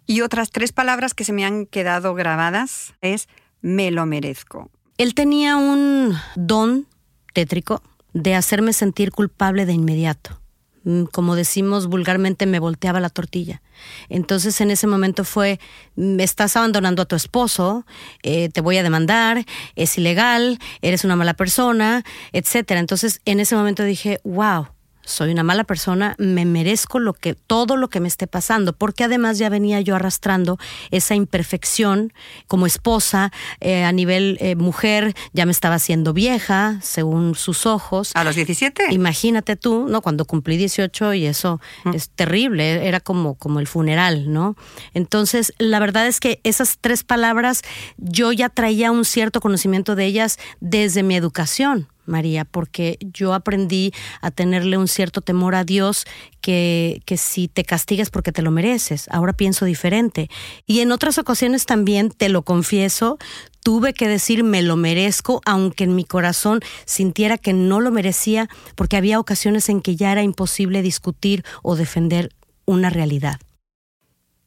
Y 0.08 0.22
otras 0.22 0.50
tres 0.50 0.72
palabras 0.72 1.14
que 1.14 1.24
se 1.24 1.34
me 1.34 1.46
han 1.46 1.66
quedado 1.66 2.14
grabadas 2.14 2.94
es 3.02 3.28
me 3.62 3.92
lo 3.92 4.06
merezco. 4.06 4.70
Él 4.98 5.14
tenía 5.14 5.58
un 5.58 6.16
don 6.36 6.88
tétrico 7.32 7.82
de 8.14 8.36
hacerme 8.36 8.74
sentir 8.74 9.12
culpable 9.12 9.66
de 9.66 9.74
inmediato. 9.74 10.42
Mm, 10.84 11.04
como 11.04 11.36
decimos 11.36 11.88
vulgarmente, 11.88 12.46
me 12.46 12.60
volteaba 12.60 13.00
la 13.00 13.10
tortilla. 13.10 13.62
Entonces 14.10 14.60
en 14.62 14.72
ese 14.72 14.88
momento 14.88 15.24
fue, 15.24 15.60
mm, 15.96 16.20
estás 16.20 16.56
abandonando 16.56 17.04
a 17.04 17.06
tu 17.06 17.16
esposo, 17.16 17.86
eh, 18.24 18.50
te 18.50 18.62
voy 18.62 18.78
a 18.78 18.84
demandar, 18.84 19.46
es 19.76 19.98
ilegal, 19.98 20.58
eres 20.82 21.04
una 21.04 21.16
mala 21.16 21.36
persona, 21.36 22.04
etc. 22.32 22.72
Entonces 22.72 23.22
en 23.26 23.40
ese 23.40 23.56
momento 23.56 23.84
dije, 23.84 24.20
wow, 24.24 24.68
soy 25.04 25.32
una 25.32 25.44
mala 25.44 25.64
persona, 25.64 26.16
me 26.18 26.46
merezco 26.46 27.00
lo 27.00 27.14
que 27.14 27.34
todo 27.34 27.78
lo 27.78 27.90
que 27.90 28.00
me 28.00 28.08
esté 28.08 28.28
pasando, 28.28 28.74
porque 28.74 29.04
además 29.04 29.38
ya 29.38 29.50
venía 29.50 29.82
yo 29.82 29.96
arrastrando 29.96 30.58
esa 30.92 31.16
imperfección 31.16 32.14
como 32.48 32.66
esposa 32.66 33.32
eh, 33.60 33.84
a 33.84 33.92
nivel 33.92 34.38
eh, 34.40 34.56
mujer, 34.56 35.16
ya 35.34 35.46
me 35.46 35.52
estaba 35.52 35.76
haciendo 35.76 36.14
vieja 36.14 36.80
según 36.82 37.36
sus 37.36 37.66
ojos. 37.66 38.12
A 38.14 38.24
los 38.24 38.36
17. 38.36 38.86
Imagínate 38.92 39.56
tú, 39.56 39.88
¿no? 39.90 40.02
Cuando 40.02 40.26
cumplí 40.26 40.58
18 40.58 41.14
y 41.16 41.26
eso 41.26 41.60
mm. 41.84 41.94
es 41.94 42.10
terrible, 42.10 42.88
era 42.88 43.00
como 43.00 43.36
como 43.36 43.60
el 43.60 43.68
funeral, 43.68 44.32
¿no? 44.32 44.56
Entonces, 44.94 45.54
la 45.58 45.80
verdad 45.80 46.08
es 46.08 46.20
que 46.20 46.40
esas 46.44 46.78
tres 46.80 47.04
palabras 47.04 47.62
yo 47.98 48.32
ya 48.32 48.50
traía 48.50 48.92
un 48.92 49.06
cierto 49.06 49.42
conocimiento 49.42 49.96
de 49.96 50.06
ellas 50.06 50.38
desde 50.60 51.04
mi 51.04 51.16
educación. 51.16 51.88
María, 52.06 52.46
porque 52.46 52.98
yo 53.02 53.34
aprendí 53.34 53.94
a 54.22 54.32
tenerle 54.32 54.78
un 54.78 54.88
cierto 54.88 55.22
temor 55.22 55.56
a 55.56 55.64
Dios 55.64 56.06
que, 56.42 57.02
que 57.06 57.18
si 57.18 57.48
te 57.48 57.64
castigas 57.64 58.10
porque 58.10 58.32
te 58.32 58.42
lo 58.42 58.52
mereces. 58.52 59.08
Ahora 59.10 59.34
pienso 59.34 59.66
diferente. 59.66 60.30
Y 60.66 60.80
en 60.80 60.92
otras 60.92 61.18
ocasiones 61.18 61.66
también, 61.66 62.10
te 62.10 62.30
lo 62.30 62.44
confieso, 62.44 63.18
tuve 63.64 63.94
que 63.94 64.08
decir 64.08 64.44
me 64.44 64.62
lo 64.62 64.76
merezco, 64.76 65.42
aunque 65.46 65.84
en 65.84 65.96
mi 65.96 66.04
corazón 66.04 66.62
sintiera 66.86 67.38
que 67.38 67.54
no 67.54 67.80
lo 67.80 67.92
merecía, 67.92 68.50
porque 68.76 68.98
había 68.98 69.20
ocasiones 69.20 69.70
en 69.70 69.82
que 69.82 69.96
ya 69.96 70.12
era 70.12 70.24
imposible 70.24 70.82
discutir 70.82 71.44
o 71.62 71.76
defender 71.76 72.32
una 72.66 72.90
realidad. 72.90 73.40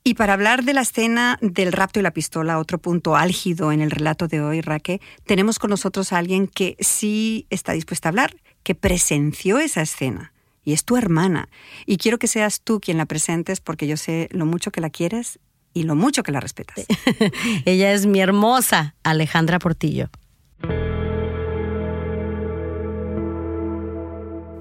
Y 0.06 0.14
para 0.14 0.34
hablar 0.34 0.64
de 0.64 0.74
la 0.74 0.82
escena 0.82 1.38
del 1.40 1.72
rapto 1.72 1.98
y 1.98 2.02
la 2.02 2.10
pistola, 2.10 2.58
otro 2.58 2.76
punto 2.76 3.16
álgido 3.16 3.72
en 3.72 3.80
el 3.80 3.90
relato 3.90 4.28
de 4.28 4.42
hoy, 4.42 4.60
Raque, 4.60 5.00
tenemos 5.24 5.58
con 5.58 5.70
nosotros 5.70 6.12
a 6.12 6.18
alguien 6.18 6.46
que 6.46 6.76
sí 6.78 7.46
está 7.48 7.72
dispuesta 7.72 8.08
a 8.08 8.10
hablar, 8.10 8.36
que 8.62 8.74
presenció 8.74 9.58
esa 9.58 9.80
escena. 9.80 10.34
Y 10.62 10.74
es 10.74 10.84
tu 10.84 10.98
hermana. 10.98 11.48
Y 11.86 11.96
quiero 11.96 12.18
que 12.18 12.26
seas 12.26 12.60
tú 12.60 12.80
quien 12.80 12.98
la 12.98 13.06
presentes 13.06 13.60
porque 13.60 13.86
yo 13.86 13.96
sé 13.96 14.28
lo 14.30 14.44
mucho 14.44 14.70
que 14.70 14.82
la 14.82 14.90
quieres 14.90 15.38
y 15.72 15.84
lo 15.84 15.94
mucho 15.94 16.22
que 16.22 16.32
la 16.32 16.40
respetas. 16.40 16.84
Ella 17.64 17.94
es 17.94 18.04
mi 18.04 18.20
hermosa 18.20 18.96
Alejandra 19.04 19.58
Portillo. 19.58 20.10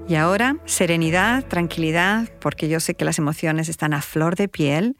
Y 0.08 0.14
ahora, 0.14 0.56
serenidad, 0.64 1.46
tranquilidad, 1.48 2.30
porque 2.40 2.70
yo 2.70 2.80
sé 2.80 2.94
que 2.94 3.04
las 3.04 3.18
emociones 3.18 3.68
están 3.68 3.92
a 3.92 4.00
flor 4.00 4.36
de 4.36 4.48
piel 4.48 4.96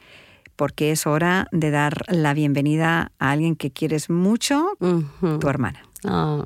porque 0.56 0.90
es 0.90 1.06
hora 1.06 1.48
de 1.52 1.70
dar 1.70 2.04
la 2.08 2.34
bienvenida 2.34 3.12
a 3.18 3.30
alguien 3.32 3.56
que 3.56 3.70
quieres 3.70 4.10
mucho, 4.10 4.76
tu 4.78 5.48
hermana. 5.48 5.82
Ah, 6.04 6.44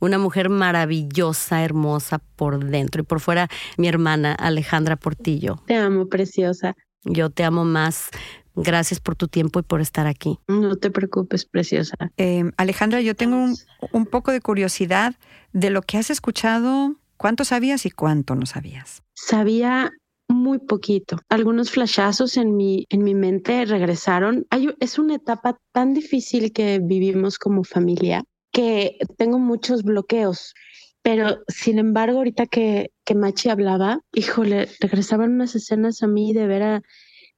una 0.00 0.18
mujer 0.18 0.50
maravillosa, 0.50 1.64
hermosa 1.64 2.18
por 2.36 2.64
dentro 2.64 3.02
y 3.02 3.04
por 3.04 3.20
fuera, 3.20 3.48
mi 3.76 3.88
hermana 3.88 4.34
Alejandra 4.34 4.96
Portillo. 4.96 5.62
Te 5.66 5.76
amo, 5.76 6.08
preciosa. 6.08 6.76
Yo 7.04 7.30
te 7.30 7.44
amo 7.44 7.64
más. 7.64 8.10
Gracias 8.54 9.00
por 9.00 9.14
tu 9.14 9.28
tiempo 9.28 9.60
y 9.60 9.62
por 9.62 9.80
estar 9.80 10.06
aquí. 10.06 10.38
No 10.48 10.76
te 10.76 10.90
preocupes, 10.90 11.44
preciosa. 11.44 11.94
Eh, 12.16 12.50
Alejandra, 12.56 13.00
yo 13.00 13.14
tengo 13.14 13.36
un, 13.36 13.56
un 13.92 14.04
poco 14.04 14.32
de 14.32 14.40
curiosidad 14.40 15.14
de 15.52 15.70
lo 15.70 15.82
que 15.82 15.96
has 15.96 16.10
escuchado. 16.10 16.96
¿Cuánto 17.16 17.44
sabías 17.44 17.86
y 17.86 17.90
cuánto 17.90 18.34
no 18.34 18.46
sabías? 18.46 19.02
Sabía 19.14 19.92
muy 20.28 20.58
poquito. 20.58 21.16
Algunos 21.28 21.70
flashazos 21.70 22.36
en 22.36 22.56
mi, 22.56 22.86
en 22.90 23.02
mi 23.02 23.14
mente 23.14 23.64
regresaron. 23.64 24.46
es 24.80 24.98
una 24.98 25.16
etapa 25.16 25.58
tan 25.72 25.94
difícil 25.94 26.52
que 26.52 26.80
vivimos 26.82 27.38
como 27.38 27.64
familia 27.64 28.24
que 28.52 28.98
tengo 29.16 29.38
muchos 29.38 29.82
bloqueos. 29.82 30.54
Pero 31.02 31.38
sin 31.48 31.78
embargo, 31.78 32.18
ahorita 32.18 32.46
que, 32.46 32.92
que 33.04 33.14
Machi 33.14 33.48
hablaba, 33.48 34.00
híjole, 34.12 34.68
regresaban 34.80 35.32
unas 35.32 35.54
escenas 35.54 36.02
a 36.02 36.06
mí 36.06 36.32
de 36.32 36.46
ver 36.46 36.82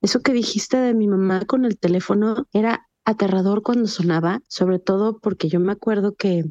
eso 0.00 0.20
que 0.22 0.32
dijiste 0.32 0.78
de 0.78 0.94
mi 0.94 1.06
mamá 1.06 1.44
con 1.46 1.64
el 1.64 1.78
teléfono. 1.78 2.46
Era 2.52 2.88
aterrador 3.04 3.62
cuando 3.62 3.86
sonaba, 3.86 4.40
sobre 4.48 4.78
todo 4.78 5.18
porque 5.20 5.48
yo 5.48 5.60
me 5.60 5.72
acuerdo 5.72 6.14
que, 6.14 6.44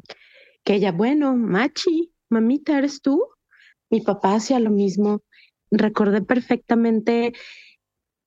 que 0.64 0.74
ella, 0.74 0.92
bueno, 0.92 1.36
Machi, 1.36 2.12
mamita, 2.28 2.78
¿eres 2.78 3.02
tú? 3.02 3.20
Mi 3.90 4.00
papá 4.00 4.34
hacía 4.34 4.60
lo 4.60 4.70
mismo 4.70 5.22
recordé 5.70 6.22
perfectamente 6.22 7.32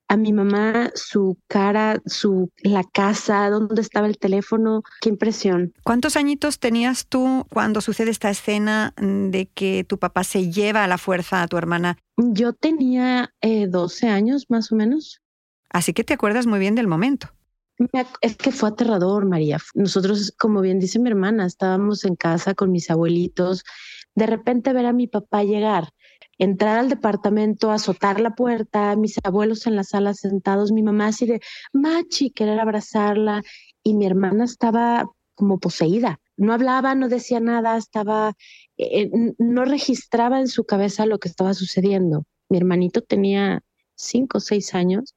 a 0.07 0.17
mi 0.17 0.33
mamá, 0.33 0.91
su 0.95 1.37
cara, 1.47 2.01
su 2.05 2.51
la 2.61 2.83
casa, 2.83 3.49
dónde 3.49 3.81
estaba 3.81 4.07
el 4.07 4.17
teléfono, 4.17 4.83
qué 5.01 5.09
impresión. 5.09 5.73
¿Cuántos 5.83 6.15
añitos 6.15 6.59
tenías 6.59 7.07
tú 7.07 7.45
cuando 7.49 7.81
sucede 7.81 8.11
esta 8.11 8.29
escena 8.29 8.93
de 8.97 9.47
que 9.47 9.83
tu 9.83 9.97
papá 9.97 10.23
se 10.23 10.51
lleva 10.51 10.83
a 10.83 10.87
la 10.87 10.97
fuerza 10.97 11.41
a 11.41 11.47
tu 11.47 11.57
hermana? 11.57 11.97
Yo 12.17 12.53
tenía 12.53 13.33
12 13.41 14.05
eh, 14.05 14.09
años 14.09 14.45
más 14.49 14.71
o 14.71 14.75
menos. 14.75 15.21
Así 15.69 15.93
que 15.93 16.03
te 16.03 16.13
acuerdas 16.13 16.45
muy 16.45 16.59
bien 16.59 16.75
del 16.75 16.87
momento. 16.87 17.29
Es 18.21 18.37
que 18.37 18.51
fue 18.51 18.69
aterrador, 18.69 19.25
María. 19.25 19.57
Nosotros, 19.73 20.31
como 20.37 20.61
bien 20.61 20.79
dice 20.79 20.99
mi 20.99 21.09
hermana, 21.09 21.47
estábamos 21.47 22.05
en 22.05 22.15
casa 22.15 22.53
con 22.53 22.71
mis 22.71 22.91
abuelitos. 22.91 23.63
De 24.13 24.27
repente 24.27 24.73
ver 24.73 24.85
a 24.85 24.93
mi 24.93 25.07
papá 25.07 25.43
llegar 25.43 25.89
entrar 26.43 26.79
al 26.79 26.89
departamento, 26.89 27.71
azotar 27.71 28.19
la 28.19 28.35
puerta, 28.35 28.95
mis 28.95 29.17
abuelos 29.23 29.65
en 29.67 29.75
la 29.75 29.83
sala 29.83 30.13
sentados, 30.13 30.71
mi 30.71 30.83
mamá 30.83 31.07
así 31.07 31.25
de 31.25 31.39
machi, 31.71 32.31
querer 32.31 32.59
abrazarla 32.59 33.41
y 33.83 33.93
mi 33.93 34.05
hermana 34.05 34.43
estaba 34.45 35.09
como 35.35 35.59
poseída. 35.59 36.19
No 36.37 36.53
hablaba, 36.53 36.95
no 36.95 37.09
decía 37.09 37.39
nada, 37.39 37.77
estaba, 37.77 38.33
eh, 38.77 39.09
no 39.37 39.65
registraba 39.65 40.39
en 40.39 40.47
su 40.47 40.65
cabeza 40.65 41.05
lo 41.05 41.19
que 41.19 41.29
estaba 41.29 41.53
sucediendo. 41.53 42.25
Mi 42.49 42.57
hermanito 42.57 43.01
tenía 43.01 43.61
cinco 43.95 44.39
o 44.39 44.41
seis 44.41 44.75
años 44.75 45.15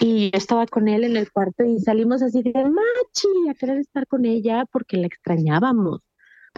y 0.00 0.30
yo 0.30 0.38
estaba 0.38 0.66
con 0.66 0.88
él 0.88 1.04
en 1.04 1.16
el 1.16 1.30
cuarto 1.30 1.64
y 1.64 1.78
salimos 1.80 2.22
así 2.22 2.42
de 2.42 2.52
machi 2.52 3.28
a 3.50 3.54
querer 3.54 3.78
estar 3.78 4.06
con 4.06 4.24
ella 4.24 4.64
porque 4.72 4.96
la 4.96 5.06
extrañábamos. 5.06 6.00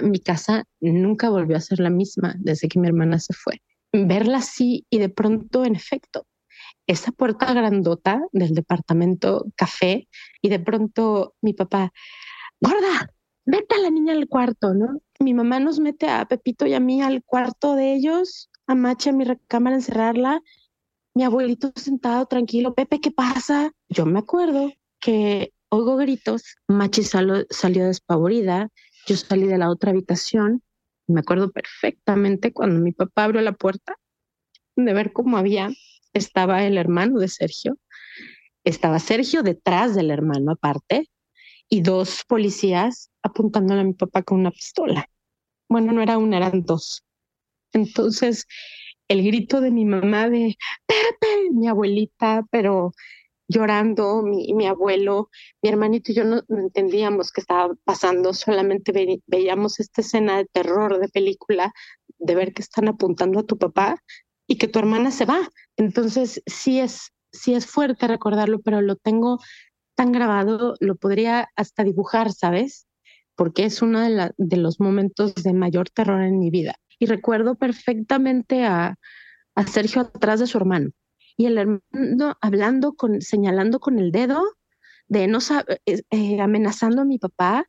Mi 0.03 0.21
casa 0.21 0.65
nunca 0.81 1.29
volvió 1.31 1.57
a 1.57 1.61
ser 1.61 1.81
la 1.81 1.91
misma 1.91 2.35
desde 2.39 2.69
que 2.69 2.79
mi 2.79 2.89
hermana 2.89 3.19
se 3.19 3.35
fue 3.35 3.61
verla 3.93 4.39
así 4.39 4.87
y 4.91 4.99
de 4.99 5.09
pronto, 5.09 5.65
en 5.65 5.75
efecto, 5.75 6.27
esa 6.87 7.13
puerta 7.13 7.53
grandota 7.53 8.21
del 8.33 8.55
departamento 8.55 9.47
café 9.57 10.09
y 10.43 10.49
de 10.49 10.59
pronto 10.59 11.35
mi 11.41 11.53
papá, 11.53 11.93
gorda, 12.61 13.15
mete 13.45 13.75
a 13.77 13.79
la 13.79 13.91
niña 13.91 14.13
al 14.13 14.29
cuarto, 14.29 14.75
¿no? 14.75 15.01
Mi 15.19 15.35
mamá 15.35 15.61
nos 15.61 15.81
mete 15.81 16.09
a 16.09 16.27
Pepito 16.27 16.67
y 16.67 16.75
a 16.75 16.81
mí 16.81 17.03
al 17.03 17.23
cuarto 17.25 17.75
de 17.75 17.95
ellos, 17.95 18.51
a 18.67 18.75
Machi 18.75 19.11
a 19.11 19.13
mi 19.13 19.25
recámara 19.25 19.77
encerrarla, 19.77 20.41
mi 21.15 21.25
abuelito 21.25 21.73
sentado 21.75 22.27
tranquilo, 22.27 22.75
Pepe, 22.75 23.01
¿qué 23.01 23.11
pasa? 23.11 23.73
Yo 23.89 24.07
me 24.07 24.21
acuerdo 24.21 24.73
que 25.01 25.53
oigo 25.69 25.97
gritos, 25.97 26.57
Machi 26.69 27.03
salió 27.03 27.87
despavorida, 27.87 28.69
yo 29.07 29.17
salí 29.17 29.47
de 29.47 29.59
la 29.59 29.71
otra 29.71 29.91
habitación 29.91 30.63
me 31.11 31.21
acuerdo 31.21 31.51
perfectamente 31.51 32.53
cuando 32.53 32.81
mi 32.81 32.93
papá 32.93 33.25
abrió 33.25 33.41
la 33.43 33.53
puerta 33.53 33.97
de 34.77 34.93
ver 34.93 35.13
cómo 35.13 35.37
había, 35.37 35.71
estaba 36.13 36.65
el 36.65 36.79
hermano 36.79 37.19
de 37.19 37.29
Sergio, 37.29 37.79
estaba 38.65 38.99
Sergio 38.99 39.43
detrás 39.43 39.95
del 39.95 40.11
hermano 40.11 40.53
aparte 40.53 41.09
y 41.69 41.83
dos 41.83 42.25
policías 42.27 43.11
apuntándole 43.23 43.81
a 43.83 43.85
mi 43.85 43.95
papá 43.95 44.23
con 44.23 44.41
una 44.41 44.51
pistola. 44.51 45.09
Bueno, 45.69 45.93
no 45.93 46.03
era 46.03 46.19
una, 46.19 46.39
eran 46.39 46.63
dos. 46.65 47.05
Entonces, 47.73 48.47
el 49.09 49.23
grito 49.23 49.61
de 49.61 49.71
mi 49.71 49.85
mamá 49.85 50.29
de 50.29 50.57
Pepe, 50.87 51.51
mi 51.53 51.69
abuelita, 51.69 52.45
pero 52.51 52.93
llorando, 53.51 54.23
mi, 54.23 54.67
abuelo, 54.67 55.29
mi 55.61 55.69
hermanito 55.69 56.13
y 56.13 56.15
yo 56.15 56.25
no, 56.25 56.43
entendíamos 56.49 57.33
qué 57.33 57.41
estaba 57.41 57.75
pasando, 57.85 58.33
solamente 58.33 58.93
veíamos 59.27 59.81
esta 59.81 60.03
escena 60.03 60.39
de 60.39 60.47
terror 60.47 61.01
de 61.01 61.09
película, 61.09 61.73
de 62.19 62.35
ver 62.35 62.55
que 62.55 62.63
están 62.63 62.89
apuntando 62.89 63.41
a 63.41 63.47
tu 63.47 63.59
papá 63.59 64.03
y 64.47 64.57
que 64.57 64.69
tu 64.69 64.79
hermana 64.79 65.11
se 65.11 65.25
va. 65.25 65.49
Entonces 65.77 66.43
sí 66.47 66.79
es, 66.79 67.13
sí 67.33 67.55
es 67.55 67.67
fuerte 67.67 68.07
recordarlo, 68.07 68.61
pero 68.61 68.81
lo 68.83 68.95
tengo 68.97 69.41
tan 69.97 70.13
grabado, 70.13 70.77
lo 70.79 70.95
podría 70.95 71.49
hasta 71.57 71.83
dibujar, 71.83 72.33
¿sabes? 72.33 72.87
Porque 73.35 73.65
es 73.65 73.83
uno 73.83 74.01
de, 74.01 74.57
los 74.57 74.81
momentos 74.81 75.35
de 75.35 75.53
mayor 75.55 75.91
terror 75.91 76.23
en 76.23 76.39
mi 76.39 76.51
vida. 76.51 76.77
Y 77.01 77.07
recuerdo 77.07 77.57
perfectamente 77.57 78.65
a 78.65 78.97
Sergio 79.67 80.03
atrás 80.03 80.39
de 80.39 80.47
su 80.47 80.57
hermano 80.57 80.91
y 81.41 81.47
el 81.47 81.57
hermano 81.57 82.37
hablando 82.43 82.93
con, 82.93 83.23
señalando 83.23 83.81
con 83.81 83.99
el 83.99 84.13
dedo, 84.13 84.45
de 85.09 85.27
no 85.27 85.39
eh, 85.87 86.03
eh, 86.11 86.39
amenazando 86.39 87.01
a 87.01 87.05
mi 87.07 87.19
papá, 87.19 87.65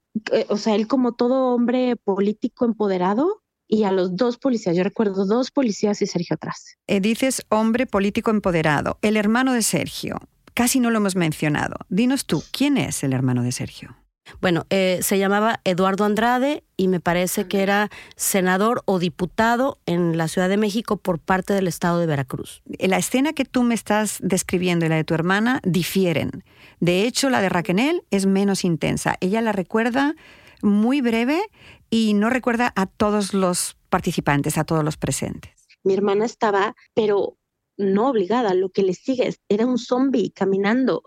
o 0.50 0.58
sea, 0.58 0.76
él 0.76 0.88
como 0.88 1.14
todo 1.14 1.56
hombre 1.56 1.96
político 1.96 2.66
empoderado, 2.66 3.42
y 3.70 3.86
a 3.86 3.94
los 3.94 4.18
dos 4.18 4.38
policías, 4.38 4.76
yo 4.76 4.84
recuerdo 4.84 5.26
dos 5.26 5.52
policías 5.52 6.02
y 6.02 6.06
Sergio 6.06 6.34
atrás. 6.34 6.76
Eh, 6.88 7.00
dices 7.00 7.44
hombre 7.48 7.88
político 7.88 8.30
empoderado, 8.30 8.98
el 9.02 9.16
hermano 9.16 9.54
de 9.54 9.62
Sergio. 9.62 10.18
Casi 10.54 10.82
no 10.82 10.92
lo 10.92 10.98
hemos 10.98 11.16
mencionado. 11.16 11.78
Dinos 11.88 12.26
tú, 12.26 12.44
¿quién 12.52 12.78
es 12.78 13.06
el 13.06 13.14
hermano 13.14 13.42
de 13.42 13.54
Sergio? 13.54 13.96
Bueno, 14.40 14.66
eh, 14.70 15.00
se 15.02 15.18
llamaba 15.18 15.60
Eduardo 15.64 16.06
Andrade 16.06 16.64
y 16.78 16.88
me 16.88 17.00
parece 17.00 17.48
que 17.48 17.64
era 17.64 17.90
senador 18.16 18.84
o 18.86 19.00
diputado 19.00 19.80
en 19.86 20.18
la 20.18 20.28
Ciudad 20.28 20.50
de 20.50 20.58
México 20.58 20.98
por 20.98 21.20
parte 21.20 21.54
del 21.54 21.68
estado 21.68 22.00
de 22.00 22.06
Veracruz. 22.06 22.62
La 22.80 22.98
escena 22.98 23.34
que 23.34 23.46
tú 23.46 23.64
me 23.64 23.76
estás 23.76 24.20
describiendo 24.22 24.86
y 24.86 24.90
la 24.90 24.96
de 24.96 25.04
tu 25.04 25.14
hermana 25.14 25.60
difieren. 25.64 26.44
De 26.80 27.04
hecho, 27.04 27.30
la 27.30 27.42
de 27.42 27.50
Raquel 27.50 28.04
es 28.12 28.26
menos 28.26 28.64
intensa. 28.64 29.16
Ella 29.22 29.42
la 29.42 29.52
recuerda 29.52 30.16
muy 30.62 31.02
breve 31.02 31.42
y 31.90 32.14
no 32.14 32.30
recuerda 32.30 32.72
a 32.76 32.86
todos 32.86 33.34
los 33.34 33.78
participantes, 33.90 34.58
a 34.58 34.64
todos 34.64 34.84
los 34.84 34.98
presentes. 34.98 35.52
Mi 35.84 35.94
hermana 35.94 36.26
estaba, 36.26 36.76
pero 36.94 37.38
no 37.78 38.10
obligada, 38.10 38.54
lo 38.54 38.70
que 38.70 38.84
le 38.84 38.94
sigue 38.94 39.34
era 39.50 39.66
un 39.66 39.78
zombie 39.78 40.32
caminando, 40.32 41.04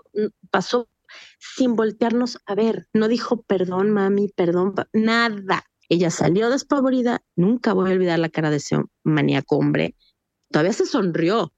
pasó 0.51 0.89
sin 1.39 1.77
voltearnos 1.77 2.39
a 2.47 2.55
ver. 2.55 2.89
No 2.93 3.09
dijo 3.09 3.43
perdón, 3.43 3.91
mami, 3.91 4.29
perdón, 4.29 4.75
nada. 4.93 5.65
Ella 5.89 6.11
salió 6.11 6.51
despavorida, 6.51 7.23
nunca 7.37 7.73
voy 7.73 7.91
a 7.91 7.95
olvidar 7.95 8.19
la 8.19 8.31
cara 8.31 8.51
de 8.51 8.57
ese 8.57 8.77
maníaco 9.03 9.57
hombre. 9.57 9.95
Todavía 10.51 10.73
se 10.73 10.87
sonrió, 10.87 11.53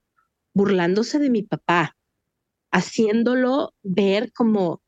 burlándose 0.53 1.19
de 1.19 1.31
mi 1.31 1.43
papá, 1.43 1.97
haciéndolo 2.71 3.75
ver 3.83 4.33
como 4.33 4.83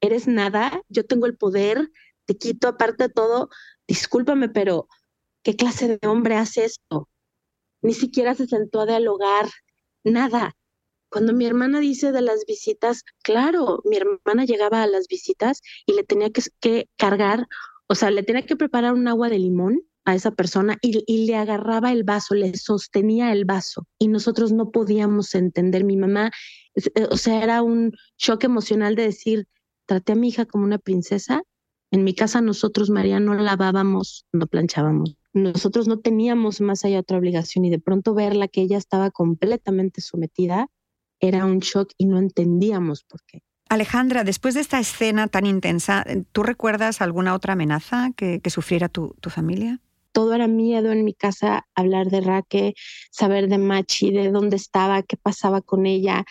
eres 0.00 0.26
nada, 0.26 0.82
yo 0.88 1.06
tengo 1.06 1.26
el 1.26 1.36
poder, 1.36 1.90
te 2.26 2.36
quito 2.36 2.68
aparte 2.68 3.04
de 3.04 3.08
todo, 3.08 3.48
discúlpame, 3.86 4.48
pero 4.48 4.88
¿qué 5.42 5.56
clase 5.56 5.98
de 5.98 6.08
hombre 6.08 6.36
hace 6.36 6.64
esto? 6.64 7.08
Ni 7.82 7.94
siquiera 7.94 8.34
se 8.34 8.46
sentó 8.46 8.80
a 8.80 8.86
dialogar, 8.86 9.48
nada. 10.04 10.54
Cuando 11.12 11.34
mi 11.34 11.44
hermana 11.44 11.78
dice 11.78 12.10
de 12.10 12.22
las 12.22 12.46
visitas, 12.46 13.04
claro, 13.22 13.82
mi 13.84 13.98
hermana 13.98 14.46
llegaba 14.46 14.82
a 14.82 14.86
las 14.86 15.08
visitas 15.08 15.60
y 15.84 15.92
le 15.92 16.04
tenía 16.04 16.30
que, 16.30 16.88
cargar, 16.96 17.48
o 17.86 17.94
sea, 17.94 18.10
le 18.10 18.22
tenía 18.22 18.46
que 18.46 18.56
preparar 18.56 18.94
un 18.94 19.06
agua 19.06 19.28
de 19.28 19.38
limón 19.38 19.82
a 20.06 20.14
esa 20.14 20.30
persona 20.30 20.78
y, 20.80 21.04
y, 21.06 21.26
le 21.26 21.36
agarraba 21.36 21.92
el 21.92 22.02
vaso, 22.02 22.34
le 22.34 22.56
sostenía 22.56 23.30
el 23.30 23.44
vaso 23.44 23.86
y 23.98 24.08
nosotros 24.08 24.52
no 24.52 24.70
podíamos 24.70 25.34
entender. 25.34 25.84
Mi 25.84 25.98
mamá, 25.98 26.30
eh, 26.76 27.06
o 27.10 27.18
sea, 27.18 27.44
era 27.44 27.60
un 27.60 27.92
shock 28.16 28.44
emocional 28.44 28.96
de 28.96 29.02
decir, 29.02 29.46
traté 29.84 30.12
a 30.12 30.16
mi 30.16 30.28
hija 30.28 30.46
como 30.46 30.64
una 30.64 30.78
princesa. 30.78 31.42
En 31.90 32.04
mi 32.04 32.14
casa 32.14 32.40
nosotros, 32.40 32.88
María, 32.88 33.20
no 33.20 33.34
lavábamos, 33.34 34.24
no 34.32 34.46
planchábamos. 34.46 35.14
Nosotros 35.34 35.88
no 35.88 35.98
teníamos 35.98 36.62
más 36.62 36.86
allá 36.86 37.00
otra 37.00 37.18
obligación 37.18 37.66
y 37.66 37.70
de 37.70 37.80
pronto 37.80 38.14
verla 38.14 38.48
que 38.48 38.62
ella 38.62 38.78
estaba 38.78 39.10
completamente 39.10 40.00
sometida, 40.00 40.68
era 41.22 41.46
un 41.46 41.60
shock 41.60 41.92
y 41.96 42.06
no 42.06 42.18
entendíamos 42.18 43.04
por 43.04 43.22
qué. 43.22 43.40
Alejandra, 43.68 44.24
después 44.24 44.54
de 44.54 44.60
esta 44.60 44.78
escena 44.78 45.28
tan 45.28 45.46
intensa, 45.46 46.04
¿tú 46.32 46.42
recuerdas 46.42 47.00
alguna 47.00 47.34
otra 47.34 47.54
amenaza 47.54 48.10
que, 48.14 48.42
sufriera 48.50 48.90
tu, 48.90 49.14
familia? 49.28 49.80
Todo 50.10 50.34
era 50.34 50.46
miedo 50.46 50.92
en 50.92 51.04
mi 51.04 51.14
casa, 51.14 51.66
hablar 51.74 52.10
de 52.10 52.20
Raque, 52.20 52.74
saber 53.10 53.48
de 53.48 53.56
Machi, 53.56 54.10
de 54.10 54.30
dónde 54.30 54.56
estaba, 54.56 55.02
qué 55.02 55.16
pasaba 55.16 55.62
con 55.62 55.86
ella. 55.86 56.24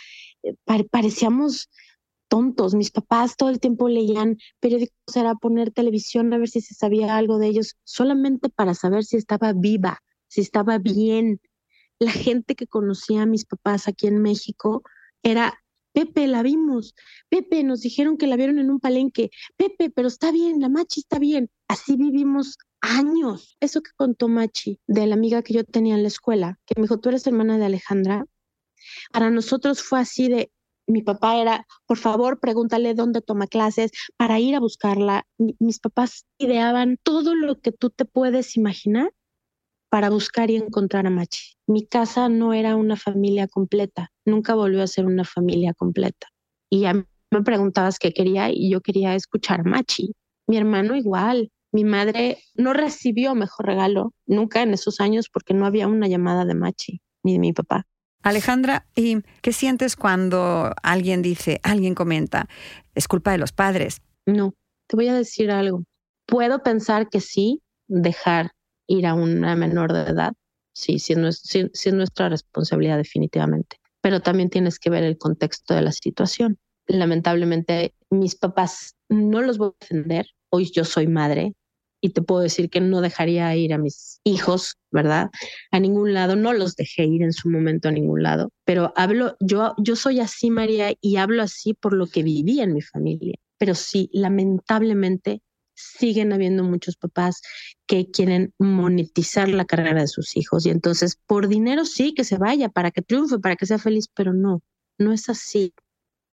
Eh, 0.43 0.53
parecíamos 0.91 1.71
tontos. 2.27 2.75
Mis 2.75 2.91
papás 2.91 3.35
todo 3.37 3.49
el 3.49 3.59
tiempo 3.59 3.89
leían 3.89 4.37
periódicos, 4.59 5.15
era 5.15 5.33
poner 5.33 5.71
televisión 5.71 6.31
a 6.33 6.37
ver 6.37 6.49
si 6.49 6.61
se 6.61 6.75
sabía 6.75 7.17
algo 7.17 7.39
de 7.39 7.47
ellos, 7.47 7.75
solamente 7.83 8.49
para 8.49 8.75
saber 8.75 9.03
si 9.03 9.17
estaba 9.17 9.51
viva, 9.53 10.03
si 10.27 10.41
estaba 10.41 10.77
bien, 10.77 11.41
la 12.01 12.11
gente 12.11 12.55
que 12.55 12.65
conocía 12.65 13.21
a 13.21 13.25
mis 13.27 13.45
papás 13.45 13.87
aquí 13.87 14.07
en 14.07 14.23
México 14.23 14.81
era, 15.21 15.53
Pepe, 15.93 16.25
la 16.25 16.41
vimos, 16.41 16.95
Pepe, 17.29 17.63
nos 17.63 17.81
dijeron 17.81 18.17
que 18.17 18.25
la 18.25 18.37
vieron 18.37 18.57
en 18.57 18.71
un 18.71 18.79
palenque, 18.79 19.29
Pepe, 19.55 19.91
pero 19.91 20.07
está 20.07 20.31
bien, 20.31 20.59
la 20.59 20.67
Machi 20.67 21.01
está 21.01 21.19
bien. 21.19 21.51
Así 21.67 21.97
vivimos 21.97 22.57
años. 22.81 23.55
Eso 23.59 23.81
que 23.81 23.91
contó 23.95 24.29
Machi 24.29 24.79
de 24.87 25.05
la 25.05 25.13
amiga 25.13 25.43
que 25.43 25.53
yo 25.53 25.63
tenía 25.63 25.93
en 25.93 26.01
la 26.01 26.07
escuela, 26.07 26.59
que 26.65 26.73
me 26.75 26.83
dijo, 26.83 26.99
tú 26.99 27.09
eres 27.09 27.27
hermana 27.27 27.59
de 27.59 27.65
Alejandra, 27.65 28.25
para 29.13 29.29
nosotros 29.29 29.83
fue 29.83 29.99
así 29.99 30.27
de, 30.27 30.51
mi 30.87 31.03
papá 31.03 31.39
era, 31.39 31.67
por 31.85 31.99
favor, 31.99 32.39
pregúntale 32.39 32.95
dónde 32.95 33.21
toma 33.21 33.45
clases 33.45 33.91
para 34.17 34.39
ir 34.39 34.55
a 34.55 34.59
buscarla. 34.59 35.27
mis 35.37 35.79
papás 35.79 36.25
ideaban 36.39 36.97
todo 37.03 37.35
lo 37.35 37.59
que 37.59 37.71
tú 37.71 37.91
te 37.91 38.05
puedes 38.05 38.57
imaginar 38.57 39.13
para 39.91 40.09
buscar 40.09 40.49
y 40.49 40.55
encontrar 40.55 41.05
a 41.05 41.09
Machi. 41.09 41.57
Mi 41.67 41.85
casa 41.85 42.29
no 42.29 42.53
era 42.53 42.77
una 42.77 42.95
familia 42.95 43.49
completa, 43.49 44.09
nunca 44.25 44.55
volvió 44.55 44.81
a 44.81 44.87
ser 44.87 45.05
una 45.05 45.25
familia 45.25 45.73
completa. 45.73 46.27
Y 46.69 46.85
a 46.85 46.93
mí 46.93 47.03
me 47.29 47.41
preguntabas 47.43 47.99
qué 47.99 48.13
quería 48.13 48.49
y 48.49 48.71
yo 48.71 48.79
quería 48.79 49.15
escuchar 49.15 49.59
a 49.59 49.63
Machi. 49.63 50.13
Mi 50.47 50.57
hermano 50.57 50.95
igual. 50.95 51.51
Mi 51.73 51.83
madre 51.83 52.37
no 52.55 52.73
recibió 52.73 53.35
mejor 53.35 53.65
regalo 53.65 54.13
nunca 54.25 54.61
en 54.61 54.73
esos 54.73 55.01
años 55.01 55.29
porque 55.29 55.53
no 55.53 55.65
había 55.65 55.87
una 55.87 56.07
llamada 56.07 56.45
de 56.45 56.55
Machi 56.55 57.01
ni 57.23 57.33
de 57.33 57.39
mi 57.39 57.51
papá. 57.51 57.85
Alejandra, 58.23 58.87
¿y 58.95 59.21
qué 59.41 59.51
sientes 59.51 59.97
cuando 59.97 60.73
alguien 60.83 61.21
dice, 61.21 61.59
alguien 61.63 61.95
comenta, 61.95 62.47
es 62.95 63.07
culpa 63.09 63.31
de 63.31 63.39
los 63.39 63.51
padres? 63.51 64.01
No, 64.25 64.53
te 64.87 64.95
voy 64.95 65.09
a 65.09 65.15
decir 65.15 65.51
algo. 65.51 65.83
Puedo 66.27 66.63
pensar 66.63 67.09
que 67.09 67.19
sí, 67.19 67.61
dejar 67.87 68.51
ir 68.91 69.07
a 69.07 69.13
una 69.13 69.55
menor 69.55 69.93
de 69.93 70.01
edad, 70.11 70.33
sí, 70.73 70.99
sí 70.99 71.13
es, 71.13 71.93
nuestra 71.93 72.29
responsabilidad 72.29 72.97
definitivamente. 72.97 73.77
Pero 74.01 74.19
también 74.19 74.49
tienes 74.49 74.79
que 74.79 74.89
ver 74.89 75.03
el 75.03 75.17
contexto 75.17 75.73
de 75.73 75.81
la 75.81 75.91
situación. 75.91 76.57
Lamentablemente, 76.87 77.93
mis 78.09 78.35
papás 78.35 78.95
no 79.09 79.41
los 79.41 79.57
voy 79.57 79.69
a 79.69 79.75
defender. 79.79 80.25
Hoy 80.49 80.71
yo 80.71 80.83
soy 80.83 81.07
madre 81.07 81.53
y 82.01 82.09
te 82.09 82.21
puedo 82.21 82.41
decir 82.41 82.69
que 82.69 82.81
no 82.81 82.99
dejaría 82.99 83.55
ir 83.55 83.73
a 83.73 83.77
mis 83.77 84.19
hijos, 84.23 84.75
¿verdad? 84.91 85.29
A 85.71 85.79
ningún 85.79 86.13
lado, 86.13 86.35
no 86.35 86.51
los 86.51 86.75
dejé 86.75 87.05
ir 87.05 87.21
en 87.21 87.31
su 87.31 87.49
momento 87.49 87.89
a 87.89 87.91
ningún 87.91 88.23
lado, 88.23 88.49
pero 88.65 88.91
hablo, 88.95 89.37
yo, 89.39 89.75
yo 89.77 89.95
soy 89.95 90.19
así, 90.19 90.49
María, 90.49 90.93
y 90.99 91.17
hablo 91.17 91.43
así 91.43 91.75
por 91.75 91.93
lo 91.93 92.07
que 92.07 92.23
viví 92.23 92.59
en 92.59 92.73
mi 92.73 92.81
familia. 92.81 93.35
Pero 93.59 93.75
sí, 93.75 94.09
lamentablemente 94.11 95.41
siguen 95.73 96.33
habiendo 96.33 96.63
muchos 96.63 96.97
papás 96.97 97.41
que 97.87 98.09
quieren 98.09 98.53
monetizar 98.59 99.49
la 99.49 99.65
carrera 99.65 100.01
de 100.01 100.07
sus 100.07 100.37
hijos 100.37 100.65
y 100.65 100.69
entonces 100.69 101.17
por 101.25 101.47
dinero 101.47 101.85
sí 101.85 102.13
que 102.13 102.23
se 102.23 102.37
vaya, 102.37 102.69
para 102.69 102.91
que 102.91 103.01
triunfe, 103.01 103.39
para 103.39 103.55
que 103.55 103.65
sea 103.65 103.77
feliz, 103.77 104.07
pero 104.13 104.33
no, 104.33 104.61
no 104.97 105.13
es 105.13 105.29
así. 105.29 105.73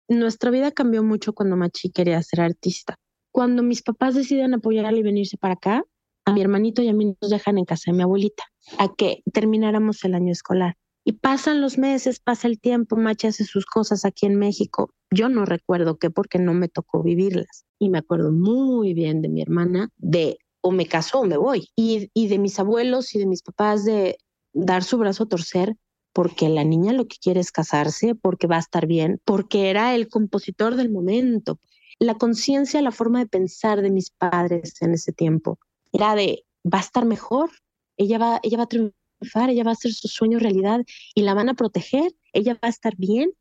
Nuestra 0.08 0.52
vida 0.52 0.72
cambió 0.72 1.04
mucho 1.04 1.34
cuando 1.34 1.56
Machi 1.56 1.90
quería 1.90 2.22
ser 2.22 2.42
artista. 2.42 2.98
Cuando 3.32 3.64
mis 3.64 3.82
papás 3.82 4.16
deciden 4.16 4.54
apoyarle 4.54 5.00
y 5.00 5.04
venirse 5.04 5.38
para 5.38 5.56
acá, 5.56 5.84
a 6.26 6.34
mi 6.34 6.42
hermanito 6.42 6.82
y 6.82 6.90
a 6.90 6.94
mí 6.94 7.16
nos 7.22 7.32
dejan 7.32 7.58
en 7.58 7.66
casa 7.66 7.92
de 7.92 7.98
mi 7.98 8.04
abuelita 8.04 8.44
a 8.78 8.94
que 8.94 9.24
termináramos 9.34 10.04
el 10.06 10.16
año 10.16 10.32
escolar. 10.32 10.76
Y 11.06 11.14
pasan 11.14 11.62
los 11.62 11.78
meses, 11.78 12.20
pasa 12.20 12.48
el 12.48 12.60
tiempo, 12.60 12.96
Machi 12.96 13.28
hace 13.28 13.44
sus 13.44 13.66
cosas 13.66 14.06
aquí 14.06 14.26
en 14.26 14.36
México. 14.36 14.94
Yo 15.12 15.28
no 15.30 15.46
recuerdo 15.46 15.98
qué 15.98 16.10
porque 16.10 16.40
no 16.40 16.54
me 16.54 16.70
tocó 16.70 17.04
vivirlas. 17.04 17.66
Y 17.78 17.90
me 17.90 17.98
acuerdo 17.98 18.32
muy 18.32 18.94
bien 18.94 19.22
de 19.22 19.30
mi 19.30 19.42
hermana, 19.42 19.90
de 19.98 20.38
o 20.62 20.72
me 20.72 20.86
caso 20.86 21.20
o 21.20 21.26
me 21.26 21.38
voy. 21.38 21.68
Y, 21.76 22.10
y 22.14 22.30
de 22.30 22.40
mis 22.40 22.58
abuelos 22.60 23.14
y 23.16 23.20
de 23.20 23.26
mis 23.26 23.44
papás 23.44 23.84
de 23.84 24.18
dar 24.54 24.84
su 24.84 24.98
brazo 24.98 25.24
a 25.24 25.30
torcer 25.30 25.76
porque 26.14 26.48
la 26.48 26.64
niña 26.64 26.94
lo 26.94 27.08
que 27.08 27.18
quiere 27.18 27.40
es 27.40 27.52
casarse, 27.52 28.16
porque 28.16 28.48
va 28.48 28.58
a 28.58 28.60
estar 28.60 28.86
bien, 28.86 29.20
porque 29.26 29.70
era 29.70 29.96
el 29.96 30.08
compositor 30.08 30.76
del 30.76 30.92
momento. 30.92 31.60
La 32.00 32.16
conciencia, 32.16 32.82
la 32.82 32.92
forma 32.92 33.20
de 33.20 33.26
pensar 33.26 33.82
de 33.82 33.90
mis 33.90 34.12
padres 34.12 34.82
en 34.82 34.94
ese 34.94 35.12
tiempo 35.12 35.60
era 35.92 36.16
de 36.16 36.46
va 36.64 36.78
a 36.78 36.82
estar 36.82 37.06
mejor, 37.06 37.50
ella 37.98 38.18
va, 38.20 38.40
ella 38.44 38.58
va 38.58 38.64
a 38.64 38.68
triunfar 38.68 39.03
ella 39.50 39.64
va 39.64 39.72
a 39.72 39.74
hacer 39.74 39.92
su 39.94 40.08
sueño 40.08 40.40
realidad 40.40 40.82
y 41.16 41.22
la 41.22 41.34
van 41.34 41.50
a 41.50 41.54
proteger, 41.54 42.12
ella 42.34 42.54
va 42.54 42.68
a 42.68 42.70
estar 42.70 42.96
bien. 42.98 43.32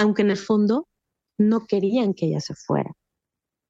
aunque 0.00 0.22
en 0.22 0.30
el 0.30 0.36
fondo 0.36 0.86
no 1.38 1.66
querían 1.66 2.14
que 2.14 2.26
ella 2.26 2.40
se 2.40 2.54
fuera. 2.54 2.92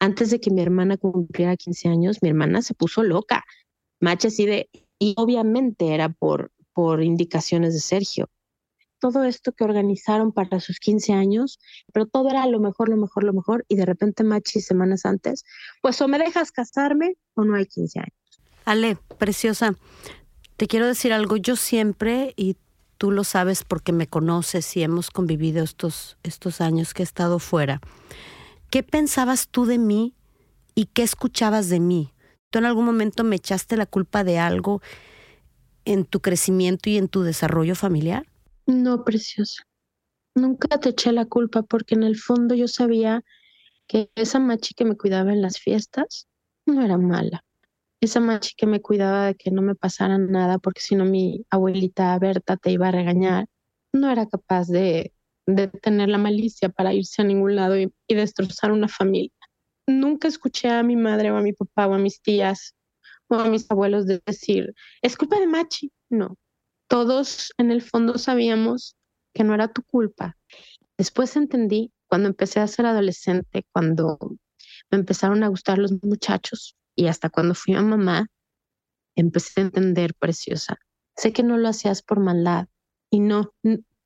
Antes 0.00 0.30
de 0.30 0.40
que 0.40 0.50
mi 0.50 0.60
hermana 0.60 0.96
cumpliera 0.96 1.56
15 1.56 1.88
años, 1.88 2.18
mi 2.22 2.28
hermana 2.28 2.62
se 2.62 2.74
puso 2.74 3.02
loca. 3.02 3.44
Macha 4.00 4.28
así 4.28 4.46
de, 4.46 4.68
y 4.98 5.14
obviamente 5.16 5.94
era 5.94 6.08
por, 6.08 6.52
por 6.72 7.02
indicaciones 7.02 7.74
de 7.74 7.80
Sergio. 7.80 8.28
Todo 9.00 9.24
esto 9.24 9.52
que 9.52 9.64
organizaron 9.64 10.32
para 10.32 10.60
sus 10.60 10.80
15 10.80 11.12
años, 11.12 11.58
pero 11.92 12.06
todo 12.06 12.30
era 12.30 12.46
lo 12.46 12.60
mejor, 12.60 12.88
lo 12.88 12.96
mejor, 12.96 13.24
lo 13.24 13.32
mejor, 13.32 13.64
y 13.68 13.76
de 13.76 13.86
repente 13.86 14.24
Machi 14.24 14.60
semanas 14.60 15.04
antes, 15.04 15.44
pues 15.82 16.00
o 16.00 16.08
me 16.08 16.18
dejas 16.18 16.50
casarme 16.52 17.16
o 17.34 17.44
no 17.44 17.54
hay 17.54 17.66
15 17.66 18.00
años. 18.00 18.12
Ale, 18.64 18.98
preciosa, 19.18 19.76
te 20.58 20.66
quiero 20.66 20.88
decir 20.88 21.12
algo, 21.12 21.36
yo 21.36 21.54
siempre, 21.54 22.34
y 22.36 22.56
tú 22.98 23.12
lo 23.12 23.22
sabes 23.22 23.62
porque 23.62 23.92
me 23.92 24.08
conoces 24.08 24.76
y 24.76 24.82
hemos 24.82 25.10
convivido 25.12 25.62
estos, 25.62 26.18
estos 26.24 26.60
años 26.60 26.94
que 26.94 27.02
he 27.02 27.04
estado 27.04 27.38
fuera, 27.38 27.80
¿qué 28.68 28.82
pensabas 28.82 29.46
tú 29.46 29.66
de 29.66 29.78
mí 29.78 30.14
y 30.74 30.86
qué 30.86 31.04
escuchabas 31.04 31.68
de 31.68 31.78
mí? 31.78 32.12
¿Tú 32.50 32.58
en 32.58 32.64
algún 32.64 32.86
momento 32.86 33.22
me 33.22 33.36
echaste 33.36 33.76
la 33.76 33.86
culpa 33.86 34.24
de 34.24 34.40
algo 34.40 34.82
en 35.84 36.04
tu 36.04 36.18
crecimiento 36.18 36.90
y 36.90 36.96
en 36.96 37.06
tu 37.06 37.22
desarrollo 37.22 37.76
familiar? 37.76 38.26
No, 38.66 39.04
preciosa. 39.04 39.62
Nunca 40.34 40.80
te 40.80 40.88
eché 40.88 41.12
la 41.12 41.26
culpa 41.26 41.62
porque 41.62 41.94
en 41.94 42.02
el 42.02 42.16
fondo 42.16 42.56
yo 42.56 42.66
sabía 42.66 43.22
que 43.86 44.10
esa 44.16 44.40
machi 44.40 44.74
que 44.74 44.84
me 44.84 44.96
cuidaba 44.96 45.32
en 45.32 45.40
las 45.40 45.60
fiestas 45.60 46.26
no 46.66 46.82
era 46.84 46.98
mala. 46.98 47.44
Esa 48.00 48.20
machi 48.20 48.54
que 48.56 48.66
me 48.66 48.80
cuidaba 48.80 49.26
de 49.26 49.34
que 49.34 49.50
no 49.50 49.62
me 49.62 49.74
pasara 49.74 50.18
nada 50.18 50.58
porque 50.58 50.80
si 50.80 50.94
no 50.94 51.04
mi 51.04 51.44
abuelita 51.50 52.18
Berta 52.18 52.56
te 52.56 52.70
iba 52.70 52.88
a 52.88 52.92
regañar, 52.92 53.46
no 53.92 54.10
era 54.10 54.26
capaz 54.26 54.68
de, 54.68 55.12
de 55.46 55.68
tener 55.68 56.08
la 56.08 56.18
malicia 56.18 56.68
para 56.68 56.94
irse 56.94 57.22
a 57.22 57.24
ningún 57.24 57.56
lado 57.56 57.76
y 57.78 58.14
destrozar 58.14 58.72
una 58.72 58.88
familia 58.88 59.32
nunca 59.88 60.28
escuché 60.28 60.68
a 60.68 60.82
mi 60.82 60.96
madre 60.96 61.30
o 61.30 61.36
a 61.36 61.42
mi 61.42 61.52
papá 61.52 61.86
o 61.86 61.94
a 61.94 61.98
mis 61.98 62.20
tías 62.20 62.74
o 63.28 63.36
a 63.36 63.48
mis 63.48 63.70
abuelos 63.70 64.06
decir, 64.06 64.74
es 65.02 65.16
culpa 65.16 65.40
de 65.40 65.46
Machi. 65.46 65.92
No, 66.10 66.36
todos 66.88 67.52
en 67.58 67.70
el 67.70 67.82
fondo 67.82 68.18
sabíamos 68.18 68.96
que 69.34 69.44
no 69.44 69.54
era 69.54 69.68
tu 69.68 69.82
culpa. 69.82 70.36
Después 70.96 71.36
entendí 71.36 71.92
cuando 72.06 72.28
empecé 72.28 72.60
a 72.60 72.66
ser 72.66 72.86
adolescente, 72.86 73.64
cuando 73.72 74.18
me 74.90 74.98
empezaron 74.98 75.42
a 75.42 75.48
gustar 75.48 75.78
los 75.78 75.92
muchachos 76.02 76.76
y 76.98 77.06
hasta 77.06 77.30
cuando 77.30 77.54
fui 77.54 77.74
a 77.76 77.80
mamá, 77.80 78.26
empecé 79.14 79.60
a 79.60 79.64
entender, 79.64 80.14
preciosa. 80.14 80.78
Sé 81.16 81.32
que 81.32 81.44
no 81.44 81.56
lo 81.56 81.68
hacías 81.68 82.02
por 82.02 82.18
maldad 82.18 82.66
y 83.08 83.20
no, 83.20 83.54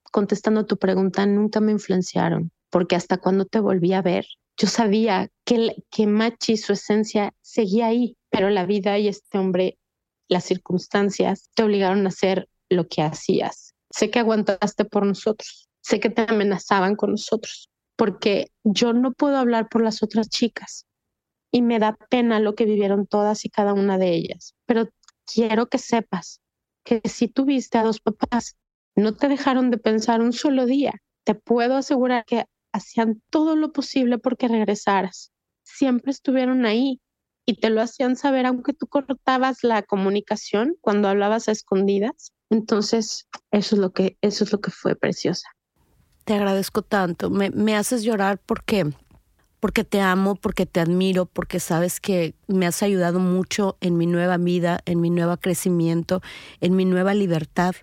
contestando 0.02 0.60
a 0.60 0.66
tu 0.66 0.76
pregunta, 0.76 1.24
nunca 1.24 1.60
me 1.60 1.72
influenciaron, 1.72 2.52
porque 2.68 2.94
hasta 2.94 3.16
cuando 3.16 3.46
te 3.46 3.60
volví 3.60 3.94
a 3.94 4.02
ver, 4.02 4.26
yo 4.58 4.68
sabía 4.68 5.30
que, 5.46 5.74
que 5.90 6.06
Machi, 6.06 6.58
su 6.58 6.74
esencia, 6.74 7.32
seguía 7.40 7.86
ahí, 7.86 8.18
pero 8.28 8.50
la 8.50 8.66
vida 8.66 8.98
y 8.98 9.08
este 9.08 9.38
hombre, 9.38 9.78
las 10.28 10.44
circunstancias, 10.44 11.48
te 11.54 11.62
obligaron 11.62 12.04
a 12.04 12.10
hacer 12.10 12.46
lo 12.68 12.88
que 12.88 13.00
hacías. 13.00 13.74
Sé 13.90 14.10
que 14.10 14.18
aguantaste 14.18 14.84
por 14.84 15.06
nosotros, 15.06 15.70
sé 15.80 15.98
que 15.98 16.10
te 16.10 16.26
amenazaban 16.28 16.96
con 16.96 17.12
nosotros, 17.12 17.70
porque 17.96 18.48
yo 18.64 18.92
no 18.92 19.12
puedo 19.12 19.38
hablar 19.38 19.70
por 19.70 19.82
las 19.82 20.02
otras 20.02 20.28
chicas 20.28 20.86
y 21.52 21.62
me 21.62 21.78
da 21.78 21.96
pena 22.10 22.40
lo 22.40 22.54
que 22.54 22.64
vivieron 22.64 23.06
todas 23.06 23.44
y 23.44 23.50
cada 23.50 23.74
una 23.74 23.98
de 23.98 24.10
ellas, 24.14 24.54
pero 24.66 24.88
quiero 25.26 25.68
que 25.68 25.78
sepas 25.78 26.40
que 26.82 27.00
si 27.04 27.28
tuviste 27.28 27.78
a 27.78 27.84
dos 27.84 28.00
papás, 28.00 28.56
no 28.96 29.14
te 29.14 29.28
dejaron 29.28 29.70
de 29.70 29.78
pensar 29.78 30.20
un 30.20 30.32
solo 30.32 30.66
día. 30.66 30.94
Te 31.24 31.34
puedo 31.34 31.76
asegurar 31.76 32.24
que 32.24 32.46
hacían 32.72 33.22
todo 33.30 33.54
lo 33.54 33.72
posible 33.72 34.18
porque 34.18 34.48
regresaras. 34.48 35.30
Siempre 35.62 36.10
estuvieron 36.10 36.66
ahí 36.66 37.00
y 37.46 37.60
te 37.60 37.70
lo 37.70 37.80
hacían 37.80 38.16
saber 38.16 38.46
aunque 38.46 38.72
tú 38.72 38.86
cortabas 38.86 39.62
la 39.62 39.82
comunicación 39.82 40.76
cuando 40.80 41.08
hablabas 41.08 41.48
a 41.48 41.52
escondidas. 41.52 42.32
Entonces, 42.50 43.28
eso 43.50 43.76
es 43.76 43.80
lo 43.80 43.92
que 43.92 44.16
eso 44.20 44.44
es 44.44 44.52
lo 44.52 44.60
que 44.60 44.70
fue 44.70 44.96
preciosa. 44.96 45.48
Te 46.24 46.34
agradezco 46.34 46.82
tanto. 46.82 47.30
Me, 47.30 47.50
me 47.50 47.76
haces 47.76 48.02
llorar 48.02 48.38
porque 48.44 48.92
porque 49.62 49.84
te 49.84 50.00
amo, 50.00 50.34
porque 50.34 50.66
te 50.66 50.80
admiro, 50.80 51.24
porque 51.24 51.60
sabes 51.60 52.00
que 52.00 52.34
me 52.48 52.66
has 52.66 52.82
ayudado 52.82 53.20
mucho 53.20 53.76
en 53.80 53.96
mi 53.96 54.06
nueva 54.08 54.36
vida, 54.36 54.80
en 54.86 55.00
mi 55.00 55.08
nuevo 55.08 55.36
crecimiento, 55.36 56.20
en 56.60 56.74
mi 56.74 56.84
nueva 56.84 57.14
libertad. 57.14 57.76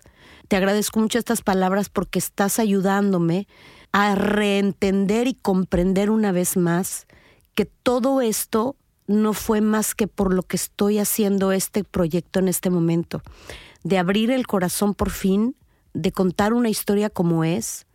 Te 0.48 0.56
agradezco 0.56 1.00
mucho 1.00 1.18
estas 1.18 1.40
palabras 1.40 1.88
porque 1.88 2.18
estás 2.18 2.58
ayudándome 2.58 3.48
a 3.92 4.14
reentender 4.14 5.26
y 5.26 5.32
comprender 5.32 6.10
una 6.10 6.32
vez 6.32 6.58
más 6.58 7.06
que 7.54 7.64
todo 7.64 8.20
esto 8.20 8.76
no 9.06 9.32
fue 9.32 9.62
más 9.62 9.94
que 9.94 10.06
por 10.06 10.34
lo 10.34 10.42
que 10.42 10.56
estoy 10.56 10.98
haciendo 10.98 11.50
este 11.50 11.82
proyecto 11.82 12.40
en 12.40 12.48
este 12.48 12.68
momento, 12.68 13.22
de 13.84 13.96
abrir 13.96 14.30
el 14.30 14.46
corazón 14.46 14.92
por 14.92 15.08
fin, 15.08 15.56
de 15.94 16.12
contar 16.12 16.52
una 16.52 16.68
historia 16.68 17.08
como 17.08 17.42
es, 17.42 17.86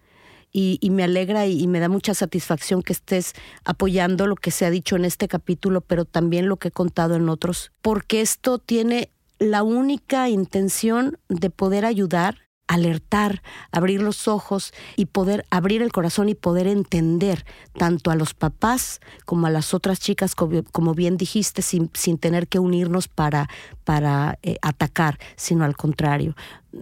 y, 0.57 0.89
me 0.89 1.03
alegra 1.03 1.47
y, 1.47 1.67
me 1.67 1.81
da 1.81 1.89
mucha 1.89 2.13
satisfacción 2.13 2.81
que 2.81 2.93
estés 2.93 3.33
apoyando 3.65 4.25
lo 4.25 4.37
que 4.37 4.51
se 4.51 4.65
ha 4.65 4.69
dicho 4.69 4.95
en 4.95 5.03
este 5.03 5.27
capítulo, 5.27 5.81
pero 5.81 6.05
también 6.05 6.47
lo 6.47 6.55
que 6.55 6.69
he 6.69 6.71
contado 6.71 7.15
en 7.15 7.27
otros, 7.27 7.73
porque 7.81 8.21
esto 8.21 8.57
tiene 8.57 9.09
la 9.37 9.63
única 9.63 10.29
intención 10.29 11.17
de 11.27 11.49
poder 11.49 11.83
ayudar 11.83 12.44
alertar, 12.67 13.41
abrir 13.71 14.01
los 14.01 14.27
ojos 14.27 14.73
y 14.95 15.05
poder 15.05 15.45
abrir 15.49 15.81
el 15.81 15.91
corazón 15.91 16.29
y 16.29 16.35
poder 16.35 16.67
entender 16.67 17.45
tanto 17.77 18.11
a 18.11 18.15
los 18.15 18.33
papás 18.33 18.99
como 19.25 19.47
a 19.47 19.51
las 19.51 19.73
otras 19.73 19.99
chicas, 19.99 20.35
como, 20.35 20.93
bien 20.93 21.17
dijiste, 21.17 21.61
sin, 21.61 21.91
sin, 21.93 22.17
tener 22.17 22.47
que 22.47 22.59
unirnos 22.59 23.07
para, 23.07 23.49
para 23.83 24.39
eh, 24.41 24.57
atacar, 24.61 25.19
sino 25.35 25.63
al 25.63 25.75
contrario. 25.75 26.35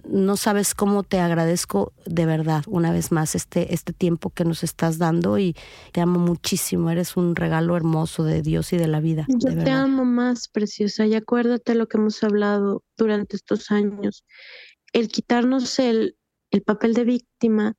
No 0.08 0.36
sabes 0.36 0.74
cómo 0.74 1.04
te 1.04 1.20
agradezco 1.20 1.92
de 2.04 2.26
verdad 2.26 2.64
una 2.66 2.90
vez 2.90 3.12
más 3.12 3.36
este, 3.36 3.74
este 3.74 3.92
tiempo 3.92 4.30
que 4.30 4.44
nos 4.44 4.64
estás 4.64 4.98
dando 4.98 5.38
y 5.38 5.54
te 5.92 6.00
amo 6.00 6.18
muchísimo. 6.18 6.90
Eres 6.90 7.16
un 7.16 7.36
regalo 7.36 7.76
hermoso 7.76 8.24
de 8.24 8.42
Dios 8.42 8.72
y 8.72 8.76
de 8.76 8.88
la 8.88 9.00
vida. 9.00 9.26
Yo 9.28 9.56
te 9.62 9.70
amo 9.70 10.04
más, 10.04 10.48
preciosa, 10.48 11.06
y 11.06 11.14
acuérdate 11.14 11.76
lo 11.76 11.86
que 11.86 11.98
hemos 11.98 12.22
hablado 12.24 12.82
durante 12.96 13.36
estos 13.36 13.70
años 13.70 14.24
el 14.94 15.08
quitarnos 15.08 15.78
el, 15.78 16.16
el 16.50 16.62
papel 16.62 16.94
de 16.94 17.04
víctima 17.04 17.74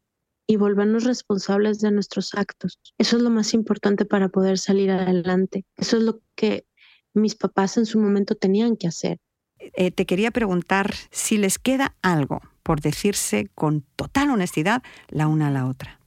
y 0.46 0.58
volvernos 0.58 1.06
responsables 1.06 1.80
de 1.80 1.90
nuestros 1.90 2.36
actos. 2.36 2.78
Eso 3.00 3.18
es 3.18 3.24
lo 3.24 3.32
más 3.32 3.56
importante 3.56 4.06
para 4.06 4.30
poder 4.30 4.60
salir 4.60 4.92
adelante. 4.92 5.66
Eso 5.78 5.98
es 5.98 6.04
lo 6.04 6.22
que 6.36 6.68
mis 7.16 7.34
papás 7.34 7.78
en 7.78 7.88
su 7.88 8.00
momento 8.00 8.36
tenían 8.36 8.76
que 8.76 8.88
hacer. 8.88 9.18
Eh, 9.58 9.90
te 9.90 10.06
quería 10.06 10.30
preguntar 10.30 10.94
si 11.10 11.38
les 11.38 11.58
queda 11.58 11.96
algo 12.04 12.42
por 12.62 12.82
decirse 12.82 13.50
con 13.56 13.84
total 13.96 14.30
honestidad 14.30 14.84
la 15.10 15.28
una 15.28 15.48
a 15.48 15.52
la 15.52 15.68
otra. 15.68 16.00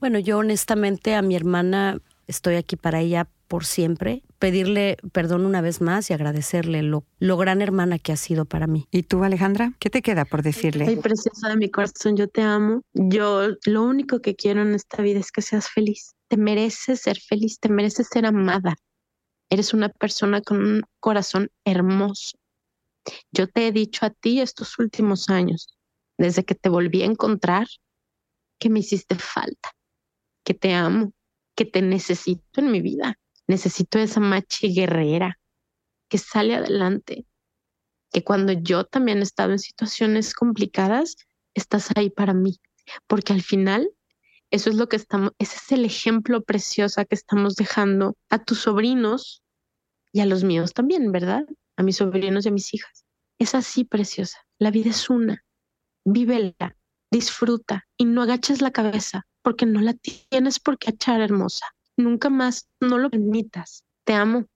Bueno, 0.00 0.18
yo 0.18 0.38
honestamente 0.38 1.14
a 1.14 1.22
mi 1.22 1.36
hermana 1.36 2.00
estoy 2.26 2.56
aquí 2.56 2.76
para 2.76 3.00
ella 3.00 3.28
por 3.48 3.64
siempre, 3.64 4.22
pedirle 4.38 4.96
perdón 5.12 5.46
una 5.46 5.60
vez 5.60 5.80
más 5.80 6.10
y 6.10 6.14
agradecerle 6.14 6.82
lo, 6.82 7.04
lo 7.18 7.36
gran 7.36 7.62
hermana 7.62 7.98
que 7.98 8.12
ha 8.12 8.16
sido 8.16 8.44
para 8.44 8.66
mí. 8.66 8.86
¿Y 8.90 9.04
tú, 9.04 9.24
Alejandra? 9.24 9.72
¿Qué 9.78 9.90
te 9.90 10.02
queda 10.02 10.24
por 10.24 10.42
decirle? 10.42 10.86
Ay, 10.86 10.96
preciosa 10.96 11.48
de 11.48 11.56
mi 11.56 11.70
corazón, 11.70 12.16
yo 12.16 12.28
te 12.28 12.42
amo. 12.42 12.82
Yo 12.92 13.48
lo 13.64 13.82
único 13.84 14.20
que 14.20 14.36
quiero 14.36 14.62
en 14.62 14.74
esta 14.74 15.02
vida 15.02 15.20
es 15.20 15.32
que 15.32 15.42
seas 15.42 15.68
feliz. 15.68 16.14
Te 16.28 16.36
mereces 16.36 17.00
ser 17.00 17.18
feliz, 17.18 17.58
te 17.60 17.68
mereces 17.68 18.08
ser 18.08 18.26
amada. 18.26 18.76
Eres 19.50 19.72
una 19.74 19.88
persona 19.88 20.40
con 20.40 20.60
un 20.60 20.82
corazón 21.00 21.50
hermoso. 21.64 22.36
Yo 23.30 23.46
te 23.46 23.68
he 23.68 23.72
dicho 23.72 24.04
a 24.04 24.10
ti 24.10 24.40
estos 24.40 24.78
últimos 24.78 25.28
años, 25.28 25.76
desde 26.18 26.44
que 26.44 26.56
te 26.56 26.68
volví 26.68 27.02
a 27.02 27.06
encontrar, 27.06 27.68
que 28.58 28.68
me 28.68 28.80
hiciste 28.80 29.14
falta, 29.14 29.70
que 30.44 30.54
te 30.54 30.74
amo, 30.74 31.12
que 31.54 31.64
te 31.64 31.82
necesito 31.82 32.60
en 32.60 32.72
mi 32.72 32.80
vida 32.80 33.16
Necesito 33.48 33.98
esa 33.98 34.20
machi 34.20 34.74
guerrera 34.74 35.38
que 36.08 36.18
sale 36.18 36.54
adelante, 36.54 37.26
que 38.12 38.24
cuando 38.24 38.52
yo 38.52 38.84
también 38.84 39.18
he 39.18 39.22
estado 39.22 39.52
en 39.52 39.58
situaciones 39.58 40.34
complicadas, 40.34 41.16
estás 41.54 41.88
ahí 41.96 42.10
para 42.10 42.34
mí, 42.34 42.60
porque 43.06 43.32
al 43.32 43.42
final 43.42 43.90
eso 44.50 44.70
es 44.70 44.76
lo 44.76 44.88
que 44.88 44.96
estamos, 44.96 45.32
ese 45.38 45.56
es 45.56 45.72
el 45.72 45.84
ejemplo 45.84 46.42
precioso 46.42 47.04
que 47.04 47.14
estamos 47.14 47.56
dejando 47.56 48.16
a 48.30 48.44
tus 48.44 48.60
sobrinos 48.60 49.42
y 50.12 50.20
a 50.20 50.26
los 50.26 50.44
míos 50.44 50.72
también, 50.72 51.12
¿verdad? 51.12 51.44
A 51.76 51.82
mis 51.82 51.96
sobrinos 51.96 52.46
y 52.46 52.48
a 52.48 52.52
mis 52.52 52.72
hijas. 52.72 53.04
Es 53.38 53.54
así, 53.54 53.84
preciosa. 53.84 54.38
La 54.58 54.70
vida 54.70 54.90
es 54.90 55.10
una. 55.10 55.44
Vívela, 56.04 56.76
disfruta 57.10 57.86
y 57.96 58.04
no 58.04 58.22
agaches 58.22 58.62
la 58.62 58.70
cabeza 58.70 59.26
porque 59.42 59.66
no 59.66 59.80
la 59.80 59.94
tienes 59.94 60.58
por 60.58 60.78
qué 60.78 60.90
echar 60.90 61.20
hermosa. 61.20 61.66
Nunca 61.96 62.30
más, 62.30 62.68
no 62.80 62.98
lo 62.98 63.10
permitas. 63.10 63.84
Te 64.04 64.12
amo. 64.12 64.46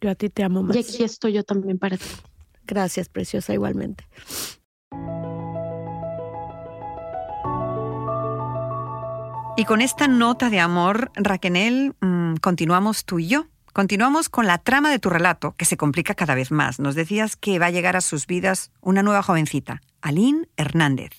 Yo 0.00 0.10
a 0.10 0.14
ti 0.14 0.30
te 0.30 0.42
amo 0.42 0.62
más. 0.62 0.76
Y 0.76 0.80
aquí 0.80 1.04
estoy 1.04 1.34
yo 1.34 1.44
también 1.44 1.78
para 1.78 1.96
ti. 1.96 2.06
Gracias, 2.64 3.08
preciosa, 3.08 3.52
igualmente. 3.54 4.04
Y 9.56 9.64
con 9.66 9.82
esta 9.82 10.08
nota 10.08 10.48
de 10.48 10.58
amor, 10.58 11.10
Raquel, 11.14 11.94
mm, 12.00 12.36
continuamos 12.36 13.04
tú 13.04 13.18
y 13.18 13.28
yo. 13.28 13.46
Continuamos 13.72 14.28
con 14.28 14.46
la 14.46 14.58
trama 14.58 14.90
de 14.90 14.98
tu 14.98 15.10
relato, 15.10 15.54
que 15.56 15.64
se 15.64 15.76
complica 15.76 16.14
cada 16.14 16.34
vez 16.34 16.50
más. 16.50 16.80
Nos 16.80 16.94
decías 16.94 17.36
que 17.36 17.58
va 17.58 17.66
a 17.66 17.70
llegar 17.70 17.94
a 17.94 18.00
sus 18.00 18.26
vidas 18.26 18.72
una 18.80 19.02
nueva 19.02 19.22
jovencita, 19.22 19.82
Aline 20.00 20.48
Hernández, 20.56 21.10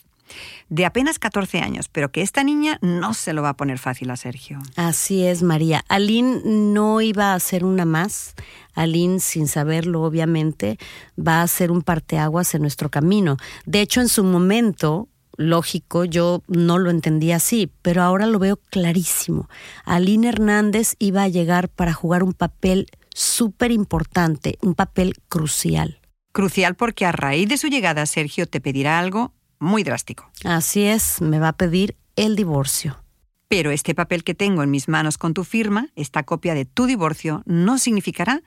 de 0.70 0.86
apenas 0.86 1.20
14 1.20 1.60
años, 1.60 1.90
pero 1.90 2.12
que 2.12 2.22
esta 2.22 2.44
niña 2.44 2.78
no 2.82 3.14
se 3.14 3.34
lo 3.34 3.42
va 3.42 3.50
a 3.50 3.58
poner 3.58 3.78
fácil 3.78 4.10
a 4.10 4.16
Sergio. 4.16 4.60
Así 4.76 5.26
es, 5.26 5.44
María. 5.44 5.84
Aline 5.90 6.42
no 6.46 7.02
iba 7.02 7.34
a 7.34 7.40
ser 7.40 7.66
una 7.66 7.86
más. 7.86 8.36
Aline, 8.74 9.20
sin 9.20 9.48
saberlo, 9.48 10.04
obviamente, 10.04 10.78
va 11.20 11.42
a 11.42 11.48
ser 11.48 11.72
un 11.72 11.82
parteaguas 11.82 12.56
en 12.56 12.62
nuestro 12.62 12.90
camino. 12.90 13.38
De 13.66 13.82
hecho, 13.82 14.02
en 14.02 14.08
su 14.08 14.24
momento, 14.24 15.10
lógico, 15.36 16.06
yo 16.06 16.42
no 16.48 16.78
lo 16.78 16.90
entendía 16.90 17.38
así, 17.38 17.72
pero 17.82 18.02
ahora 18.02 18.26
lo 18.26 18.40
veo 18.40 18.58
clarísimo. 18.58 19.50
Aline 19.84 20.30
Hernández 20.30 20.96
iba 21.00 21.24
a 21.24 21.28
llegar 21.28 21.70
para 21.70 21.94
jugar 21.94 22.24
un 22.24 22.34
papel 22.34 22.88
súper 23.14 23.72
importante, 23.72 24.58
un 24.62 24.76
papel 24.76 25.16
crucial. 25.28 26.00
Crucial 26.32 26.76
porque 26.76 27.06
a 27.06 27.12
raíz 27.12 27.50
de 27.50 27.58
su 27.58 27.68
llegada 27.68 28.06
Sergio 28.06 28.48
te 28.48 28.62
pedirá 28.62 29.00
algo 29.00 29.34
muy 29.62 29.84
drástico. 29.84 30.30
Así 30.44 30.84
es, 30.84 31.22
me 31.22 31.40
va 31.40 31.50
a 31.50 31.54
pedir 31.54 31.96
el 32.18 32.36
divorcio. 32.36 33.02
Pero 33.48 33.72
este 33.72 33.96
papel 33.96 34.24
que 34.24 34.34
tengo 34.34 34.64
en 34.64 34.72
mis 34.72 34.88
manos 34.88 35.18
con 35.18 35.34
tu 35.34 35.44
firma, 35.44 35.90
esta 35.96 36.24
copia 36.24 36.54
de 36.54 36.66
tu 36.66 36.86
divorcio, 36.86 37.44
no 37.46 37.78
significará 37.78 38.42